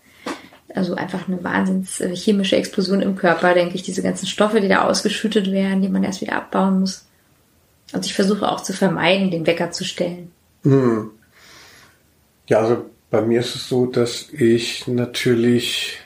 also 0.73 0.95
einfach 0.95 1.27
eine 1.27 1.41
wahnsinns 1.43 2.01
äh, 2.01 2.13
chemische 2.15 2.58
Explosion 2.58 3.01
im 3.01 3.15
Körper, 3.15 3.53
denke 3.53 3.75
ich, 3.75 3.84
diese 3.84 4.01
ganzen 4.01 4.27
Stoffe, 4.27 4.60
die 4.60 4.67
da 4.67 4.84
ausgeschüttet 4.84 5.51
werden, 5.51 5.81
die 5.81 5.89
man 5.89 6.03
erst 6.03 6.21
wieder 6.21 6.36
abbauen 6.36 6.81
muss. 6.81 7.05
Und 7.93 8.05
ich 8.05 8.13
versuche 8.13 8.49
auch 8.49 8.62
zu 8.62 8.73
vermeiden, 8.73 9.31
den 9.31 9.47
Wecker 9.47 9.71
zu 9.71 9.86
stellen. 9.86 10.31
Hm. 10.63 11.12
Ja, 12.47 12.60
also 12.60 12.86
bei 13.10 13.22
mir 13.22 13.39
ist 13.39 13.56
es 13.56 13.70
so, 13.70 13.86
dass 13.86 14.30
ich 14.32 14.88
natürlich, 14.88 16.00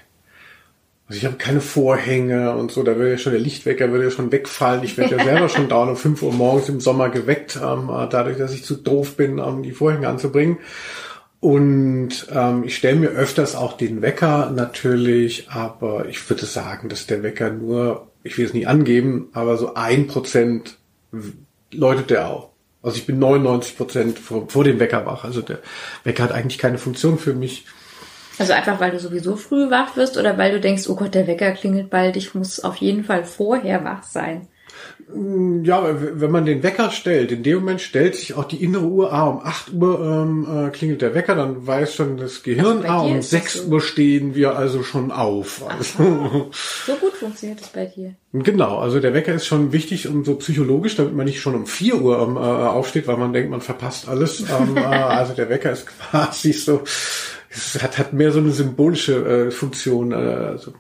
also 1.08 1.18
ich 1.18 1.26
habe 1.26 1.38
keine 1.38 1.62
Vorhänge 1.62 2.56
und 2.56 2.72
so, 2.72 2.84
da 2.84 2.96
würde 2.96 3.12
ja 3.12 3.18
schon 3.18 3.34
der 3.34 3.42
Lichtwecker 3.42 3.92
würde 3.92 4.06
ja 4.06 4.12
schon 4.12 4.32
wegfallen. 4.32 4.84
Ich 4.84 4.98
werde 4.98 5.18
ja 5.18 5.24
selber 5.24 5.50
schon 5.50 5.70
dauernd 5.70 5.92
um 5.92 5.98
5 5.98 6.22
Uhr 6.24 6.34
morgens 6.34 6.70
im 6.70 6.80
Sommer 6.80 7.10
geweckt, 7.10 7.58
ähm, 7.62 7.90
dadurch, 8.10 8.38
dass 8.38 8.54
ich 8.54 8.64
zu 8.64 8.76
doof 8.76 9.16
bin, 9.16 9.40
um 9.40 9.64
die 9.64 9.72
Vorhänge 9.72 10.08
anzubringen. 10.08 10.60
Und 11.40 12.28
ähm, 12.32 12.64
ich 12.66 12.76
stelle 12.76 12.98
mir 12.98 13.10
öfters 13.10 13.56
auch 13.56 13.78
den 13.78 14.02
Wecker 14.02 14.52
natürlich, 14.54 15.50
aber 15.50 16.08
ich 16.08 16.30
würde 16.30 16.46
sagen, 16.46 16.90
dass 16.90 17.08
der 17.08 17.24
Wecker 17.24 17.50
nur, 17.50 18.12
ich 18.24 18.38
will 18.38 18.46
es 18.46 18.54
nie 18.54 18.68
angeben, 18.68 19.30
aber 19.32 19.56
so 19.56 19.74
ein 19.74 20.08
Prozent 20.08 20.78
läutet 21.72 22.10
der 22.10 22.28
auch. 22.28 22.49
Also 22.82 22.98
ich 22.98 23.06
bin 23.06 23.20
99 23.20 23.78
Prozent 23.78 24.20
vor, 24.20 24.48
vor 24.48 24.63
dem 24.63 24.80
Wecker 24.80 25.06
wach. 25.06 25.26
Also 25.26 25.42
der 25.42 25.60
Wecker 26.04 26.24
hat 26.24 26.32
eigentlich 26.32 26.58
keine 26.58 26.78
Funktion 26.78 27.20
für 27.20 27.34
mich. 27.34 27.65
Also 28.38 28.54
einfach, 28.54 28.80
weil 28.80 28.92
du 28.92 29.00
sowieso 29.00 29.36
früh 29.36 29.70
wach 29.70 29.98
wirst 29.98 30.18
oder 30.18 30.38
weil 30.38 30.54
du 30.54 30.62
denkst, 30.62 30.88
oh 30.88 30.96
Gott, 30.96 31.13
der 31.13 31.28
Wecker 31.28 31.52
klingelt 31.52 31.89
bald, 31.89 32.15
ich 32.15 32.34
muss 32.36 32.62
auf 32.62 32.78
jeden 32.78 33.04
Fall 33.04 33.26
vorher 33.26 33.84
wach 33.84 34.04
sein. 34.04 34.48
Mm, 35.13 35.63
ja, 35.63 35.84
wenn 36.00 36.30
man 36.30 36.46
den 36.46 36.62
Wecker 36.62 36.92
stellt, 36.92 37.32
in 37.32 37.42
dem 37.42 37.60
Moment 37.60 37.82
stellt 37.82 38.15
sich 38.15 38.36
auch 38.36 38.46
die 38.46 38.63
innere 38.63 38.86
Uhr, 38.86 39.12
ah, 39.12 39.28
um 39.28 39.42
8 39.44 39.74
Uhr 39.74 40.00
ähm, 40.02 40.68
äh, 40.68 40.70
klingelt 40.70 41.02
der 41.02 41.15
Wecker, 41.15 41.36
dann 41.36 41.65
weiß 41.65 41.96
schon 41.96 42.18
das 42.18 42.44
Gehirn, 42.44 42.86
also 42.86 42.89
ah, 42.89 43.02
um 43.02 43.22
6 43.22 43.54
so. 43.54 43.70
Uhr 43.70 43.82
stehen 43.82 44.36
wir 44.36 44.56
also 44.56 44.84
schon 44.84 45.12
auf. 45.12 45.63
Also. 45.68 46.50
So 46.86 46.94
gut 46.96 47.13
funktioniert 47.13 47.62
es 47.62 47.68
bei 47.68 47.86
dir. 47.86 48.15
Genau, 48.34 48.78
also 48.78 49.00
der 49.00 49.13
Wecker 49.13 49.34
ist 49.34 49.46
schon 49.46 49.72
wichtig 49.72 50.08
und 50.08 50.26
so 50.26 50.36
psychologisch, 50.36 50.96
damit 50.96 51.15
man 51.15 51.26
nicht 51.26 51.42
schon 51.42 51.56
um 51.56 51.65
4 51.65 52.02
Uhr 52.02 52.20
ähm, 52.22 52.38
äh, 52.38 52.39
aufsteht, 52.39 53.08
weil 53.08 53.18
man 53.18 53.34
denkt, 53.34 53.50
man 53.50 53.62
verpasst 53.62 54.08
alles. 54.08 54.42
Ähm, 54.42 54.78
äh, 54.78 54.82
also 54.82 55.34
der 55.34 55.50
Wecker 55.50 55.72
ist 55.72 55.88
quasi 56.12 56.54
so, 56.54 56.82
es 57.50 57.82
hat, 57.82 57.98
hat 57.98 58.13
mehr 58.13 58.32
so 58.32 58.39
eine 58.39 58.52
symbolische 58.52 59.48
äh, 59.48 59.52
Funktion. 59.52 60.12
Äh, 60.12 60.15
also 60.15 60.74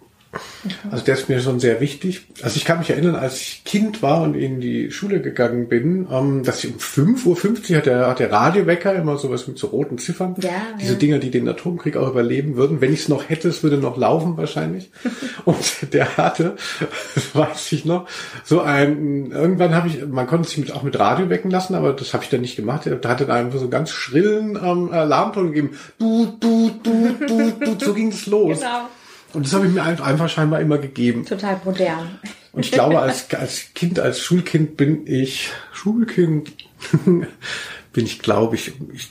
also 0.91 1.03
der 1.03 1.15
ist 1.15 1.27
mir 1.27 1.39
schon 1.41 1.59
sehr 1.59 1.81
wichtig. 1.81 2.27
Also 2.43 2.57
ich 2.57 2.65
kann 2.65 2.79
mich 2.79 2.91
erinnern, 2.91 3.15
als 3.15 3.41
ich 3.41 3.63
Kind 3.63 4.03
war 4.03 4.21
und 4.21 4.35
in 4.35 4.61
die 4.61 4.91
Schule 4.91 5.21
gegangen 5.21 5.67
bin, 5.67 6.07
ähm, 6.11 6.43
dass 6.43 6.63
ich 6.63 6.71
um 6.71 6.77
5.50 6.77 7.71
Uhr 7.71 7.77
hat 7.77 7.85
der, 7.87 8.07
hat 8.07 8.19
der 8.19 8.31
Radiowecker 8.31 8.93
immer 8.93 9.17
sowas 9.17 9.47
mit 9.47 9.57
so 9.57 9.67
roten 9.67 9.97
Ziffern. 9.97 10.35
Ja, 10.41 10.51
Diese 10.79 10.93
ja. 10.93 10.99
Dinger, 10.99 11.17
die 11.17 11.31
den 11.31 11.47
Atomkrieg 11.47 11.97
auch 11.97 12.09
überleben 12.09 12.57
würden. 12.57 12.79
Wenn 12.79 12.93
ich 12.93 13.01
es 13.01 13.09
noch 13.09 13.27
hätte, 13.27 13.47
es 13.47 13.63
würde 13.63 13.77
noch 13.77 13.97
laufen 13.97 14.37
wahrscheinlich. 14.37 14.91
und 15.45 15.93
der 15.93 16.17
hatte, 16.17 16.57
weiß 17.33 17.71
ich 17.71 17.85
noch, 17.85 18.07
so 18.43 18.61
ein, 18.61 19.31
irgendwann 19.31 19.73
habe 19.73 19.87
ich, 19.87 20.05
man 20.05 20.27
konnte 20.27 20.47
sich 20.47 20.59
mit, 20.59 20.71
auch 20.73 20.83
mit 20.83 20.99
Radio 20.99 21.29
wecken 21.29 21.49
lassen, 21.49 21.73
aber 21.73 21.93
das 21.93 22.13
habe 22.13 22.23
ich 22.23 22.29
dann 22.29 22.41
nicht 22.41 22.55
gemacht. 22.55 22.87
Da 23.01 23.09
hatte 23.09 23.25
dann 23.25 23.47
einfach 23.47 23.59
so 23.59 23.69
ganz 23.69 23.89
schrillen 23.89 24.59
ähm, 24.61 24.91
Alarmton 24.91 25.47
gegeben. 25.47 25.71
Du, 25.97 26.37
du, 26.39 26.69
du, 26.83 27.15
du, 27.27 27.51
du, 27.51 27.85
so 27.85 27.93
ging 27.95 28.09
es 28.09 28.27
los. 28.27 28.59
Genau. 28.59 28.89
Und 29.33 29.45
das 29.45 29.53
habe 29.53 29.67
ich 29.67 29.73
mir 29.73 29.83
einfach 29.83 30.29
scheinbar 30.29 30.59
immer 30.59 30.77
gegeben. 30.77 31.25
Total 31.25 31.59
modern. 31.63 32.19
Und 32.51 32.65
ich 32.65 32.71
glaube, 32.71 32.99
als, 32.99 33.31
als 33.33 33.73
Kind, 33.75 33.99
als 33.99 34.21
Schulkind 34.21 34.75
bin 34.75 35.05
ich, 35.05 35.51
Schulkind, 35.71 36.51
bin 37.05 38.05
ich, 38.05 38.19
glaube 38.19 38.55
ich, 38.55 38.73
ich, 38.93 39.09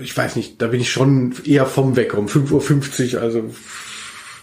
ich 0.00 0.16
weiß 0.16 0.36
nicht, 0.36 0.60
da 0.60 0.68
bin 0.68 0.80
ich 0.80 0.90
schon 0.90 1.34
eher 1.44 1.66
vom 1.66 1.96
Wecker 1.96 2.18
um 2.18 2.26
5.50 2.26 3.14
Uhr, 3.14 3.22
also 3.22 3.54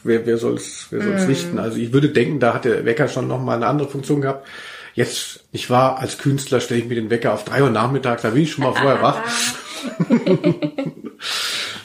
wer, 0.04 0.26
wer 0.26 0.38
soll 0.38 0.56
es 0.56 0.88
wer 0.90 1.02
soll's 1.02 1.26
mm. 1.26 1.30
richten? 1.30 1.60
Also 1.60 1.78
ich 1.78 1.92
würde 1.92 2.10
denken, 2.10 2.40
da 2.40 2.54
hat 2.54 2.66
der 2.66 2.86
Wecker 2.86 3.08
schon 3.08 3.28
nochmal 3.28 3.58
eine 3.58 3.68
andere 3.68 3.90
Funktion 3.90 4.22
gehabt. 4.22 4.48
Jetzt, 4.94 5.46
ich 5.52 5.70
war 5.70 6.00
als 6.00 6.18
Künstler, 6.18 6.62
stelle 6.62 6.80
ich 6.80 6.88
mir 6.88 6.96
den 6.96 7.10
Wecker 7.10 7.34
auf 7.34 7.44
drei 7.44 7.62
Uhr 7.62 7.70
nachmittags, 7.70 8.22
da 8.22 8.30
bin 8.30 8.44
ich 8.44 8.52
schon 8.52 8.64
mal 8.64 8.74
vorher 8.74 9.02
wach. 9.02 9.22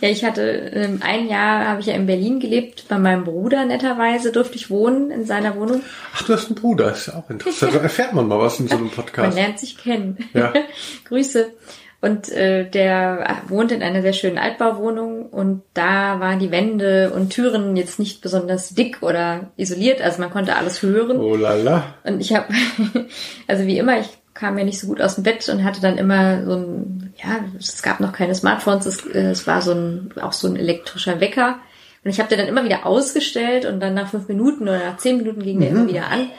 Ja, 0.05 0.11
ich 0.11 0.23
hatte 0.23 0.43
ähm, 0.43 1.01
ein 1.03 1.31
Jahr 1.31 1.67
habe 1.67 1.81
ich 1.81 1.87
ja 1.87 1.95
in 1.95 2.05
Berlin 2.05 2.38
gelebt, 2.38 2.85
bei 2.88 2.99
meinem 2.99 3.25
Bruder 3.25 3.64
netterweise 3.64 4.33
durfte 4.33 4.57
ich 4.57 4.69
wohnen 4.69 5.11
in 5.11 5.25
seiner 5.25 5.57
Wohnung. 5.57 5.81
Ach, 6.14 6.23
du 6.25 6.35
hast 6.35 6.49
einen 6.49 6.57
Bruder, 6.57 6.93
ist 6.93 7.07
ja 7.07 7.14
auch 7.14 7.31
interessant. 7.31 7.75
Da 7.75 7.79
erfährt 7.79 8.12
man 8.12 8.29
mal 8.29 8.38
was 8.38 8.61
in 8.61 8.69
so 8.69 8.77
einem 8.77 8.90
Podcast. 8.90 9.35
Man 9.35 9.35
lernt 9.35 9.59
sich 9.59 9.79
kennen. 9.79 10.19
Ja. 10.35 10.53
Grüße. 11.09 11.55
Und 12.03 12.31
äh, 12.33 12.69
der 12.69 13.45
wohnt 13.49 13.73
in 13.73 13.83
einer 13.83 14.03
sehr 14.03 14.12
schönen 14.12 14.37
Altbauwohnung 14.37 15.25
und 15.31 15.62
da 15.73 16.21
waren 16.21 16.38
die 16.38 16.51
Wände 16.51 17.11
und 17.17 17.31
Türen 17.31 17.75
jetzt 17.75 17.99
nicht 17.99 18.21
besonders 18.21 18.75
dick 18.75 19.03
oder 19.03 19.53
isoliert, 19.57 20.03
also 20.03 20.21
man 20.21 20.31
konnte 20.31 20.57
alles 20.57 20.83
hören. 20.83 21.17
Oh 21.17 21.35
lala. 21.35 21.95
Und 22.05 22.21
ich 22.21 22.35
habe, 22.35 22.53
also 23.49 23.67
wie 23.67 23.79
immer, 23.79 24.01
ich 24.01 24.11
kam 24.35 24.59
ja 24.59 24.64
nicht 24.64 24.81
so 24.81 24.88
gut 24.88 25.01
aus 25.01 25.14
dem 25.14 25.25
Bett 25.25 25.49
und 25.49 25.64
hatte 25.64 25.81
dann 25.81 25.97
immer 25.97 26.44
so 26.44 26.57
ein, 26.57 27.14
ja, 27.16 27.40
es 27.59 27.83
gab 27.83 28.01
noch 28.01 28.12
keine 28.12 28.35
Smartphones, 28.35 28.85
es, 28.87 29.07
es 29.07 29.47
war 29.47 29.62
so 29.62 29.73
ein, 29.73 30.12
auch 30.20 30.33
so 30.33 30.49
ein 30.49 30.57
elektrischer 30.57 31.20
Wecker. 31.20 31.61
Und 32.05 32.11
ich 32.11 32.18
habe 32.18 32.29
den 32.29 32.38
dann 32.38 32.49
immer 32.49 32.64
wieder 32.64 32.85
ausgestellt 32.85 33.64
und 33.64 33.81
dann 33.81 33.94
nach 33.94 34.11
fünf 34.11 34.29
Minuten 34.29 34.64
oder 34.64 34.79
nach 34.79 34.99
zehn 34.99 35.16
Minuten 35.16 35.42
ging 35.42 35.61
der 35.61 35.70
mhm. 35.70 35.77
immer 35.77 35.88
wieder 35.88 36.09
an. 36.09 36.31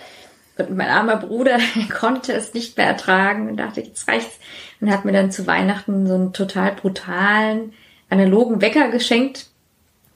Und 0.58 0.76
mein 0.76 0.90
armer 0.90 1.18
Bruder 1.18 1.58
konnte 2.00 2.34
es 2.34 2.54
nicht 2.54 2.78
mehr 2.78 2.88
ertragen 2.88 3.50
und 3.50 3.58
dachte, 3.58 3.82
jetzt 3.82 4.08
reicht's. 4.08 4.40
Und 4.82 4.92
hat 4.92 5.06
mir 5.06 5.14
dann 5.14 5.32
zu 5.32 5.48
Weihnachten 5.48 6.06
so 6.06 6.16
einen 6.16 6.34
total 6.34 6.74
brutalen, 6.74 7.74
analogen 8.10 8.62
Wecker 8.62 8.90
geschenkt. 8.90 9.48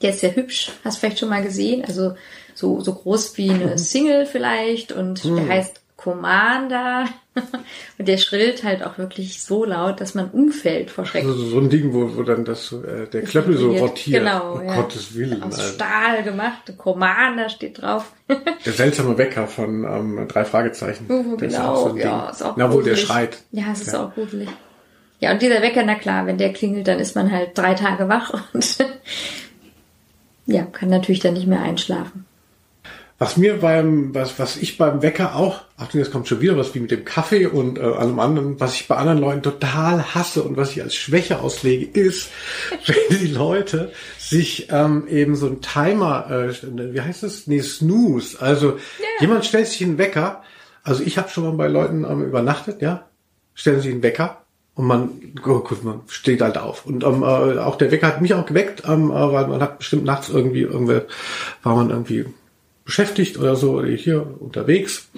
Der 0.02 0.10
ist 0.10 0.20
sehr 0.20 0.36
hübsch, 0.36 0.70
hast 0.84 0.96
du 0.96 1.00
vielleicht 1.00 1.18
schon 1.18 1.30
mal 1.30 1.42
gesehen. 1.42 1.84
Also 1.84 2.14
so, 2.54 2.80
so 2.80 2.94
groß 2.94 3.36
wie 3.38 3.50
eine 3.50 3.66
mhm. 3.66 3.78
Single 3.78 4.26
vielleicht 4.26 4.92
und 4.92 5.24
der 5.24 5.30
mhm. 5.30 5.48
heißt 5.48 5.79
Commander. 6.00 7.04
Und 7.98 8.08
der 8.08 8.16
schrillt 8.16 8.64
halt 8.64 8.82
auch 8.82 8.96
wirklich 8.96 9.42
so 9.42 9.64
laut, 9.66 10.00
dass 10.00 10.14
man 10.14 10.30
umfällt 10.30 10.90
vor 10.90 11.04
Schreck. 11.04 11.24
Also 11.24 11.34
so 11.44 11.58
ein 11.58 11.68
Ding, 11.68 11.92
wo, 11.92 12.16
wo 12.16 12.22
dann 12.22 12.44
das, 12.44 12.72
äh, 12.72 13.06
der 13.06 13.22
Klöppel 13.22 13.56
so 13.58 13.72
rotiert. 13.72 14.20
Genau, 14.24 14.54
um 14.54 14.64
ja. 14.64 14.76
Gottes 14.76 15.14
Willen. 15.14 15.42
Aus 15.42 15.58
Alter. 15.58 15.72
Stahl 15.74 16.22
gemacht. 16.22 16.72
Commander 16.78 17.50
steht 17.50 17.82
drauf. 17.82 18.12
Der 18.64 18.72
seltsame 18.72 19.18
Wecker 19.18 19.46
von 19.46 19.84
ähm, 19.84 20.26
drei 20.28 20.44
Fragezeichen. 20.44 21.06
Oh, 21.10 21.36
Das 21.36 21.52
genau, 21.52 21.72
auch 21.74 21.90
so 21.90 21.96
ja, 21.96 22.30
ist 22.30 22.42
auch 22.42 22.56
Na, 22.56 22.72
wo 22.72 22.80
der 22.80 22.96
schreit. 22.96 23.38
Ja, 23.52 23.64
es 23.72 23.82
ist 23.82 23.92
Ja. 23.92 24.06
auch 24.06 24.14
gruselig. 24.14 24.48
Ja, 25.20 25.32
und 25.32 25.42
dieser 25.42 25.60
Wecker, 25.60 25.82
na 25.84 25.96
klar, 25.96 26.26
wenn 26.26 26.38
der 26.38 26.52
klingelt, 26.54 26.88
dann 26.88 26.98
ist 26.98 27.14
man 27.14 27.30
halt 27.30 27.56
drei 27.58 27.74
Tage 27.74 28.08
wach 28.08 28.42
und 28.54 28.78
ja, 30.46 30.62
kann 30.64 30.88
natürlich 30.88 31.20
dann 31.20 31.34
nicht 31.34 31.46
mehr 31.46 31.60
einschlafen. 31.60 32.24
Was 33.20 33.36
mir 33.36 33.58
beim, 33.58 34.14
was, 34.14 34.38
was 34.38 34.56
ich 34.56 34.78
beim 34.78 35.02
Wecker 35.02 35.36
auch, 35.36 35.60
Achtung, 35.76 36.00
jetzt 36.00 36.10
kommt 36.10 36.26
schon 36.26 36.40
wieder 36.40 36.56
was 36.56 36.74
wie 36.74 36.80
mit 36.80 36.90
dem 36.90 37.04
Kaffee 37.04 37.44
und 37.44 37.78
äh, 37.78 37.82
allem 37.82 38.18
anderen, 38.18 38.58
was 38.60 38.76
ich 38.76 38.88
bei 38.88 38.96
anderen 38.96 39.18
Leuten 39.18 39.42
total 39.42 40.14
hasse 40.14 40.42
und 40.42 40.56
was 40.56 40.70
ich 40.70 40.82
als 40.82 40.94
Schwäche 40.94 41.40
auslege, 41.40 42.00
ist, 42.00 42.30
wenn 42.86 43.18
die 43.18 43.26
Leute 43.26 43.92
sich 44.16 44.68
ähm, 44.70 45.06
eben 45.06 45.36
so 45.36 45.48
ein 45.48 45.60
Timer, 45.60 46.30
äh, 46.30 46.94
wie 46.94 47.00
heißt 47.02 47.22
das? 47.22 47.46
Nee, 47.46 47.60
Snooze. 47.60 48.40
Also 48.40 48.78
jemand 49.20 49.44
stellt 49.44 49.66
sich 49.66 49.84
einen 49.84 49.98
Wecker. 49.98 50.42
Also 50.82 51.02
ich 51.02 51.18
habe 51.18 51.28
schon 51.28 51.44
mal 51.44 51.52
bei 51.52 51.68
Leuten 51.68 52.04
ähm, 52.04 52.24
übernachtet, 52.24 52.80
ja, 52.80 53.06
stellen 53.52 53.82
sich 53.82 53.92
einen 53.92 54.02
Wecker 54.02 54.46
und 54.74 54.86
man, 54.86 55.10
oh, 55.46 55.58
gut, 55.58 55.84
man 55.84 56.00
steht 56.08 56.40
halt 56.40 56.56
auf. 56.56 56.86
Und 56.86 57.04
ähm, 57.04 57.22
äh, 57.22 57.58
auch 57.58 57.76
der 57.76 57.90
Wecker 57.90 58.06
hat 58.06 58.22
mich 58.22 58.32
auch 58.32 58.46
geweckt, 58.46 58.84
ähm, 58.88 59.10
äh, 59.10 59.30
weil 59.30 59.46
man 59.46 59.60
hat 59.60 59.76
bestimmt 59.76 60.06
nachts 60.06 60.30
irgendwie, 60.30 60.62
irgendwie 60.62 61.02
war 61.62 61.76
man 61.76 61.90
irgendwie 61.90 62.24
beschäftigt 62.94 63.38
oder 63.38 63.54
so, 63.54 63.74
oder 63.78 63.88
hier 63.88 64.26
unterwegs. 64.40 65.08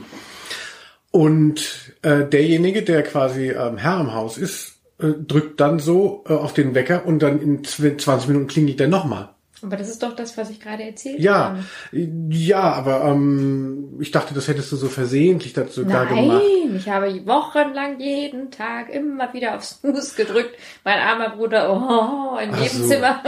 Und 1.10 1.94
äh, 2.02 2.24
derjenige, 2.24 2.82
der 2.82 3.02
quasi 3.02 3.48
ähm, 3.50 3.78
Herr 3.78 4.00
im 4.00 4.12
Haus 4.14 4.36
ist, 4.36 4.76
äh, 5.00 5.08
drückt 5.26 5.58
dann 5.60 5.78
so 5.78 6.22
äh, 6.28 6.34
auf 6.34 6.52
den 6.52 6.74
Wecker 6.74 7.06
und 7.06 7.20
dann 7.22 7.40
in 7.40 7.62
zw- 7.62 7.96
20 7.98 8.28
Minuten 8.28 8.46
klingelt 8.46 8.78
der 8.80 8.88
nochmal. 8.88 9.30
Aber 9.62 9.76
das 9.76 9.88
ist 9.88 10.02
doch 10.02 10.14
das, 10.16 10.36
was 10.36 10.50
ich 10.50 10.58
gerade 10.60 10.82
erzählt 10.82 11.20
Ja, 11.20 11.56
habe. 11.92 12.08
ja, 12.30 12.60
aber 12.72 13.04
ähm, 13.04 13.90
ich 14.00 14.10
dachte, 14.10 14.34
das 14.34 14.48
hättest 14.48 14.72
du 14.72 14.76
so 14.76 14.88
versehentlich 14.88 15.52
dazu 15.52 15.84
da 15.84 16.04
gemacht. 16.04 16.42
Nein, 16.42 16.74
ich 16.76 16.88
habe 16.88 17.06
wochenlang 17.26 18.00
jeden 18.00 18.50
Tag 18.50 18.92
immer 18.92 19.32
wieder 19.32 19.54
auf 19.54 19.64
Snooze 19.64 20.16
gedrückt. 20.16 20.56
Mein 20.84 20.98
armer 20.98 21.36
Bruder, 21.36 21.70
oh, 21.72 22.38
im 22.38 22.50
Nebenzimmer. 22.50 23.22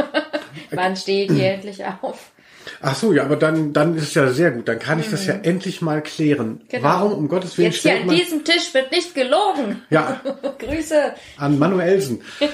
Wann 0.73 0.97
steht 0.97 1.31
ihr 1.31 1.51
endlich 1.53 1.83
auf? 2.03 2.33
Ach 2.81 2.95
so, 2.95 3.13
ja, 3.13 3.25
aber 3.25 3.37
dann, 3.37 3.73
dann 3.73 3.97
ist 3.97 4.05
es 4.05 4.15
ja 4.15 4.33
sehr 4.33 4.51
gut. 4.51 4.69
Dann 4.69 4.79
kann 4.79 5.01
ich 5.01 5.11
das 5.11 5.27
ja 5.27 5.35
endlich 5.35 5.83
mal 5.83 6.03
klären. 6.03 6.63
Genau. 6.69 6.85
Warum 6.85 7.13
um 7.13 7.29
Gottes 7.29 7.57
Willen 7.59 7.73
Jetzt 7.73 7.83
hier 7.83 8.01
an 8.01 8.09
diesem 8.09 8.45
Tisch 8.45 8.73
wird 8.73 8.91
nicht 8.91 9.15
gelogen. 9.15 9.83
Ja. 9.91 10.21
Grüße. 10.59 11.15
an 11.37 11.59
Manuelsen? 11.59 12.23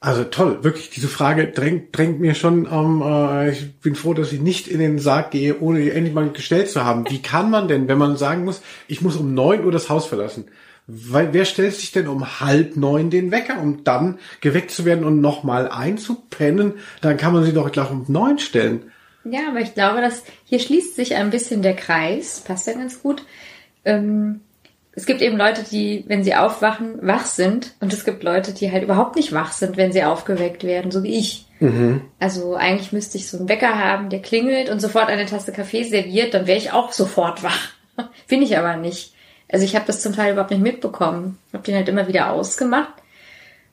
Also 0.00 0.22
toll, 0.22 0.62
wirklich, 0.62 0.90
diese 0.90 1.08
Frage 1.08 1.48
drängt, 1.48 1.96
drängt 1.96 2.20
mir 2.20 2.36
schon, 2.36 2.68
ähm, 2.70 3.02
äh, 3.04 3.50
ich 3.50 3.80
bin 3.80 3.96
froh, 3.96 4.14
dass 4.14 4.32
ich 4.32 4.40
nicht 4.40 4.68
in 4.68 4.78
den 4.78 5.00
Sarg 5.00 5.32
gehe, 5.32 5.58
ohne 5.58 5.80
die 5.80 5.90
endlich 5.90 6.14
mal 6.14 6.30
gestellt 6.30 6.70
zu 6.70 6.84
haben. 6.84 7.10
Wie 7.10 7.20
kann 7.20 7.50
man 7.50 7.66
denn, 7.66 7.88
wenn 7.88 7.98
man 7.98 8.16
sagen 8.16 8.44
muss, 8.44 8.62
ich 8.86 9.02
muss 9.02 9.16
um 9.16 9.34
neun 9.34 9.64
Uhr 9.64 9.72
das 9.72 9.88
Haus 9.88 10.06
verlassen? 10.06 10.44
Weil 10.90 11.34
wer 11.34 11.44
stellt 11.44 11.74
sich 11.74 11.92
denn 11.92 12.08
um 12.08 12.40
halb 12.40 12.76
neun 12.76 13.10
den 13.10 13.30
Wecker, 13.30 13.60
um 13.60 13.84
dann 13.84 14.18
geweckt 14.40 14.70
zu 14.70 14.86
werden 14.86 15.04
und 15.04 15.20
nochmal 15.20 15.68
einzupennen? 15.68 16.74
Dann 17.02 17.18
kann 17.18 17.34
man 17.34 17.44
sie 17.44 17.52
doch 17.52 17.70
gleich 17.70 17.90
um 17.90 18.06
neun 18.08 18.38
stellen. 18.38 18.90
Ja, 19.24 19.48
aber 19.50 19.60
ich 19.60 19.74
glaube, 19.74 20.00
dass 20.00 20.24
hier 20.46 20.58
schließt 20.58 20.96
sich 20.96 21.14
ein 21.14 21.28
bisschen 21.28 21.60
der 21.60 21.76
Kreis. 21.76 22.40
Passt 22.40 22.66
ja 22.66 22.72
ganz 22.72 23.02
gut. 23.02 23.26
Ähm, 23.84 24.40
es 24.92 25.04
gibt 25.04 25.20
eben 25.20 25.36
Leute, 25.36 25.62
die, 25.62 26.04
wenn 26.08 26.24
sie 26.24 26.34
aufwachen, 26.34 26.98
wach 27.02 27.26
sind. 27.26 27.74
Und 27.80 27.92
es 27.92 28.06
gibt 28.06 28.22
Leute, 28.22 28.54
die 28.54 28.72
halt 28.72 28.82
überhaupt 28.82 29.14
nicht 29.16 29.34
wach 29.34 29.52
sind, 29.52 29.76
wenn 29.76 29.92
sie 29.92 30.04
aufgeweckt 30.04 30.64
werden, 30.64 30.90
so 30.90 31.02
wie 31.02 31.18
ich. 31.18 31.46
Also 32.18 32.54
eigentlich 32.54 32.92
müsste 32.92 33.18
ich 33.18 33.28
so 33.28 33.36
einen 33.36 33.48
Wecker 33.50 33.78
haben, 33.78 34.08
der 34.08 34.22
klingelt 34.22 34.70
und 34.70 34.80
sofort 34.80 35.08
eine 35.08 35.26
Tasse 35.26 35.52
Kaffee 35.52 35.84
serviert, 35.84 36.32
dann 36.32 36.46
wäre 36.46 36.58
ich 36.58 36.72
auch 36.72 36.92
sofort 36.92 37.42
wach. 37.42 37.72
Bin 38.28 38.40
ich 38.40 38.56
aber 38.56 38.76
nicht. 38.76 39.12
Also 39.50 39.64
ich 39.64 39.74
habe 39.74 39.86
das 39.86 40.02
zum 40.02 40.14
Teil 40.14 40.32
überhaupt 40.32 40.50
nicht 40.50 40.62
mitbekommen. 40.62 41.38
Habe 41.52 41.64
den 41.64 41.74
halt 41.74 41.88
immer 41.88 42.08
wieder 42.08 42.30
ausgemacht. 42.30 42.92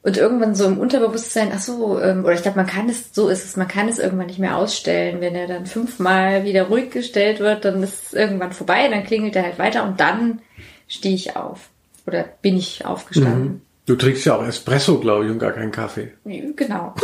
Und 0.04 0.18
irgendwann 0.18 0.54
so 0.54 0.66
im 0.66 0.78
Unterbewusstsein, 0.78 1.52
ach 1.54 1.60
so, 1.60 2.00
ähm, 2.00 2.24
oder 2.24 2.36
ich 2.36 2.44
glaube, 2.44 2.58
man 2.58 2.68
kann 2.68 2.88
es, 2.90 3.14
so 3.14 3.28
ist 3.28 3.44
es, 3.44 3.58
man 3.58 3.68
kann 3.68 3.90
es 3.90 3.98
irgendwann 3.98 4.28
nicht 4.28 4.38
mehr 4.38 4.56
ausstellen. 4.56 5.20
Wenn 5.20 5.34
er 5.34 5.48
dann 5.48 5.66
fünfmal 5.66 6.44
wieder 6.44 6.64
ruhig 6.64 6.92
gestellt 6.92 7.40
wird, 7.40 7.66
dann 7.66 7.82
ist 7.82 8.04
es 8.04 8.14
irgendwann 8.14 8.52
vorbei, 8.52 8.88
dann 8.88 9.04
klingelt 9.04 9.36
er 9.36 9.44
halt 9.44 9.58
weiter 9.58 9.84
und 9.84 10.00
dann 10.00 10.42
stehe 10.88 11.16
ich 11.16 11.36
auf. 11.36 11.70
Oder 12.06 12.26
bin 12.44 12.56
ich 12.56 12.86
aufgestanden. 12.86 13.64
Du 13.88 13.96
trinkst 13.96 14.26
ja 14.26 14.36
auch 14.36 14.46
Espresso, 14.46 15.00
glaube 15.00 15.26
ich, 15.26 15.32
und 15.32 15.40
gar 15.40 15.54
keinen 15.54 15.72
Kaffee. 15.72 16.14
Genau. 16.24 16.94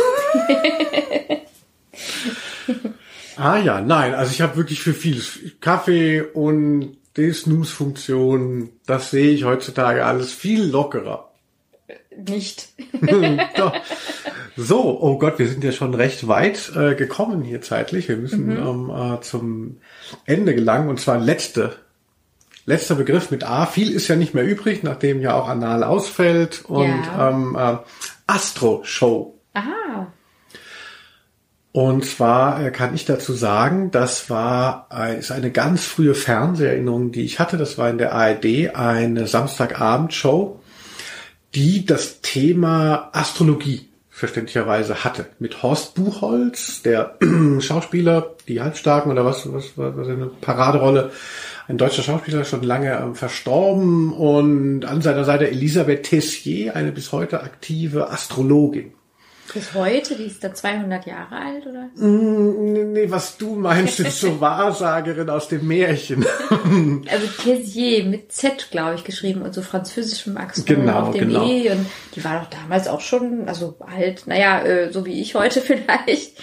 Ah 3.36 3.58
ja, 3.58 3.80
nein, 3.80 4.14
also 4.14 4.30
ich 4.30 4.40
habe 4.42 4.56
wirklich 4.56 4.82
für 4.82 4.92
vieles. 4.92 5.38
Kaffee 5.60 6.20
und 6.20 6.96
die 7.16 7.32
Snooze-Funktion, 7.32 8.70
das 8.86 9.10
sehe 9.10 9.30
ich 9.32 9.44
heutzutage 9.44 10.04
alles 10.04 10.32
viel 10.32 10.64
lockerer. 10.64 11.30
Nicht. 12.26 12.68
So, 14.56 15.00
oh 15.00 15.16
Gott, 15.18 15.38
wir 15.38 15.48
sind 15.48 15.64
ja 15.64 15.72
schon 15.72 15.94
recht 15.94 16.28
weit 16.28 16.72
äh, 16.76 16.94
gekommen 16.94 17.42
hier 17.42 17.62
zeitlich. 17.62 18.08
Wir 18.08 18.18
müssen 18.18 18.50
ähm, 18.50 18.90
äh, 18.90 19.20
zum 19.22 19.78
Ende 20.26 20.54
gelangen 20.54 20.90
und 20.90 21.00
zwar 21.00 21.18
letzte. 21.18 21.76
Letzter 22.66 22.94
Begriff 22.96 23.30
mit 23.30 23.44
A. 23.44 23.64
Viel 23.66 23.90
ist 23.90 24.08
ja 24.08 24.14
nicht 24.16 24.34
mehr 24.34 24.44
übrig, 24.44 24.82
nachdem 24.82 25.20
ja 25.22 25.34
auch 25.34 25.48
Anal 25.48 25.82
ausfällt. 25.82 26.64
Und 26.66 26.86
Ja. 26.86 27.30
ähm, 27.30 27.56
äh, 27.58 27.76
Astro-Show. 28.26 29.38
Aha. 29.54 30.12
Und 31.72 32.04
zwar 32.04 32.62
äh, 32.62 32.70
kann 32.70 32.94
ich 32.94 33.06
dazu 33.06 33.32
sagen, 33.32 33.90
das 33.90 34.28
war 34.28 34.88
ist 35.18 35.32
eine 35.32 35.50
ganz 35.50 35.84
frühe 35.84 36.14
Fernseherinnerung, 36.14 37.12
die 37.12 37.24
ich 37.24 37.38
hatte. 37.38 37.56
Das 37.56 37.78
war 37.78 37.88
in 37.88 37.98
der 37.98 38.12
ARD 38.12 38.74
eine 38.74 39.26
Samstagabendshow, 39.26 40.60
die 41.54 41.86
das 41.86 42.20
Thema 42.20 43.08
Astrologie 43.12 43.88
verständlicherweise 44.10 45.02
hatte. 45.02 45.26
Mit 45.38 45.62
Horst 45.62 45.94
Buchholz, 45.94 46.82
der 46.82 47.16
Schauspieler, 47.60 48.36
die 48.46 48.60
Halbstarken 48.60 49.10
oder 49.10 49.24
was, 49.24 49.50
was 49.50 49.76
war 49.78 49.96
was 49.96 50.08
eine 50.08 50.26
Paraderolle, 50.26 51.10
ein 51.68 51.78
deutscher 51.78 52.02
Schauspieler, 52.02 52.44
schon 52.44 52.62
lange 52.62 52.92
ähm, 52.92 53.14
verstorben 53.14 54.12
und 54.12 54.84
an 54.84 55.00
seiner 55.00 55.24
Seite 55.24 55.50
Elisabeth 55.50 56.02
Tessier, 56.02 56.76
eine 56.76 56.92
bis 56.92 57.12
heute 57.12 57.42
aktive 57.42 58.10
Astrologin. 58.10 58.92
Bis 59.52 59.74
heute, 59.74 60.14
die 60.14 60.24
ist 60.24 60.42
da 60.42 60.54
200 60.54 61.04
Jahre 61.04 61.34
alt, 61.36 61.66
oder? 61.66 61.90
Nee, 61.96 62.84
nee, 62.84 63.10
was 63.10 63.36
du 63.36 63.54
meinst, 63.54 64.00
ist 64.00 64.20
so 64.20 64.40
Wahrsagerin 64.40 65.28
aus 65.28 65.48
dem 65.48 65.66
Märchen. 65.66 66.24
Also 67.10 67.26
Tessier 67.42 68.04
mit 68.04 68.32
Z, 68.32 68.70
glaube 68.70 68.94
ich, 68.94 69.04
geschrieben 69.04 69.42
und 69.42 69.52
so 69.52 69.60
französischem 69.62 70.36
Akzent 70.36 70.66
Genau, 70.66 71.00
auf 71.00 71.10
dem 71.14 71.28
genau. 71.28 71.46
E. 71.46 71.70
Und 71.70 71.86
die 72.14 72.24
war 72.24 72.40
doch 72.40 72.48
damals 72.48 72.88
auch 72.88 73.00
schon, 73.00 73.46
also 73.48 73.76
alt, 73.80 74.26
naja, 74.26 74.62
äh, 74.62 74.92
so 74.92 75.04
wie 75.04 75.20
ich 75.20 75.34
heute 75.34 75.60
vielleicht. 75.62 76.38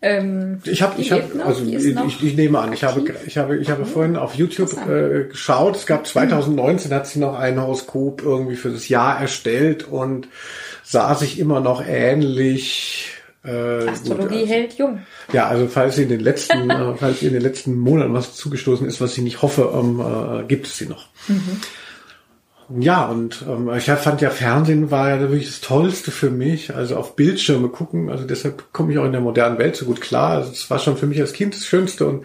Ähm, 0.00 0.60
Ich 0.64 0.82
habe, 0.82 1.00
ich 1.00 1.12
habe, 1.12 1.24
also 1.44 1.64
ich, 1.64 2.22
ich, 2.22 2.36
nehme 2.36 2.58
an, 2.58 2.72
ich 2.72 2.84
habe, 2.84 3.02
ich 3.26 3.36
habe, 3.36 3.56
ich 3.56 3.70
habe 3.70 3.84
vorhin 3.84 4.16
auf 4.16 4.34
YouTube 4.34 4.72
äh, 4.88 5.24
geschaut. 5.28 5.76
Es 5.76 5.86
gab 5.86 6.06
2019 6.06 6.92
hat 6.92 7.06
sie 7.06 7.18
noch 7.18 7.38
ein 7.38 7.60
Horoskop 7.60 8.22
irgendwie 8.22 8.56
für 8.56 8.70
das 8.70 8.88
Jahr 8.88 9.18
erstellt 9.20 9.88
und 9.88 10.28
sah 10.84 11.14
sich 11.14 11.38
immer 11.38 11.60
noch 11.60 11.84
ähnlich. 11.84 13.10
Äh, 13.44 13.88
Astrologie 13.88 14.40
gut, 14.40 14.48
hält 14.48 14.78
jung. 14.78 15.00
Ja, 15.32 15.48
also 15.48 15.66
falls 15.66 15.96
sie 15.96 16.04
in 16.04 16.08
den 16.08 16.20
letzten, 16.20 16.70
äh, 16.70 16.94
falls 16.96 17.22
ihr 17.22 17.28
in 17.28 17.34
den 17.34 17.42
letzten 17.42 17.78
Monaten 17.78 18.14
was 18.14 18.34
zugestoßen 18.36 18.86
ist, 18.86 19.00
was 19.00 19.16
ich 19.16 19.24
nicht 19.24 19.42
hoffe, 19.42 19.72
ähm, 19.74 20.00
äh, 20.00 20.44
gibt 20.44 20.66
es 20.66 20.78
sie 20.78 20.86
noch. 20.86 21.08
Ja, 22.78 23.06
und 23.06 23.44
ähm, 23.46 23.70
ich 23.76 23.84
fand 23.84 24.22
ja 24.22 24.30
Fernsehen 24.30 24.90
war 24.90 25.10
ja 25.10 25.20
wirklich 25.20 25.46
das 25.46 25.60
Tollste 25.60 26.10
für 26.10 26.30
mich. 26.30 26.74
Also 26.74 26.96
auf 26.96 27.16
Bildschirme 27.16 27.68
gucken, 27.68 28.08
also 28.08 28.24
deshalb 28.24 28.72
komme 28.72 28.92
ich 28.92 28.98
auch 28.98 29.04
in 29.04 29.12
der 29.12 29.20
modernen 29.20 29.58
Welt 29.58 29.76
so 29.76 29.84
gut 29.84 30.00
klar. 30.00 30.30
Also 30.38 30.52
es 30.52 30.70
war 30.70 30.78
schon 30.78 30.96
für 30.96 31.06
mich 31.06 31.20
als 31.20 31.34
Kind 31.34 31.54
das 31.54 31.66
Schönste 31.66 32.06
und 32.06 32.24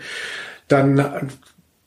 dann 0.69 1.29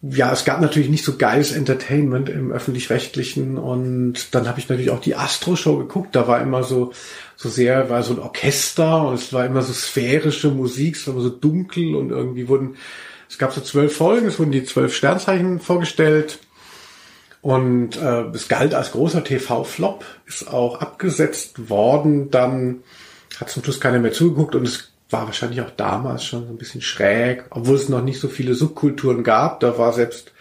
ja, 0.02 0.32
es 0.32 0.44
gab 0.44 0.60
natürlich 0.60 0.88
nicht 0.88 1.04
so 1.04 1.16
geiles 1.16 1.52
Entertainment 1.52 2.28
im 2.28 2.50
öffentlich-rechtlichen 2.50 3.56
und 3.56 4.34
dann 4.34 4.48
habe 4.48 4.58
ich 4.58 4.68
natürlich 4.68 4.90
auch 4.90 5.00
die 5.00 5.14
Astro-Show 5.14 5.78
geguckt. 5.78 6.16
Da 6.16 6.26
war 6.26 6.40
immer 6.40 6.64
so 6.64 6.92
so 7.36 7.48
sehr 7.48 7.88
war 7.88 8.02
so 8.02 8.14
ein 8.14 8.18
Orchester 8.18 9.06
und 9.06 9.14
es 9.14 9.32
war 9.32 9.46
immer 9.46 9.62
so 9.62 9.72
sphärische 9.72 10.50
Musik, 10.50 10.96
es 10.96 11.06
war 11.06 11.14
immer 11.14 11.22
so 11.22 11.30
dunkel 11.30 11.94
und 11.94 12.10
irgendwie 12.10 12.48
wurden 12.48 12.76
es 13.28 13.38
gab 13.38 13.52
so 13.52 13.60
zwölf 13.60 13.96
Folgen, 13.96 14.26
es 14.26 14.38
wurden 14.38 14.52
die 14.52 14.64
zwölf 14.64 14.94
Sternzeichen 14.94 15.60
vorgestellt 15.60 16.40
und 17.40 17.96
äh, 17.96 18.22
es 18.34 18.48
galt 18.48 18.74
als 18.74 18.92
großer 18.92 19.24
TV-Flop, 19.24 20.04
ist 20.26 20.48
auch 20.48 20.80
abgesetzt 20.80 21.68
worden. 21.68 22.30
Dann 22.30 22.82
hat 23.40 23.50
zum 23.50 23.64
Schluss 23.64 23.80
keiner 23.80 23.98
mehr 23.98 24.12
zugeguckt 24.12 24.54
und 24.54 24.66
es 24.66 24.91
war 25.12 25.26
wahrscheinlich 25.26 25.60
auch 25.60 25.70
damals 25.70 26.24
schon 26.24 26.46
so 26.46 26.52
ein 26.52 26.58
bisschen 26.58 26.82
schräg, 26.82 27.44
obwohl 27.50 27.76
es 27.76 27.88
noch 27.88 28.02
nicht 28.02 28.20
so 28.20 28.28
viele 28.28 28.54
Subkulturen 28.54 29.22
gab. 29.22 29.60
Da 29.60 29.78
war 29.78 29.92
selbst 29.92 30.32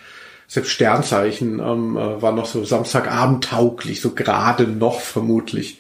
selbst 0.48 0.72
Sternzeichen 0.72 1.60
ähm, 1.60 1.96
äh, 1.96 2.22
war 2.22 2.34
noch 2.34 2.46
so 2.46 2.66
Samstagabend 2.66 3.46
tauglich, 3.46 4.02
so 4.02 4.14
gerade 4.14 4.68
noch 4.68 5.00
vermutlich 5.00 5.80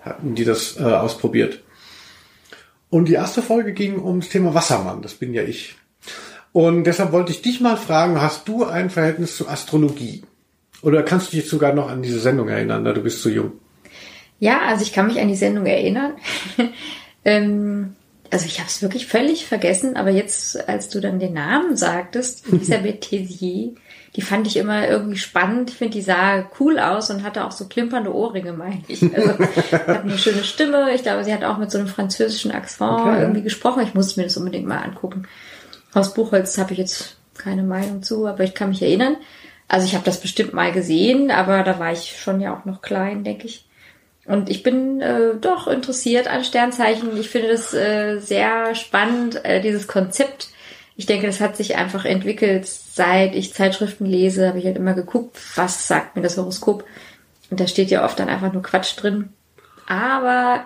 hatten 0.00 0.34
die 0.34 0.44
das 0.44 0.78
äh, 0.78 0.84
ausprobiert. 0.84 1.60
Und 2.88 3.08
die 3.08 3.14
erste 3.14 3.42
Folge 3.42 3.72
ging 3.72 4.00
ums 4.00 4.28
Thema 4.28 4.54
Wassermann, 4.54 5.02
das 5.02 5.14
bin 5.14 5.34
ja 5.34 5.42
ich. 5.42 5.76
Und 6.52 6.84
deshalb 6.84 7.10
wollte 7.12 7.32
ich 7.32 7.42
dich 7.42 7.60
mal 7.60 7.76
fragen, 7.76 8.20
hast 8.20 8.46
du 8.46 8.64
ein 8.64 8.90
Verhältnis 8.90 9.36
zu 9.36 9.48
Astrologie? 9.48 10.22
Oder 10.82 11.02
kannst 11.02 11.32
du 11.32 11.36
dich 11.36 11.48
sogar 11.48 11.72
noch 11.72 11.88
an 11.88 12.02
diese 12.02 12.20
Sendung 12.20 12.48
erinnern, 12.48 12.84
da 12.84 12.92
du 12.92 13.00
bist 13.00 13.22
so 13.22 13.28
jung? 13.28 13.52
Ja, 14.38 14.60
also 14.66 14.82
ich 14.82 14.92
kann 14.92 15.06
mich 15.06 15.20
an 15.20 15.28
die 15.28 15.36
Sendung 15.36 15.66
erinnern. 15.66 16.12
ähm, 17.24 17.96
also 18.32 18.46
ich 18.46 18.58
habe 18.58 18.68
es 18.68 18.80
wirklich 18.80 19.06
völlig 19.06 19.44
vergessen, 19.44 19.94
aber 19.94 20.08
jetzt, 20.08 20.66
als 20.66 20.88
du 20.88 21.00
dann 21.00 21.18
den 21.18 21.34
Namen 21.34 21.76
sagtest, 21.76 22.48
Elisabeth 22.52 23.02
Tessier, 23.02 23.72
die 24.16 24.22
fand 24.22 24.46
ich 24.46 24.56
immer 24.56 24.88
irgendwie 24.88 25.18
spannend. 25.18 25.70
Ich 25.70 25.76
finde, 25.76 25.92
die 25.94 26.02
sah 26.02 26.44
cool 26.58 26.78
aus 26.78 27.10
und 27.10 27.22
hatte 27.22 27.44
auch 27.44 27.52
so 27.52 27.66
klimpernde 27.66 28.14
Ohrringe, 28.14 28.54
meine 28.54 28.82
ich. 28.88 29.02
Also 29.02 29.38
hat 29.72 30.02
eine 30.02 30.18
schöne 30.18 30.44
Stimme. 30.44 30.94
Ich 30.94 31.02
glaube, 31.02 31.24
sie 31.24 31.32
hat 31.32 31.44
auch 31.44 31.58
mit 31.58 31.70
so 31.70 31.78
einem 31.78 31.88
französischen 31.88 32.52
Akzent 32.52 33.00
okay. 33.00 33.20
irgendwie 33.20 33.42
gesprochen. 33.42 33.82
Ich 33.82 33.94
muss 33.94 34.16
mir 34.16 34.24
das 34.24 34.36
unbedingt 34.36 34.66
mal 34.66 34.78
angucken. 34.82 35.24
Aus 35.94 36.14
Buchholz 36.14 36.56
habe 36.56 36.72
ich 36.72 36.78
jetzt 36.78 37.16
keine 37.36 37.62
Meinung 37.62 38.02
zu, 38.02 38.26
aber 38.26 38.44
ich 38.44 38.54
kann 38.54 38.70
mich 38.70 38.82
erinnern. 38.82 39.16
Also 39.68 39.86
ich 39.86 39.94
habe 39.94 40.04
das 40.04 40.20
bestimmt 40.20 40.54
mal 40.54 40.72
gesehen, 40.72 41.30
aber 41.30 41.62
da 41.62 41.78
war 41.78 41.92
ich 41.92 42.18
schon 42.18 42.40
ja 42.40 42.54
auch 42.54 42.64
noch 42.64 42.82
klein, 42.82 43.24
denke 43.24 43.46
ich. 43.46 43.66
Und 44.24 44.48
ich 44.48 44.62
bin 44.62 45.00
äh, 45.00 45.34
doch 45.40 45.66
interessiert 45.66 46.28
an 46.28 46.44
Sternzeichen. 46.44 47.16
Ich 47.18 47.28
finde 47.28 47.48
das 47.48 47.74
äh, 47.74 48.18
sehr 48.18 48.74
spannend, 48.74 49.44
äh, 49.44 49.60
dieses 49.60 49.88
Konzept. 49.88 50.48
Ich 50.96 51.06
denke, 51.06 51.26
das 51.26 51.40
hat 51.40 51.56
sich 51.56 51.76
einfach 51.76 52.04
entwickelt, 52.04 52.66
seit 52.66 53.34
ich 53.34 53.54
Zeitschriften 53.54 54.06
lese, 54.06 54.48
habe 54.48 54.58
ich 54.58 54.66
halt 54.66 54.76
immer 54.76 54.94
geguckt, 54.94 55.36
was 55.56 55.88
sagt 55.88 56.14
mir 56.14 56.22
das 56.22 56.36
Horoskop. 56.36 56.84
Und 57.50 57.60
da 57.60 57.66
steht 57.66 57.90
ja 57.90 58.04
oft 58.04 58.18
dann 58.18 58.28
einfach 58.28 58.52
nur 58.52 58.62
Quatsch 58.62 58.94
drin. 58.96 59.30
Aber 59.86 60.64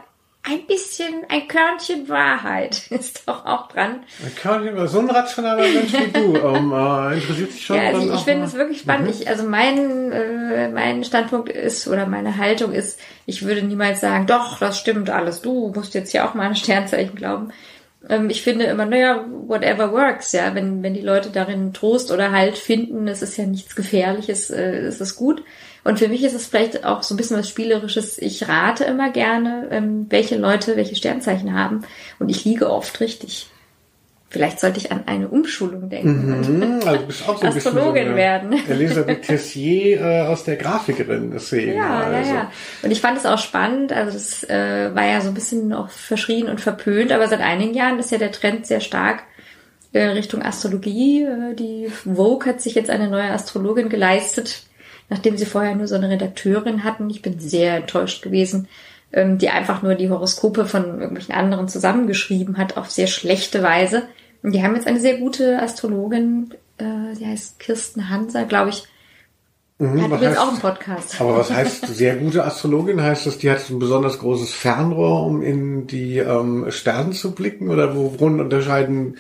ein 0.49 0.67
bisschen, 0.67 1.25
ein 1.29 1.49
Körnchen 1.49 2.09
Wahrheit 2.09 2.87
ist 2.91 3.25
doch 3.27 3.45
auch 3.45 3.69
dran. 3.69 4.05
Ein 4.25 4.35
Körnchen, 4.35 4.89
so 4.89 5.01
ein 5.01 5.11
rationaler 5.11 5.63
Mensch 5.63 5.93
wie 5.93 6.13
du, 6.13 6.37
ähm, 6.37 6.73
äh, 6.73 7.15
interessiert 7.15 7.53
sich 7.53 7.67
schon. 7.67 7.77
Ja, 7.77 7.89
also 7.89 8.15
ich 8.15 8.21
finde 8.21 8.47
es 8.47 8.55
wirklich 8.55 8.81
spannend. 8.81 9.09
Mhm. 9.09 9.13
Ich, 9.13 9.29
also 9.29 9.45
mein, 9.45 10.13
äh, 10.13 10.69
mein 10.69 11.05
Standpunkt 11.05 11.49
ist 11.49 11.89
oder 11.89 12.07
meine 12.07 12.37
Haltung 12.37 12.73
ist, 12.73 13.01
ich 13.27 13.45
würde 13.45 13.63
niemals 13.63 14.01
sagen, 14.01 14.27
doch, 14.27 14.59
das 14.59 14.79
stimmt 14.79 15.11
alles. 15.11 15.43
Du 15.43 15.73
musst 15.75 15.95
jetzt 15.95 16.13
ja 16.13 16.29
auch 16.29 16.35
mal 16.35 16.47
an 16.47 16.57
Sternzeichen 16.57 17.17
glauben. 17.17 17.53
Ähm, 18.09 18.31
ich 18.31 18.43
finde 18.43 18.67
immer, 18.67 18.87
naja, 18.87 19.25
whatever 19.47 19.93
works, 19.93 20.33
ja, 20.33 20.55
wenn, 20.55 20.83
wenn 20.83 20.95
die 20.95 21.01
Leute 21.01 21.31
darin 21.31 21.73
Trost 21.73 22.13
oder 22.13 22.31
Halt 22.31 22.57
finden, 22.57 23.09
es 23.09 23.23
ist 23.23 23.37
ja 23.37 23.47
nichts 23.47 23.75
Gefährliches, 23.75 24.51
äh, 24.51 24.87
ist 24.87 25.01
es 25.01 25.17
gut. 25.17 25.43
Und 25.87 25.99
für 25.99 26.09
mich 26.09 26.25
ist 26.25 26.35
es 26.35 26.47
vielleicht 26.47 26.85
auch 26.85 27.03
so 27.03 27.15
ein 27.15 27.17
bisschen 27.17 27.39
was 27.39 27.49
Spielerisches. 27.49 28.19
Ich 28.19 28.49
rate 28.49 28.85
immer 28.85 29.11
gerne, 29.11 29.69
ähm, 29.71 30.07
welche 30.09 30.37
Leute 30.37 30.77
welche 30.77 30.97
Sternzeichen 30.97 31.55
haben. 31.55 31.83
Und 32.19 32.29
ich 32.29 32.45
liege 32.45 32.71
oft 32.71 33.01
richtig. 33.01 33.49
Vielleicht 34.29 34.59
sollte 34.59 34.79
ich 34.79 34.91
an 34.91 35.05
eine 35.07 35.29
Umschulung 35.29 35.89
denken. 35.89 36.41
Mhm, 36.41 36.81
also 36.85 37.01
du 37.01 37.07
bist 37.07 37.29
auch 37.29 37.39
so 37.39 37.47
ein 37.47 37.57
Astrologin 37.57 38.09
so 38.09 38.17
werden. 38.17 38.69
Elisabeth 38.69 39.23
Tessier 39.27 40.01
äh, 40.01 40.21
aus 40.23 40.43
der 40.43 40.57
Grafikerin 40.57 41.31
deswegen. 41.31 41.75
Ja, 41.75 42.01
also. 42.01 42.31
ja, 42.31 42.35
ja. 42.35 42.53
Und 42.83 42.91
ich 42.91 43.01
fand 43.01 43.19
es 43.19 43.25
auch 43.25 43.39
spannend. 43.39 43.93
Also 43.93 44.13
das 44.13 44.43
äh, 44.45 44.93
war 44.93 45.07
ja 45.07 45.21
so 45.21 45.29
ein 45.29 45.35
bisschen 45.35 45.69
noch 45.69 45.91
verschrien 45.91 46.49
und 46.49 46.61
verpönt, 46.61 47.13
aber 47.13 47.29
seit 47.29 47.41
einigen 47.41 47.75
Jahren 47.75 48.01
ist 48.01 48.11
ja 48.11 48.19
der 48.19 48.33
Trend 48.33 48.67
sehr 48.67 48.81
stark 48.81 49.23
äh, 49.93 50.03
Richtung 50.09 50.43
Astrologie. 50.43 51.23
Äh, 51.23 51.55
die 51.55 51.89
Vogue 51.89 52.47
hat 52.47 52.61
sich 52.61 52.75
jetzt 52.75 52.91
eine 52.91 53.09
neue 53.09 53.31
Astrologin 53.31 53.89
geleistet, 53.89 54.65
nachdem 55.09 55.37
sie 55.37 55.47
vorher 55.47 55.75
nur 55.75 55.89
so 55.89 55.95
eine 55.95 56.11
Redakteurin 56.11 56.85
hatten. 56.85 57.09
Ich 57.11 57.23
bin 57.23 57.39
sehr 57.39 57.77
enttäuscht 57.77 58.23
gewesen, 58.23 58.69
ähm, 59.13 59.39
die 59.39 59.49
einfach 59.51 59.83
nur 59.83 59.95
die 59.95 60.11
Horoskope 60.11 60.67
von 60.67 61.01
irgendwelchen 61.01 61.35
anderen 61.35 61.69
zusammengeschrieben 61.69 62.59
hat 62.59 62.77
auf 62.77 62.91
sehr 62.91 63.07
schlechte 63.07 63.63
Weise. 63.63 64.03
Und 64.43 64.53
die 64.53 64.63
haben 64.63 64.75
jetzt 64.75 64.87
eine 64.87 65.01
sehr 65.01 65.19
gute 65.19 65.61
Astrologin, 65.61 66.55
äh, 66.79 67.15
sie 67.15 67.27
heißt 67.27 67.59
Kirsten 67.59 68.09
Hanser, 68.09 68.45
glaube 68.45 68.71
ich. 68.71 68.85
Mhm, 69.79 70.11
hat 70.11 70.23
jetzt 70.23 70.39
auch 70.39 70.49
einen 70.49 70.59
Podcast. 70.59 71.21
Aber 71.21 71.37
was 71.37 71.51
heißt 71.51 71.87
sehr 71.87 72.17
gute 72.17 72.45
Astrologin? 72.45 73.03
Heißt 73.03 73.27
das, 73.27 73.39
die 73.39 73.51
hat 73.51 73.69
ein 73.69 73.79
besonders 73.79 74.19
großes 74.19 74.53
Fernrohr, 74.53 75.27
um 75.27 75.43
in 75.43 75.87
die 75.87 76.19
ähm, 76.19 76.71
Sterne 76.71 77.11
zu 77.11 77.33
blicken? 77.33 77.69
Oder 77.69 77.95
worin 77.95 78.41
unterscheiden 78.41 79.19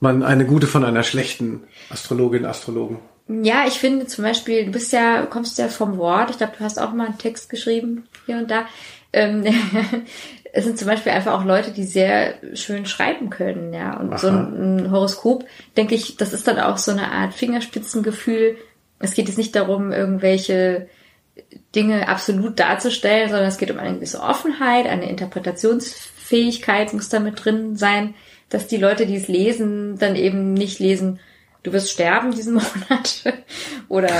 man 0.00 0.22
eine 0.22 0.44
gute 0.44 0.66
von 0.66 0.84
einer 0.84 1.02
schlechten 1.02 1.62
Astrologin, 1.88 2.44
Astrologen? 2.44 2.98
Ja, 3.28 3.64
ich 3.66 3.74
finde 3.74 4.06
zum 4.06 4.24
Beispiel, 4.24 4.66
du 4.66 4.70
bist 4.70 4.92
ja, 4.92 5.26
kommst 5.26 5.58
ja 5.58 5.68
vom 5.68 5.98
Wort. 5.98 6.30
Ich 6.30 6.38
glaube, 6.38 6.52
du 6.56 6.64
hast 6.64 6.78
auch 6.78 6.92
mal 6.92 7.06
einen 7.06 7.18
Text 7.18 7.48
geschrieben 7.48 8.06
hier 8.26 8.36
und 8.36 8.50
da. 8.50 8.66
Ähm, 9.12 9.44
es 10.52 10.64
sind 10.64 10.78
zum 10.78 10.86
Beispiel 10.86 11.12
einfach 11.12 11.34
auch 11.34 11.44
Leute, 11.44 11.72
die 11.72 11.84
sehr 11.84 12.34
schön 12.54 12.86
schreiben 12.86 13.30
können, 13.30 13.72
ja. 13.72 13.98
Und 13.98 14.10
Aha. 14.10 14.18
so 14.18 14.28
ein, 14.28 14.76
ein 14.76 14.90
Horoskop, 14.90 15.44
denke 15.76 15.94
ich, 15.94 16.16
das 16.16 16.32
ist 16.32 16.46
dann 16.46 16.60
auch 16.60 16.78
so 16.78 16.92
eine 16.92 17.10
Art 17.10 17.34
Fingerspitzengefühl. 17.34 18.56
Es 19.00 19.14
geht 19.14 19.28
jetzt 19.28 19.38
nicht 19.38 19.56
darum, 19.56 19.92
irgendwelche 19.92 20.88
Dinge 21.74 22.08
absolut 22.08 22.58
darzustellen, 22.58 23.28
sondern 23.28 23.48
es 23.48 23.58
geht 23.58 23.70
um 23.70 23.78
eine 23.78 23.96
gewisse 23.96 24.20
Offenheit, 24.20 24.86
eine 24.86 25.10
Interpretationsfähigkeit 25.10 26.92
muss 26.92 27.08
da 27.08 27.20
mit 27.20 27.44
drin 27.44 27.76
sein, 27.76 28.14
dass 28.48 28.68
die 28.68 28.78
Leute, 28.78 29.06
die 29.06 29.16
es 29.16 29.28
lesen, 29.28 29.98
dann 29.98 30.16
eben 30.16 30.54
nicht 30.54 30.78
lesen, 30.78 31.18
du 31.66 31.72
wirst 31.72 31.90
sterben 31.90 32.30
diesen 32.30 32.54
Monat 32.88 33.24
oder 33.88 34.10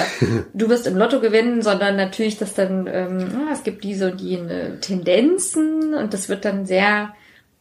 du 0.53 0.68
wirst 0.68 0.88
im 0.88 0.97
Lotto 0.97 1.20
gewinnen, 1.20 1.62
sondern 1.62 1.97
natürlich, 1.97 2.38
dass 2.38 2.55
dann 2.55 2.88
ähm, 2.92 3.30
ah, 3.36 3.53
es 3.53 3.62
gibt 3.62 3.84
diese 3.84 4.11
und 4.11 4.20
jene 4.20 4.80
Tendenzen 4.80 5.94
und 5.94 6.12
das 6.12 6.28
wird 6.28 6.44
dann 6.44 6.66
sehr 6.66 7.14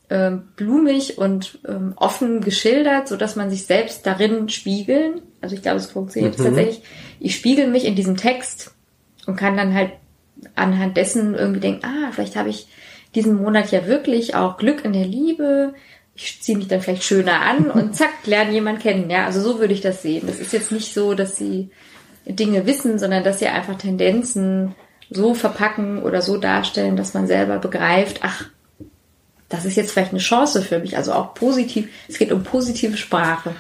ähm, 0.09 0.47
blumig 0.55 1.19
und 1.19 1.59
ähm, 1.67 1.93
offen 1.97 2.41
geschildert, 2.41 3.07
so 3.07 3.15
dass 3.15 3.35
man 3.35 3.51
sich 3.51 3.67
selbst 3.67 4.07
darin 4.07 4.49
spiegeln. 4.49 5.21
Also 5.39 5.55
ich 5.55 5.61
glaube, 5.61 5.77
es 5.77 5.91
funktioniert 5.91 6.37
mhm. 6.39 6.43
tatsächlich. 6.43 6.81
Ich 7.19 7.35
spiegel 7.35 7.67
mich 7.67 7.85
in 7.85 7.95
diesem 7.95 8.17
Text 8.17 8.73
und 9.27 9.35
kann 9.35 9.55
dann 9.55 9.75
halt 9.75 9.91
anhand 10.55 10.97
dessen 10.97 11.35
irgendwie 11.35 11.59
denken, 11.59 11.85
ah, 11.85 12.11
vielleicht 12.11 12.35
habe 12.35 12.49
ich 12.49 12.67
diesen 13.13 13.35
Monat 13.35 13.71
ja 13.71 13.85
wirklich 13.85 14.33
auch 14.33 14.57
Glück 14.57 14.83
in 14.83 14.93
der 14.93 15.05
Liebe 15.05 15.75
ich 16.15 16.41
ziehe 16.41 16.57
mich 16.57 16.67
dann 16.67 16.81
vielleicht 16.81 17.03
schöner 17.03 17.41
an 17.41 17.69
und 17.71 17.95
zack, 17.95 18.25
lerne 18.25 18.51
jemand 18.53 18.79
kennen. 18.79 19.09
Ja, 19.09 19.25
also 19.25 19.41
so 19.41 19.59
würde 19.59 19.73
ich 19.73 19.81
das 19.81 20.01
sehen. 20.01 20.27
Das 20.27 20.39
ist 20.39 20.53
jetzt 20.53 20.71
nicht 20.71 20.93
so, 20.93 21.13
dass 21.13 21.37
sie 21.37 21.69
Dinge 22.25 22.65
wissen, 22.65 22.97
sondern 22.97 23.23
dass 23.23 23.39
sie 23.39 23.47
einfach 23.47 23.75
Tendenzen 23.75 24.73
so 25.09 25.33
verpacken 25.33 26.01
oder 26.01 26.21
so 26.21 26.37
darstellen, 26.37 26.95
dass 26.95 27.13
man 27.13 27.27
selber 27.27 27.59
begreift, 27.59 28.21
ach, 28.23 28.45
das 29.49 29.65
ist 29.65 29.75
jetzt 29.75 29.91
vielleicht 29.91 30.11
eine 30.11 30.19
Chance 30.19 30.63
für 30.63 30.79
mich. 30.79 30.97
Also 30.97 31.13
auch 31.13 31.35
positiv. 31.35 31.89
Es 32.07 32.17
geht 32.17 32.31
um 32.31 32.43
positive 32.43 32.97
Sprache. 32.97 33.51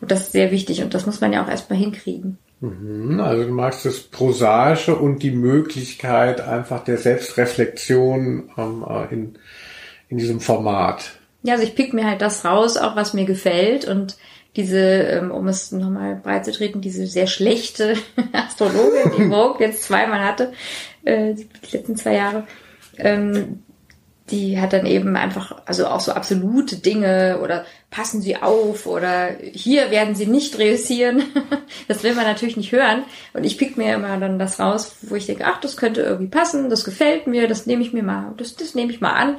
Und 0.00 0.12
das 0.12 0.20
ist 0.22 0.32
sehr 0.32 0.52
wichtig 0.52 0.82
und 0.82 0.94
das 0.94 1.06
muss 1.06 1.20
man 1.20 1.32
ja 1.32 1.44
auch 1.44 1.48
erstmal 1.48 1.78
hinkriegen. 1.78 2.38
Mhm, 2.60 3.20
also 3.20 3.44
du 3.44 3.50
magst 3.50 3.84
das 3.84 4.00
Prosaische 4.00 4.94
und 4.94 5.22
die 5.22 5.32
Möglichkeit 5.32 6.40
einfach 6.40 6.84
der 6.84 6.98
Selbstreflexion 6.98 8.50
ähm, 8.56 8.84
äh, 8.88 9.12
in, 9.12 9.38
in 10.08 10.18
diesem 10.18 10.40
Format. 10.40 11.17
Ja, 11.42 11.54
also 11.54 11.64
ich 11.64 11.74
pick 11.74 11.94
mir 11.94 12.06
halt 12.06 12.20
das 12.20 12.44
raus, 12.44 12.76
auch 12.76 12.96
was 12.96 13.14
mir 13.14 13.24
gefällt 13.24 13.86
und 13.86 14.16
diese, 14.56 14.78
ähm, 14.78 15.30
um 15.30 15.46
es 15.46 15.70
nochmal 15.70 16.16
breit 16.16 16.44
zu 16.44 16.52
treten, 16.52 16.80
diese 16.80 17.06
sehr 17.06 17.26
schlechte 17.26 17.94
Astrologin, 18.32 19.12
die 19.16 19.24
Vogue 19.30 19.64
jetzt 19.64 19.84
zweimal 19.84 20.24
hatte, 20.24 20.52
äh, 21.04 21.34
die 21.34 21.76
letzten 21.76 21.96
zwei 21.96 22.14
Jahre, 22.14 22.44
ähm, 22.96 23.62
die 24.30 24.60
hat 24.60 24.72
dann 24.72 24.84
eben 24.84 25.16
einfach, 25.16 25.62
also 25.64 25.86
auch 25.86 26.00
so 26.00 26.12
absolute 26.12 26.76
Dinge 26.76 27.38
oder 27.42 27.64
passen 27.90 28.20
Sie 28.20 28.36
auf 28.36 28.86
oder 28.86 29.30
hier 29.52 29.90
werden 29.90 30.14
Sie 30.14 30.26
nicht 30.26 30.58
reüssieren. 30.58 31.22
das 31.88 32.02
will 32.02 32.14
man 32.14 32.24
natürlich 32.24 32.56
nicht 32.56 32.72
hören. 32.72 33.04
Und 33.32 33.44
ich 33.44 33.56
pick 33.56 33.78
mir 33.78 33.94
immer 33.94 34.18
dann 34.18 34.38
das 34.38 34.60
raus, 34.60 34.96
wo 35.02 35.14
ich 35.14 35.26
denke, 35.26 35.46
ach, 35.46 35.60
das 35.60 35.76
könnte 35.76 36.02
irgendwie 36.02 36.30
passen, 36.30 36.68
das 36.68 36.84
gefällt 36.84 37.26
mir, 37.26 37.48
das 37.48 37.66
nehme 37.66 37.82
ich 37.82 37.92
mir 37.92 38.02
mal, 38.02 38.34
das, 38.36 38.56
das 38.56 38.74
nehme 38.74 38.92
ich 38.92 39.00
mal 39.00 39.12
an. 39.12 39.36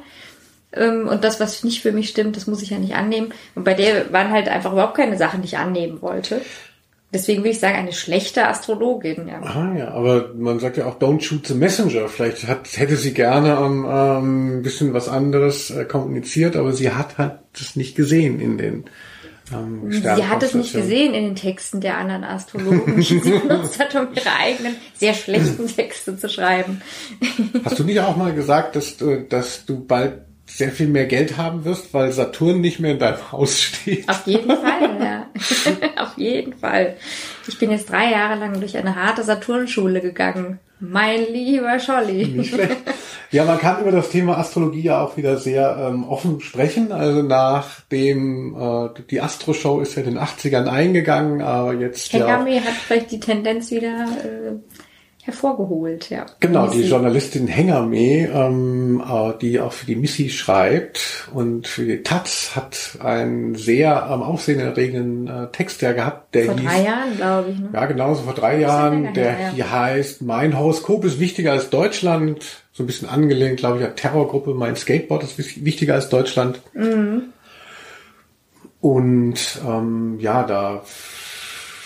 Ähm, 0.72 1.08
und 1.08 1.24
das, 1.24 1.40
was 1.40 1.64
nicht 1.64 1.82
für 1.82 1.92
mich 1.92 2.08
stimmt, 2.08 2.36
das 2.36 2.46
muss 2.46 2.62
ich 2.62 2.70
ja 2.70 2.78
nicht 2.78 2.94
annehmen. 2.94 3.32
Und 3.54 3.64
bei 3.64 3.74
der 3.74 4.12
waren 4.12 4.30
halt 4.30 4.48
einfach 4.48 4.72
überhaupt 4.72 4.96
keine 4.96 5.16
Sachen, 5.16 5.42
die 5.42 5.48
ich 5.48 5.58
annehmen 5.58 6.00
wollte. 6.02 6.40
Deswegen 7.12 7.40
würde 7.40 7.50
ich 7.50 7.58
sagen, 7.58 7.76
eine 7.76 7.92
schlechte 7.92 8.46
Astrologin. 8.46 9.26
Ja. 9.26 9.42
Ah 9.42 9.74
ja, 9.76 9.88
aber 9.90 10.32
man 10.34 10.60
sagt 10.60 10.76
ja 10.76 10.86
auch, 10.86 11.00
don't 11.00 11.20
shoot 11.22 11.44
the 11.44 11.54
messenger. 11.54 12.08
Vielleicht 12.08 12.46
hat, 12.46 12.68
hätte 12.76 12.96
sie 12.96 13.12
gerne 13.12 13.58
ähm, 13.60 13.84
ähm, 13.90 14.58
ein 14.58 14.62
bisschen 14.62 14.94
was 14.94 15.08
anderes 15.08 15.70
äh, 15.70 15.84
kommuniziert, 15.84 16.54
aber 16.54 16.72
sie 16.72 16.92
hat 16.92 17.18
hat 17.18 17.40
es 17.54 17.74
nicht 17.74 17.96
gesehen 17.96 18.38
in 18.40 18.58
den 18.58 18.84
ähm, 19.52 19.90
Sie 19.90 20.06
hat 20.06 20.44
es 20.44 20.54
nicht 20.54 20.72
gesehen 20.72 21.12
in 21.12 21.24
den 21.24 21.34
Texten 21.34 21.80
der 21.80 21.96
anderen 21.96 22.22
Astrologen, 22.22 22.94
die 22.94 23.02
sie 23.02 23.18
benutzt 23.48 23.80
hat, 23.80 23.92
um 23.96 24.06
ihre 24.14 24.32
eigenen 24.32 24.76
sehr 24.94 25.14
schlechten 25.14 25.66
Texte 25.66 26.16
zu 26.16 26.28
schreiben. 26.28 26.80
Hast 27.64 27.80
du 27.80 27.82
nicht 27.82 27.98
auch 27.98 28.16
mal 28.16 28.32
gesagt, 28.32 28.76
dass 28.76 28.96
du, 28.96 29.24
dass 29.24 29.66
du 29.66 29.84
bald 29.84 30.29
sehr 30.56 30.70
viel 30.70 30.88
mehr 30.88 31.06
Geld 31.06 31.36
haben 31.36 31.64
wirst, 31.64 31.94
weil 31.94 32.12
Saturn 32.12 32.60
nicht 32.60 32.80
mehr 32.80 32.92
in 32.92 32.98
deinem 32.98 33.32
Haus 33.32 33.60
steht. 33.60 34.08
Auf 34.08 34.26
jeden 34.26 34.50
Fall, 34.56 34.98
ja. 35.00 35.26
Auf 36.02 36.16
jeden 36.16 36.54
Fall. 36.54 36.96
Ich 37.48 37.58
bin 37.58 37.70
jetzt 37.70 37.90
drei 37.90 38.10
Jahre 38.10 38.38
lang 38.38 38.58
durch 38.60 38.76
eine 38.76 38.96
harte 38.96 39.22
Saturnschule 39.22 40.00
gegangen. 40.00 40.58
Mein 40.80 41.26
lieber 41.30 41.78
Scholli. 41.78 42.26
Nicht 42.26 42.54
schlecht. 42.54 42.78
Ja, 43.30 43.44
man 43.44 43.58
kann 43.58 43.82
über 43.82 43.92
das 43.92 44.08
Thema 44.08 44.38
Astrologie 44.38 44.82
ja 44.82 45.04
auch 45.04 45.16
wieder 45.16 45.36
sehr 45.36 45.76
ähm, 45.78 46.08
offen 46.08 46.40
sprechen. 46.40 46.90
Also 46.90 47.22
nachdem 47.22 48.56
äh, 48.58 48.88
die 49.10 49.20
Astro-Show 49.20 49.80
ist 49.80 49.94
ja 49.94 50.02
in 50.02 50.14
den 50.14 50.18
80ern 50.18 50.66
eingegangen, 50.66 51.42
aber 51.42 51.74
jetzt 51.74 52.12
Hengame 52.12 52.56
ja. 52.56 52.62
hat 52.62 52.72
vielleicht 52.72 53.10
die 53.12 53.20
Tendenz 53.20 53.70
wieder 53.70 54.06
äh, 54.24 54.52
hervorgeholt, 55.22 56.10
ja. 56.10 56.26
Genau, 56.40 56.66
die. 56.68 56.82
Journalistin 56.82 57.46
Hengame, 57.46 58.28
ähm, 58.28 59.02
äh, 59.06 59.32
die 59.40 59.60
auch 59.60 59.72
für 59.72 59.86
die 59.86 59.96
Missy 59.96 60.30
schreibt 60.30 61.28
und 61.32 61.66
für 61.66 61.84
die 61.84 62.02
Taz 62.02 62.52
hat 62.54 62.98
einen 63.02 63.54
sehr 63.54 64.08
ähm, 64.10 64.22
aufsehenerregenden 64.22 65.28
äh, 65.28 65.46
Text 65.52 65.82
ja 65.82 65.92
gehabt, 65.92 66.34
der 66.34 66.46
Vor 66.46 66.58
hieß 66.58 66.64
drei 66.64 66.82
Jahren, 66.82 67.16
glaube 67.16 67.50
ich. 67.50 67.58
Ne? 67.58 67.68
Ja, 67.72 67.86
genau, 67.86 68.14
so 68.14 68.22
vor 68.22 68.34
drei 68.34 68.60
Jahren. 68.60 69.14
Der 69.14 69.32
her, 69.32 69.46
ja. 69.48 69.52
hier 69.52 69.70
heißt, 69.70 70.22
mein 70.22 70.58
Horoskop 70.58 71.04
ist 71.04 71.20
wichtiger 71.20 71.52
als 71.52 71.70
Deutschland. 71.70 72.44
So 72.72 72.82
ein 72.82 72.86
bisschen 72.86 73.08
angelehnt, 73.08 73.58
glaube 73.58 73.78
ich, 73.78 73.84
an 73.84 73.96
Terrorgruppe. 73.96 74.54
Mein 74.54 74.76
Skateboard 74.76 75.22
ist 75.22 75.64
wichtiger 75.64 75.94
als 75.94 76.08
Deutschland. 76.08 76.60
Mhm. 76.72 77.24
Und 78.80 79.60
ähm, 79.66 80.18
ja, 80.20 80.44
da 80.44 80.82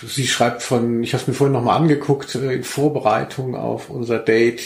sie 0.07 0.27
schreibt 0.27 0.63
von, 0.63 1.03
ich 1.03 1.13
habe 1.13 1.23
es 1.23 1.29
mir 1.29 1.35
vorhin 1.35 1.53
nochmal 1.53 1.79
angeguckt, 1.81 2.35
äh, 2.35 2.53
in 2.53 2.65
Vorbereitung 2.65 3.55
auf 3.55 3.91
unser 3.91 4.19
Date. 4.19 4.63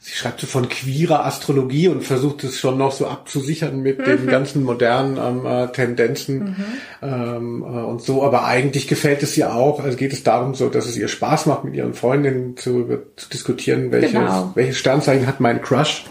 Sie 0.00 0.14
schreibt 0.14 0.40
so 0.40 0.46
von 0.46 0.70
queerer 0.70 1.26
Astrologie 1.26 1.88
und 1.88 2.02
versucht 2.02 2.42
es 2.42 2.58
schon 2.58 2.78
noch 2.78 2.92
so 2.92 3.06
abzusichern 3.06 3.80
mit 3.80 4.06
den 4.06 4.26
ganzen 4.26 4.64
modernen 4.64 5.18
ähm, 5.18 5.44
äh, 5.44 5.68
Tendenzen 5.70 6.56
ähm, 7.02 7.62
äh, 7.62 7.66
und 7.66 8.00
so. 8.00 8.22
Aber 8.22 8.46
eigentlich 8.46 8.88
gefällt 8.88 9.22
es 9.22 9.36
ihr 9.36 9.54
auch. 9.54 9.80
Also 9.80 9.98
geht 9.98 10.14
es 10.14 10.22
darum, 10.22 10.54
so, 10.54 10.70
dass 10.70 10.86
es 10.86 10.96
ihr 10.96 11.08
Spaß 11.08 11.44
macht, 11.44 11.64
mit 11.64 11.74
ihren 11.74 11.92
Freundinnen 11.92 12.56
zu, 12.56 12.86
zu 13.16 13.28
diskutieren, 13.28 13.92
welches, 13.92 14.12
Genau. 14.12 14.52
welches 14.54 14.78
Sternzeichen 14.78 15.26
hat 15.26 15.40
mein 15.40 15.60
Crush. 15.60 16.06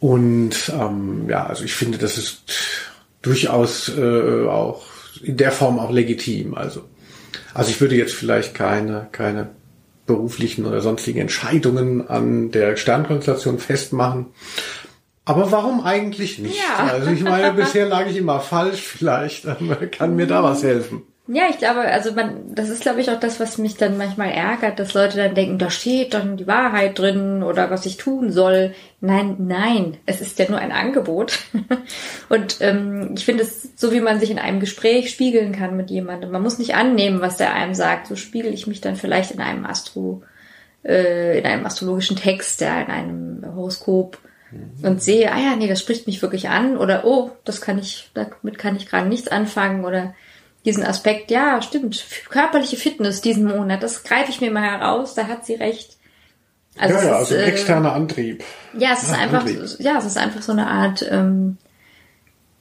Und 0.00 0.72
ähm, 0.78 1.26
ja, 1.28 1.44
also 1.44 1.64
ich 1.64 1.74
finde, 1.74 1.98
das 1.98 2.16
ist 2.16 2.44
durchaus 3.20 3.90
äh, 3.94 4.46
auch 4.46 4.82
in 5.22 5.36
der 5.36 5.52
Form 5.52 5.78
auch 5.78 5.90
legitim. 5.90 6.54
Also, 6.54 6.82
also 7.56 7.70
ich 7.70 7.80
würde 7.80 7.96
jetzt 7.96 8.14
vielleicht 8.14 8.54
keine, 8.54 9.08
keine 9.12 9.48
beruflichen 10.06 10.66
oder 10.66 10.80
sonstigen 10.80 11.20
Entscheidungen 11.20 12.06
an 12.06 12.50
der 12.50 12.76
Sternkonstellation 12.76 13.58
festmachen. 13.58 14.26
Aber 15.24 15.50
warum 15.50 15.80
eigentlich 15.82 16.38
nicht? 16.38 16.56
Ja. 16.56 16.86
Also 16.86 17.10
ich 17.10 17.22
meine, 17.22 17.52
bisher 17.52 17.88
lag 17.88 18.06
ich 18.06 18.16
immer 18.16 18.40
falsch. 18.40 18.82
Vielleicht 18.82 19.46
kann 19.92 20.16
mir 20.16 20.26
da 20.26 20.42
was 20.42 20.62
helfen. 20.62 21.02
Ja, 21.28 21.44
ich 21.50 21.58
glaube, 21.58 21.80
also 21.80 22.12
man, 22.12 22.54
das 22.54 22.68
ist 22.68 22.82
glaube 22.82 23.00
ich 23.00 23.10
auch 23.10 23.18
das, 23.18 23.40
was 23.40 23.58
mich 23.58 23.76
dann 23.76 23.98
manchmal 23.98 24.30
ärgert, 24.30 24.78
dass 24.78 24.94
Leute 24.94 25.16
dann 25.16 25.34
denken, 25.34 25.58
da 25.58 25.70
steht 25.70 26.14
dann 26.14 26.36
die 26.36 26.46
Wahrheit 26.46 26.96
drin 26.96 27.42
oder 27.42 27.68
was 27.68 27.84
ich 27.84 27.96
tun 27.96 28.30
soll. 28.30 28.74
Nein, 29.00 29.34
nein, 29.38 29.96
es 30.06 30.20
ist 30.20 30.38
ja 30.38 30.46
nur 30.48 30.60
ein 30.60 30.70
Angebot. 30.70 31.40
Und 32.28 32.58
ähm, 32.60 33.14
ich 33.16 33.24
finde 33.24 33.42
es 33.42 33.70
so, 33.74 33.92
wie 33.92 34.00
man 34.00 34.20
sich 34.20 34.30
in 34.30 34.38
einem 34.38 34.60
Gespräch 34.60 35.10
spiegeln 35.10 35.50
kann 35.50 35.76
mit 35.76 35.90
jemandem. 35.90 36.30
Man 36.30 36.42
muss 36.42 36.60
nicht 36.60 36.76
annehmen, 36.76 37.20
was 37.20 37.36
der 37.36 37.52
einem 37.52 37.74
sagt. 37.74 38.06
So 38.06 38.14
spiegel 38.14 38.54
ich 38.54 38.68
mich 38.68 38.80
dann 38.80 38.94
vielleicht 38.94 39.32
in 39.32 39.40
einem 39.40 39.66
Astro, 39.66 40.22
äh, 40.84 41.38
in 41.38 41.44
einem 41.44 41.66
astrologischen 41.66 42.16
Text, 42.16 42.60
ja, 42.60 42.80
in 42.80 42.88
einem 42.88 43.56
Horoskop 43.56 44.18
und 44.82 45.02
sehe, 45.02 45.32
ah 45.32 45.38
ja, 45.38 45.56
nee, 45.56 45.66
das 45.66 45.80
spricht 45.80 46.06
mich 46.06 46.22
wirklich 46.22 46.48
an 46.48 46.76
oder 46.76 47.04
oh, 47.04 47.32
das 47.44 47.60
kann 47.60 47.78
ich, 47.78 48.10
damit 48.14 48.58
kann 48.58 48.76
ich 48.76 48.86
gerade 48.86 49.08
nichts 49.08 49.28
anfangen 49.28 49.84
oder 49.84 50.14
diesen 50.66 50.84
Aspekt, 50.84 51.30
ja, 51.30 51.62
stimmt, 51.62 52.04
körperliche 52.28 52.76
Fitness 52.76 53.22
diesen 53.22 53.44
Monat, 53.46 53.82
das 53.82 54.02
greife 54.04 54.30
ich 54.30 54.40
mir 54.42 54.50
mal 54.50 54.62
heraus, 54.62 55.14
da 55.14 55.26
hat 55.28 55.46
sie 55.46 55.54
recht. 55.54 55.96
ja, 56.78 56.88
ja, 56.88 56.96
es 56.96 57.06
also 57.06 57.34
ist, 57.36 57.40
äh, 57.40 57.46
externer 57.46 57.92
Antrieb. 57.94 58.44
ja, 58.76 58.90
es 58.92 59.04
ist 59.04 59.12
Ja, 59.12 59.18
einfach, 59.18 59.40
Antrieb. 59.46 59.60
ja, 59.78 59.96
es 59.98 60.04
ist 60.04 60.18
einfach 60.18 60.42
so 60.42 60.52
eine 60.52 60.66
Art 60.66 61.06
ähm, 61.10 61.56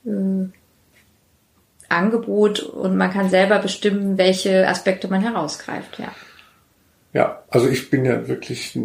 äh, 0.05 0.47
Angebot 1.89 2.59
und 2.61 2.95
man 2.95 3.11
kann 3.11 3.29
selber 3.29 3.59
bestimmen, 3.59 4.17
welche 4.17 4.67
Aspekte 4.67 5.07
man 5.07 5.21
herausgreift, 5.21 5.99
ja. 5.99 6.13
Ja, 7.13 7.43
also 7.55 7.69
ich 7.69 7.89
bin 7.89 8.03
ja 8.03 8.27
wirklich, 8.27 8.77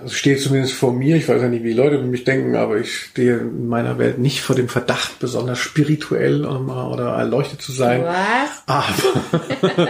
also 0.00 0.12
stehe 0.12 0.36
zumindest 0.36 0.74
vor 0.74 0.92
mir, 0.92 1.14
ich 1.14 1.28
weiß 1.28 1.42
ja 1.42 1.48
nicht, 1.48 1.62
wie 1.62 1.72
Leute 1.72 1.94
über 1.94 2.06
mich 2.06 2.24
denken, 2.24 2.56
aber 2.56 2.76
ich 2.78 2.92
stehe 2.92 3.36
in 3.36 3.68
meiner 3.68 3.98
Welt 3.98 4.18
nicht 4.18 4.40
vor 4.40 4.56
dem 4.56 4.68
Verdacht, 4.68 5.20
besonders 5.20 5.60
spirituell 5.60 6.44
oder 6.44 7.10
erleuchtet 7.10 7.62
zu 7.62 7.70
sein. 7.70 8.02
Was? 8.02 8.64
Aber, 8.66 9.88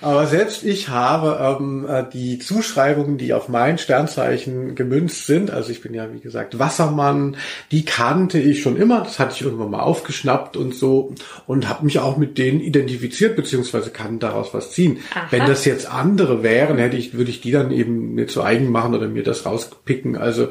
aber 0.00 0.26
selbst 0.26 0.64
ich 0.64 0.88
habe 0.88 1.56
ähm, 1.60 1.86
äh, 1.88 2.02
die 2.12 2.40
Zuschreibungen, 2.40 3.16
die 3.16 3.32
auf 3.32 3.48
mein 3.48 3.78
Sternzeichen 3.78 4.74
gemünzt 4.74 5.26
sind, 5.26 5.52
also 5.52 5.70
ich 5.70 5.82
bin 5.82 5.94
ja 5.94 6.12
wie 6.12 6.18
gesagt 6.18 6.58
Wassermann, 6.58 7.36
die 7.70 7.84
kannte 7.84 8.40
ich 8.40 8.60
schon 8.60 8.76
immer, 8.76 9.02
das 9.04 9.20
hatte 9.20 9.34
ich 9.36 9.42
irgendwann 9.42 9.70
mal 9.70 9.82
aufgeschnappt 9.82 10.56
und 10.56 10.74
so 10.74 11.14
und 11.46 11.68
habe 11.68 11.84
mich 11.84 12.00
auch 12.00 12.16
mit 12.16 12.38
denen 12.38 12.58
identifiziert, 12.58 13.36
beziehungsweise 13.36 13.90
kann 13.90 14.18
daraus 14.18 14.52
was 14.52 14.72
ziehen. 14.72 14.98
Aha. 15.14 15.28
Wenn 15.30 15.46
das 15.46 15.64
jetzt 15.64 15.88
andere 15.88 16.42
wären, 16.42 16.78
hätte 16.78 16.96
ich, 16.96 17.14
würde 17.14 17.30
ich 17.30 17.40
die 17.40 17.51
dann 17.52 17.70
eben 17.70 18.14
mir 18.14 18.26
zu 18.26 18.42
eigen 18.42 18.70
machen 18.70 18.94
oder 18.94 19.08
mir 19.08 19.22
das 19.22 19.46
rauspicken. 19.46 20.16
Also, 20.16 20.48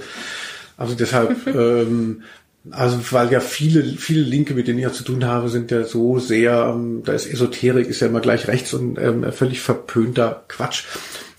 also 0.77 0.95
deshalb, 0.95 1.47
ähm, 1.47 2.23
also 2.69 2.99
weil 3.11 3.31
ja 3.31 3.39
viele, 3.39 3.83
viele 3.83 4.21
Linke, 4.21 4.53
mit 4.53 4.67
denen 4.67 4.79
ich 4.79 4.87
auch 4.87 4.93
zu 4.93 5.03
tun 5.03 5.25
habe, 5.25 5.49
sind 5.49 5.71
ja 5.71 5.83
so 5.83 6.19
sehr, 6.19 6.71
ähm, 6.73 7.01
da 7.03 7.13
ist 7.13 7.25
Esoterik, 7.25 7.87
ist 7.87 8.01
ja 8.01 8.07
immer 8.07 8.21
gleich 8.21 8.47
rechts 8.47 8.73
und 8.73 8.97
ähm, 8.99 9.31
völlig 9.33 9.61
verpönter 9.61 10.45
Quatsch. 10.47 10.83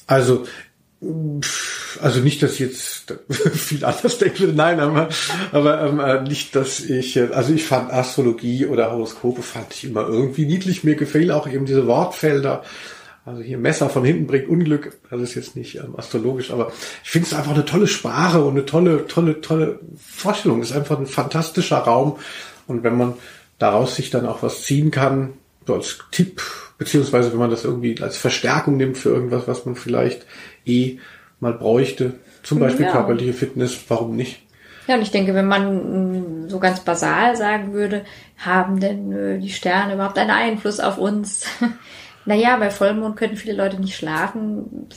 Also 0.07 0.45
also 2.01 2.21
nicht, 2.21 2.43
dass 2.43 2.55
ich 2.55 2.61
jetzt 2.61 3.15
viel 3.31 3.85
anders 3.85 4.19
denke, 4.19 4.45
nein, 4.47 4.79
aber, 4.79 5.09
aber 5.51 5.83
ähm, 5.83 6.01
äh, 6.01 6.23
nicht, 6.23 6.55
dass 6.55 6.81
ich, 6.81 7.17
äh, 7.17 7.29
also 7.33 7.53
ich 7.53 7.65
fand 7.65 7.93
Astrologie 7.93 8.67
oder 8.67 8.93
Horoskope 8.93 9.43
fand 9.43 9.75
ich 9.75 9.85
immer 9.85 10.07
irgendwie 10.09 10.47
niedlich. 10.47 10.85
Mir 10.85 10.95
gefällt 10.95 11.31
auch 11.33 11.49
eben 11.49 11.67
diese 11.67 11.87
Wortfelder. 11.87 12.63
Also 13.25 13.41
hier 13.43 13.57
Messer 13.59 13.89
von 13.89 14.05
hinten 14.05 14.27
bringt 14.27 14.49
Unglück. 14.49 14.99
Das 15.11 15.21
ist 15.21 15.35
jetzt 15.37 15.55
nicht 15.57 15.77
ähm, 15.77 15.95
astrologisch, 15.97 16.51
aber 16.51 16.73
ich 17.05 17.11
finde 17.11 17.29
es 17.29 17.35
einfach 17.35 17.53
eine 17.55 17.65
tolle 17.65 17.87
Sprache 17.87 18.43
und 18.43 18.53
eine 18.53 18.67
tolle, 18.67 19.07
tolle, 19.07 19.41
tolle 19.41 19.79
Vorstellung. 19.97 20.61
Es 20.61 20.71
ist 20.71 20.77
einfach 20.77 20.99
ein 20.99 21.07
fantastischer 21.07 21.79
Raum. 21.79 22.19
Und 22.67 22.83
wenn 22.83 22.97
man 22.97 23.15
daraus 23.59 23.95
sich 23.95 24.11
dann 24.11 24.27
auch 24.27 24.43
was 24.43 24.63
ziehen 24.63 24.91
kann, 24.91 25.35
so 25.67 25.75
als 25.75 25.99
Tipp, 26.11 26.43
beziehungsweise 26.79 27.31
wenn 27.31 27.39
man 27.39 27.51
das 27.51 27.65
irgendwie 27.65 28.01
als 28.03 28.17
Verstärkung 28.17 28.77
nimmt 28.77 28.99
für 28.99 29.11
irgendwas, 29.11 29.47
was 29.47 29.65
man 29.67 29.77
vielleicht 29.77 30.27
eh 30.67 30.99
mal 31.39 31.53
bräuchte, 31.53 32.15
zum 32.43 32.59
Beispiel 32.59 32.87
Ja. 32.87 32.93
körperliche 32.93 33.33
Fitness, 33.35 33.79
warum 33.87 34.17
nicht? 34.17 34.43
Ja, 34.89 34.97
und 34.97 35.03
ich 35.03 35.13
denke, 35.13 35.33
wenn 35.35 35.47
man 35.47 36.47
mh, 36.47 36.49
so 36.51 36.59
ganz 36.59 36.81
basal 36.81 37.37
sagen 37.37 37.73
würde, 37.73 38.05
haben 38.37 38.81
denn 38.81 39.13
äh, 39.13 39.39
die 39.39 39.51
Sterne 39.51 39.95
überhaupt 39.95 40.19
einen 40.19 40.31
Einfluss 40.33 40.81
auf 40.81 40.99
uns? 40.99 41.45
naja, 42.25 42.57
bei 42.57 42.71
Vollmond 42.71 43.17
können 43.17 43.37
viele 43.37 43.57
Leute 43.57 43.81
nicht 43.81 43.97
schlafen. 43.97 44.89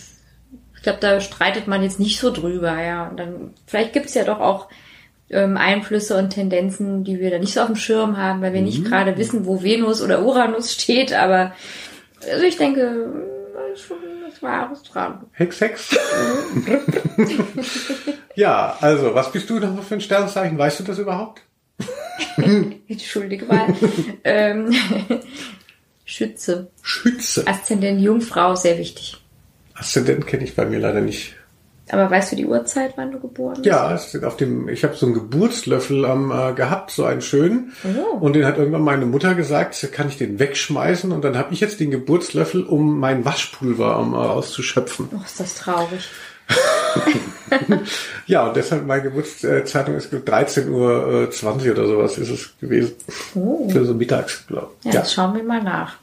Ich 0.76 0.84
glaube, 0.84 1.00
da 1.02 1.20
streitet 1.20 1.68
man 1.68 1.84
jetzt 1.84 2.00
nicht 2.00 2.20
so 2.20 2.32
drüber, 2.32 2.82
ja. 2.82 3.08
Und 3.08 3.18
dann, 3.18 3.54
vielleicht 3.66 3.94
gibt's 3.94 4.14
ja 4.14 4.24
doch 4.24 4.40
auch 4.40 4.68
ähm, 5.30 5.58
Einflüsse 5.58 6.18
und 6.18 6.30
Tendenzen, 6.30 7.04
die 7.04 7.20
wir 7.20 7.32
da 7.32 7.40
nicht 7.40 7.54
so 7.54 7.62
auf 7.62 7.68
dem 7.68 7.76
Schirm 7.76 8.18
haben, 8.18 8.42
weil 8.42 8.54
wir 8.54 8.62
nicht 8.62 8.86
gerade 8.86 9.18
wissen, 9.18 9.46
wo 9.46 9.64
Venus 9.64 10.02
oder 10.02 10.24
Uranus 10.24 10.74
steht, 10.74 11.14
aber 11.14 11.54
also 12.30 12.46
ich 12.46 12.58
denke, 12.58 13.26
schon 13.76 13.98
was 14.26 14.42
Wahres 14.42 14.84
dran. 14.84 15.26
Hex, 15.34 15.62
Hex. 15.62 15.98
ja, 18.36 18.78
also, 18.82 19.14
was 19.14 19.32
bist 19.32 19.50
du 19.50 19.60
noch 19.60 19.84
für 19.84 19.96
ein 19.96 20.02
Sternzeichen? 20.02 20.58
Weißt 20.58 20.80
du 20.80 20.84
das 20.84 21.00
überhaupt? 21.00 21.42
Entschuldige 22.88 23.46
mal. 23.46 23.74
ähm, 24.24 24.74
Schütze. 26.06 26.70
Schütze. 26.82 27.46
Aszendent 27.48 28.00
Jungfrau, 28.00 28.56
sehr 28.56 28.78
wichtig. 28.78 29.18
Aszendent 29.74 30.26
kenne 30.28 30.44
ich 30.44 30.56
bei 30.56 30.66
mir 30.66 30.80
leider 30.80 31.02
nicht. 31.02 31.36
Aber 31.90 32.10
weißt 32.10 32.32
du 32.32 32.36
die 32.36 32.46
Uhrzeit, 32.46 32.94
wann 32.96 33.12
du 33.12 33.20
geboren 33.20 33.56
bist? 33.56 33.66
Ja, 33.66 33.94
es 33.94 34.10
steht 34.10 34.24
auf 34.24 34.38
dem, 34.38 34.70
ich 34.70 34.84
habe 34.84 34.96
so 34.96 35.06
einen 35.06 35.14
Geburtslöffel 35.14 36.04
ähm, 36.06 36.32
äh, 36.32 36.54
gehabt, 36.54 36.90
so 36.92 37.06
einen 37.06 37.22
schönen. 37.22 37.74
Oh. 37.84 38.18
Und 38.18 38.34
den 38.34 38.46
hat 38.46 38.58
irgendwann 38.58 38.82
meine 38.82 39.06
Mutter 39.06 39.36
gesagt, 39.36 39.88
kann 39.92 40.08
ich 40.08 40.18
den 40.18 40.40
wegschmeißen? 40.40 41.12
Und 41.12 41.24
dann 41.24 41.38
habe 41.38 41.54
ich 41.54 41.60
jetzt 41.60 41.80
den 41.80 41.92
Geburtslöffel, 41.92 42.64
um 42.64 43.00
mein 43.00 43.24
Waschpulver 43.24 44.00
ähm, 44.02 44.16
auszuschöpfen. 44.16 45.10
Oh, 45.14 45.22
ist 45.24 45.40
das 45.40 45.56
traurig. 45.56 46.10
Ja, 48.28 48.48
und 48.48 48.56
deshalb 48.56 48.86
meine 48.88 49.04
Geburtszeitung 49.04 49.96
ist 49.96 50.12
13.20 50.12 50.70
Uhr 50.70 51.24
äh, 51.24 51.30
20 51.30 51.72
oder 51.72 51.88
sowas 51.88 52.18
ist 52.18 52.30
es 52.30 52.54
gewesen. 52.60 52.94
Oh. 53.36 53.70
Für 53.70 53.86
so 53.86 53.94
mittags, 53.94 54.46
glaube 54.48 54.70
Ja, 54.84 54.90
ich. 54.90 54.96
das 54.96 55.14
schauen 55.14 55.36
wir 55.36 55.44
mal 55.44 55.62
nach. 55.64 55.96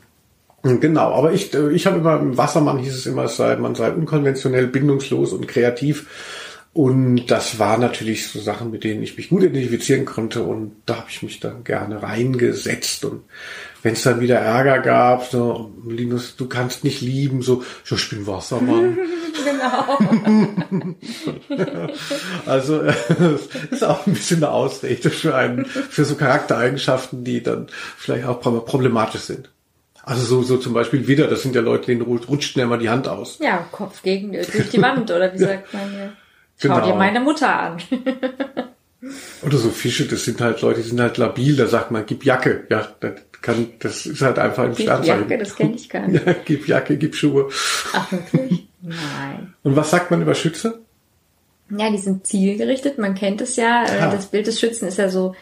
Genau, 0.63 1.13
aber 1.13 1.33
ich, 1.33 1.53
äh, 1.55 1.71
ich 1.73 1.87
habe 1.87 1.99
immer, 1.99 2.21
im 2.21 2.37
Wassermann 2.39 2.79
hieß 2.79 2.95
es 2.95 3.07
immer, 3.07 3.25
es 3.25 3.37
sei, 3.37 3.57
man 3.57 3.75
sei 3.75 3.91
unkonventionell, 3.91 4.69
bindungslos 4.69 5.33
und 5.33 5.49
kreativ. 5.49 6.07
Und 6.75 7.27
das 7.27 7.59
war 7.59 7.77
natürlich 7.77 8.29
so 8.29 8.41
Sachen, 8.41 8.71
mit 8.71 8.83
denen 8.83 9.03
ich 9.03 9.19
mich 9.19 9.29
gut 9.29 9.43
identifizieren 9.43 10.07
konnte 10.07 10.43
und 10.43 10.77
da 10.87 10.97
habe 10.97 11.11
ich 11.11 11.23
mich 11.23 11.39
dann 11.39 11.65
gerne 11.65 12.03
reingesetzt. 12.03 13.05
Und 13.05 13.25
wenn 13.83 13.93
es 13.93 14.03
dann 14.05 14.21
wieder 14.21 14.39
Ärger 14.39 14.79
gab, 14.79 15.27
so, 15.27 15.71
Linus, 15.87 16.37
du 16.37 16.49
kannst 16.49 16.83
nicht 16.83 17.03
lieben, 17.03 17.43
so, 17.43 17.63
so 17.85 17.97
ich 17.97 18.09
bin 18.09 18.27
Wassermann. 18.27 18.97
genau. 19.45 19.99
also 22.47 22.81
es 22.81 23.49
ist 23.71 23.85
auch 23.85 24.07
ein 24.07 24.15
bisschen 24.15 24.43
eine 24.43 24.53
Ausrede 24.53 25.11
für 25.11 25.35
einen, 25.35 25.67
für 25.67 26.07
so 26.07 26.15
Charaktereigenschaften, 26.15 27.23
die 27.23 27.43
dann 27.43 27.67
vielleicht 27.99 28.25
auch 28.25 28.41
problematisch 28.41 29.23
sind. 29.23 29.51
Also 30.05 30.25
so, 30.25 30.43
so 30.43 30.57
zum 30.57 30.73
Beispiel 30.73 31.07
wieder, 31.07 31.27
das 31.27 31.43
sind 31.43 31.55
ja 31.55 31.61
Leute, 31.61 31.87
denen 31.87 32.01
rutscht 32.01 32.53
schnell 32.53 32.67
mal 32.67 32.79
die 32.79 32.89
Hand 32.89 33.09
aus. 33.09 33.39
Ja, 33.41 33.67
Kopf 33.71 34.03
gegen 34.03 34.33
durch 34.33 34.71
die 34.71 34.81
Wand, 34.81 35.11
oder 35.11 35.35
wie 35.35 35.39
sagt 35.39 35.75
man 35.75 36.15
hier? 36.59 36.71
Schau 36.71 36.77
Genau. 36.77 36.87
dir 36.87 36.95
meine 36.95 37.21
Mutter 37.21 37.55
an. 37.59 37.77
Oder 39.43 39.59
so 39.59 39.71
Fische, 39.71 40.07
das 40.07 40.25
sind 40.25 40.41
halt 40.41 40.61
Leute, 40.61 40.81
die 40.81 40.89
sind 40.89 41.01
halt 41.01 41.19
labil, 41.19 41.57
da 41.57 41.67
sagt 41.67 41.91
man, 41.91 42.07
gib 42.07 42.25
Jacke. 42.25 42.67
Ja, 42.71 42.87
das 43.01 43.15
kann, 43.41 43.67
das 43.81 44.07
ist 44.07 44.23
halt 44.23 44.39
einfach 44.39 44.63
ein 44.65 44.75
Die 44.75 44.83
Sternzeichen. 44.83 45.23
Jacke, 45.29 45.39
das 45.39 45.57
kenne 45.57 45.75
ich 45.75 45.89
gar 45.89 46.07
nicht. 46.07 46.25
Ja, 46.27 46.35
gib 46.45 46.69
Jacke, 46.69 46.97
gib 46.97 47.17
Schuhe. 47.17 47.49
Ach, 47.93 48.13
wirklich? 48.13 48.69
Nein. 48.81 49.55
Und 49.65 49.75
was 49.75 49.91
sagt 49.91 50.13
man 50.13 50.23
über 50.23 50.35
Schütze? 50.37 50.81
Ja, 51.71 51.91
die 51.91 51.99
sind 51.99 52.27
zielgerichtet. 52.27 52.99
Man 52.99 53.15
kennt 53.17 53.41
es 53.41 53.57
ja. 53.57 53.85
Äh, 53.85 54.01
Ah. 54.03 54.11
Das 54.13 54.27
Bild 54.27 54.47
des 54.47 54.61
Schützen 54.61 54.87
ist 54.87 54.99
ja 54.99 55.09
so 55.09 55.35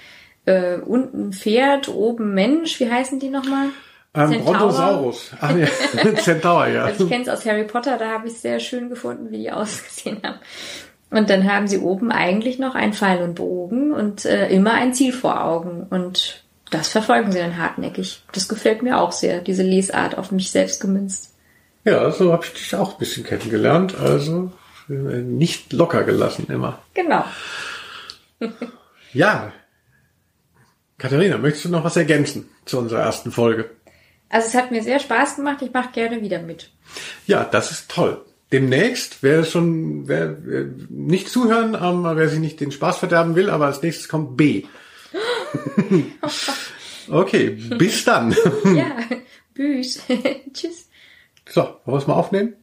äh, 0.47 0.77
unten 0.79 1.33
Pferd, 1.35 1.89
oben 1.89 2.33
Mensch. 2.33 2.81
Wie 2.81 2.91
heißen 2.91 3.19
die 3.21 3.29
nochmal? 3.29 3.67
Ähm? 4.15 4.43
Brontosaurus. 4.43 5.33
Ach 5.41 5.55
ja, 5.55 5.67
Centaur, 6.17 6.67
ja. 6.69 6.85
Also 6.85 7.05
ich 7.05 7.11
kenne 7.11 7.25
es 7.25 7.29
aus 7.29 7.45
Harry 7.45 7.65
Potter, 7.65 7.99
da 7.99 8.11
habe 8.11 8.29
ich 8.29 8.35
sehr 8.39 8.59
schön 8.59 8.89
gefunden, 8.89 9.31
wie 9.31 9.39
die 9.39 9.53
ausgesehen 9.53 10.19
haben. 10.25 10.39
Und 11.11 11.29
dann 11.29 11.51
haben 11.51 11.67
sie 11.67 11.79
oben 11.79 12.13
eigentlich 12.13 12.59
noch 12.59 12.75
einen 12.75 12.93
Pfeil 12.93 13.23
und 13.23 13.35
Bogen 13.35 13.93
und 13.93 14.25
äh, 14.25 14.49
immer 14.49 14.75
ein 14.75 14.95
Ziel 14.95 15.13
vor 15.13 15.45
Augen. 15.45 15.87
Und 15.91 16.45
das 16.71 16.89
verfolgen 16.89 17.33
sie 17.33 17.39
dann 17.39 17.59
hartnäckig. 17.59 18.23
Das 18.33 18.49
gefällt 18.49 18.83
mir 18.83 19.01
auch 19.01 19.13
sehr, 19.13 19.41
diese 19.41 19.65
Lesart 19.65 20.17
auf 20.17 20.31
mich 20.31 20.51
selbst 20.51 20.81
gemünzt. 20.81 21.35
Ja, 21.85 22.11
so 22.13 22.33
habe 22.33 22.45
ich 22.45 22.53
dich 22.53 22.75
auch 22.77 22.93
ein 22.93 22.99
bisschen 22.99 23.25
kennengelernt. 23.25 23.97
Also 23.99 24.53
äh, 24.89 24.93
nicht 24.93 25.73
locker 25.73 26.05
gelassen 26.05 26.47
immer. 26.49 26.79
Genau. 26.95 27.25
Ja. 29.13 29.53
Katharina, 30.99 31.39
möchtest 31.39 31.65
du 31.65 31.69
noch 31.71 31.83
was 31.83 31.97
ergänzen 31.97 32.49
zu 32.65 32.79
unserer 32.79 33.01
ersten 33.01 33.33
Folge? 33.33 33.71
Also 34.29 34.47
es 34.47 34.55
hat 34.55 34.71
mir 34.71 34.83
sehr 34.83 35.01
Spaß 35.01 35.37
gemacht. 35.37 35.63
Ich 35.63 35.73
mache 35.73 35.91
gerne 35.93 36.23
wieder 36.23 36.41
mit. 36.41 36.71
Ja, 37.27 37.43
das 37.45 37.73
ist 37.73 37.91
toll. 37.91 38.25
Demnächst, 38.53 39.23
wer 39.23 39.45
schon, 39.45 40.09
wer, 40.09 40.45
wer 40.45 40.65
nicht 40.89 41.29
zuhören, 41.29 41.77
ähm, 41.81 42.05
wer 42.17 42.29
sich 42.29 42.41
nicht 42.41 42.61
den 42.61 42.73
Spaß 42.73 42.99
verderben 42.99 43.37
will, 43.37 43.49
aber 43.49 43.67
als 43.67 43.83
nächstes 43.83 44.09
kommt 44.09 44.37
B. 44.37 44.65
okay, 47.11 47.51
bis 47.51 48.05
dann. 48.05 48.35
Ja, 48.75 48.97
Büs. 49.55 50.03
Tschüss. 50.53 50.89
So, 51.49 51.63
wollen 51.63 51.81
wir 51.87 51.99
es 51.99 52.07
mal 52.07 52.15
aufnehmen? 52.15 52.55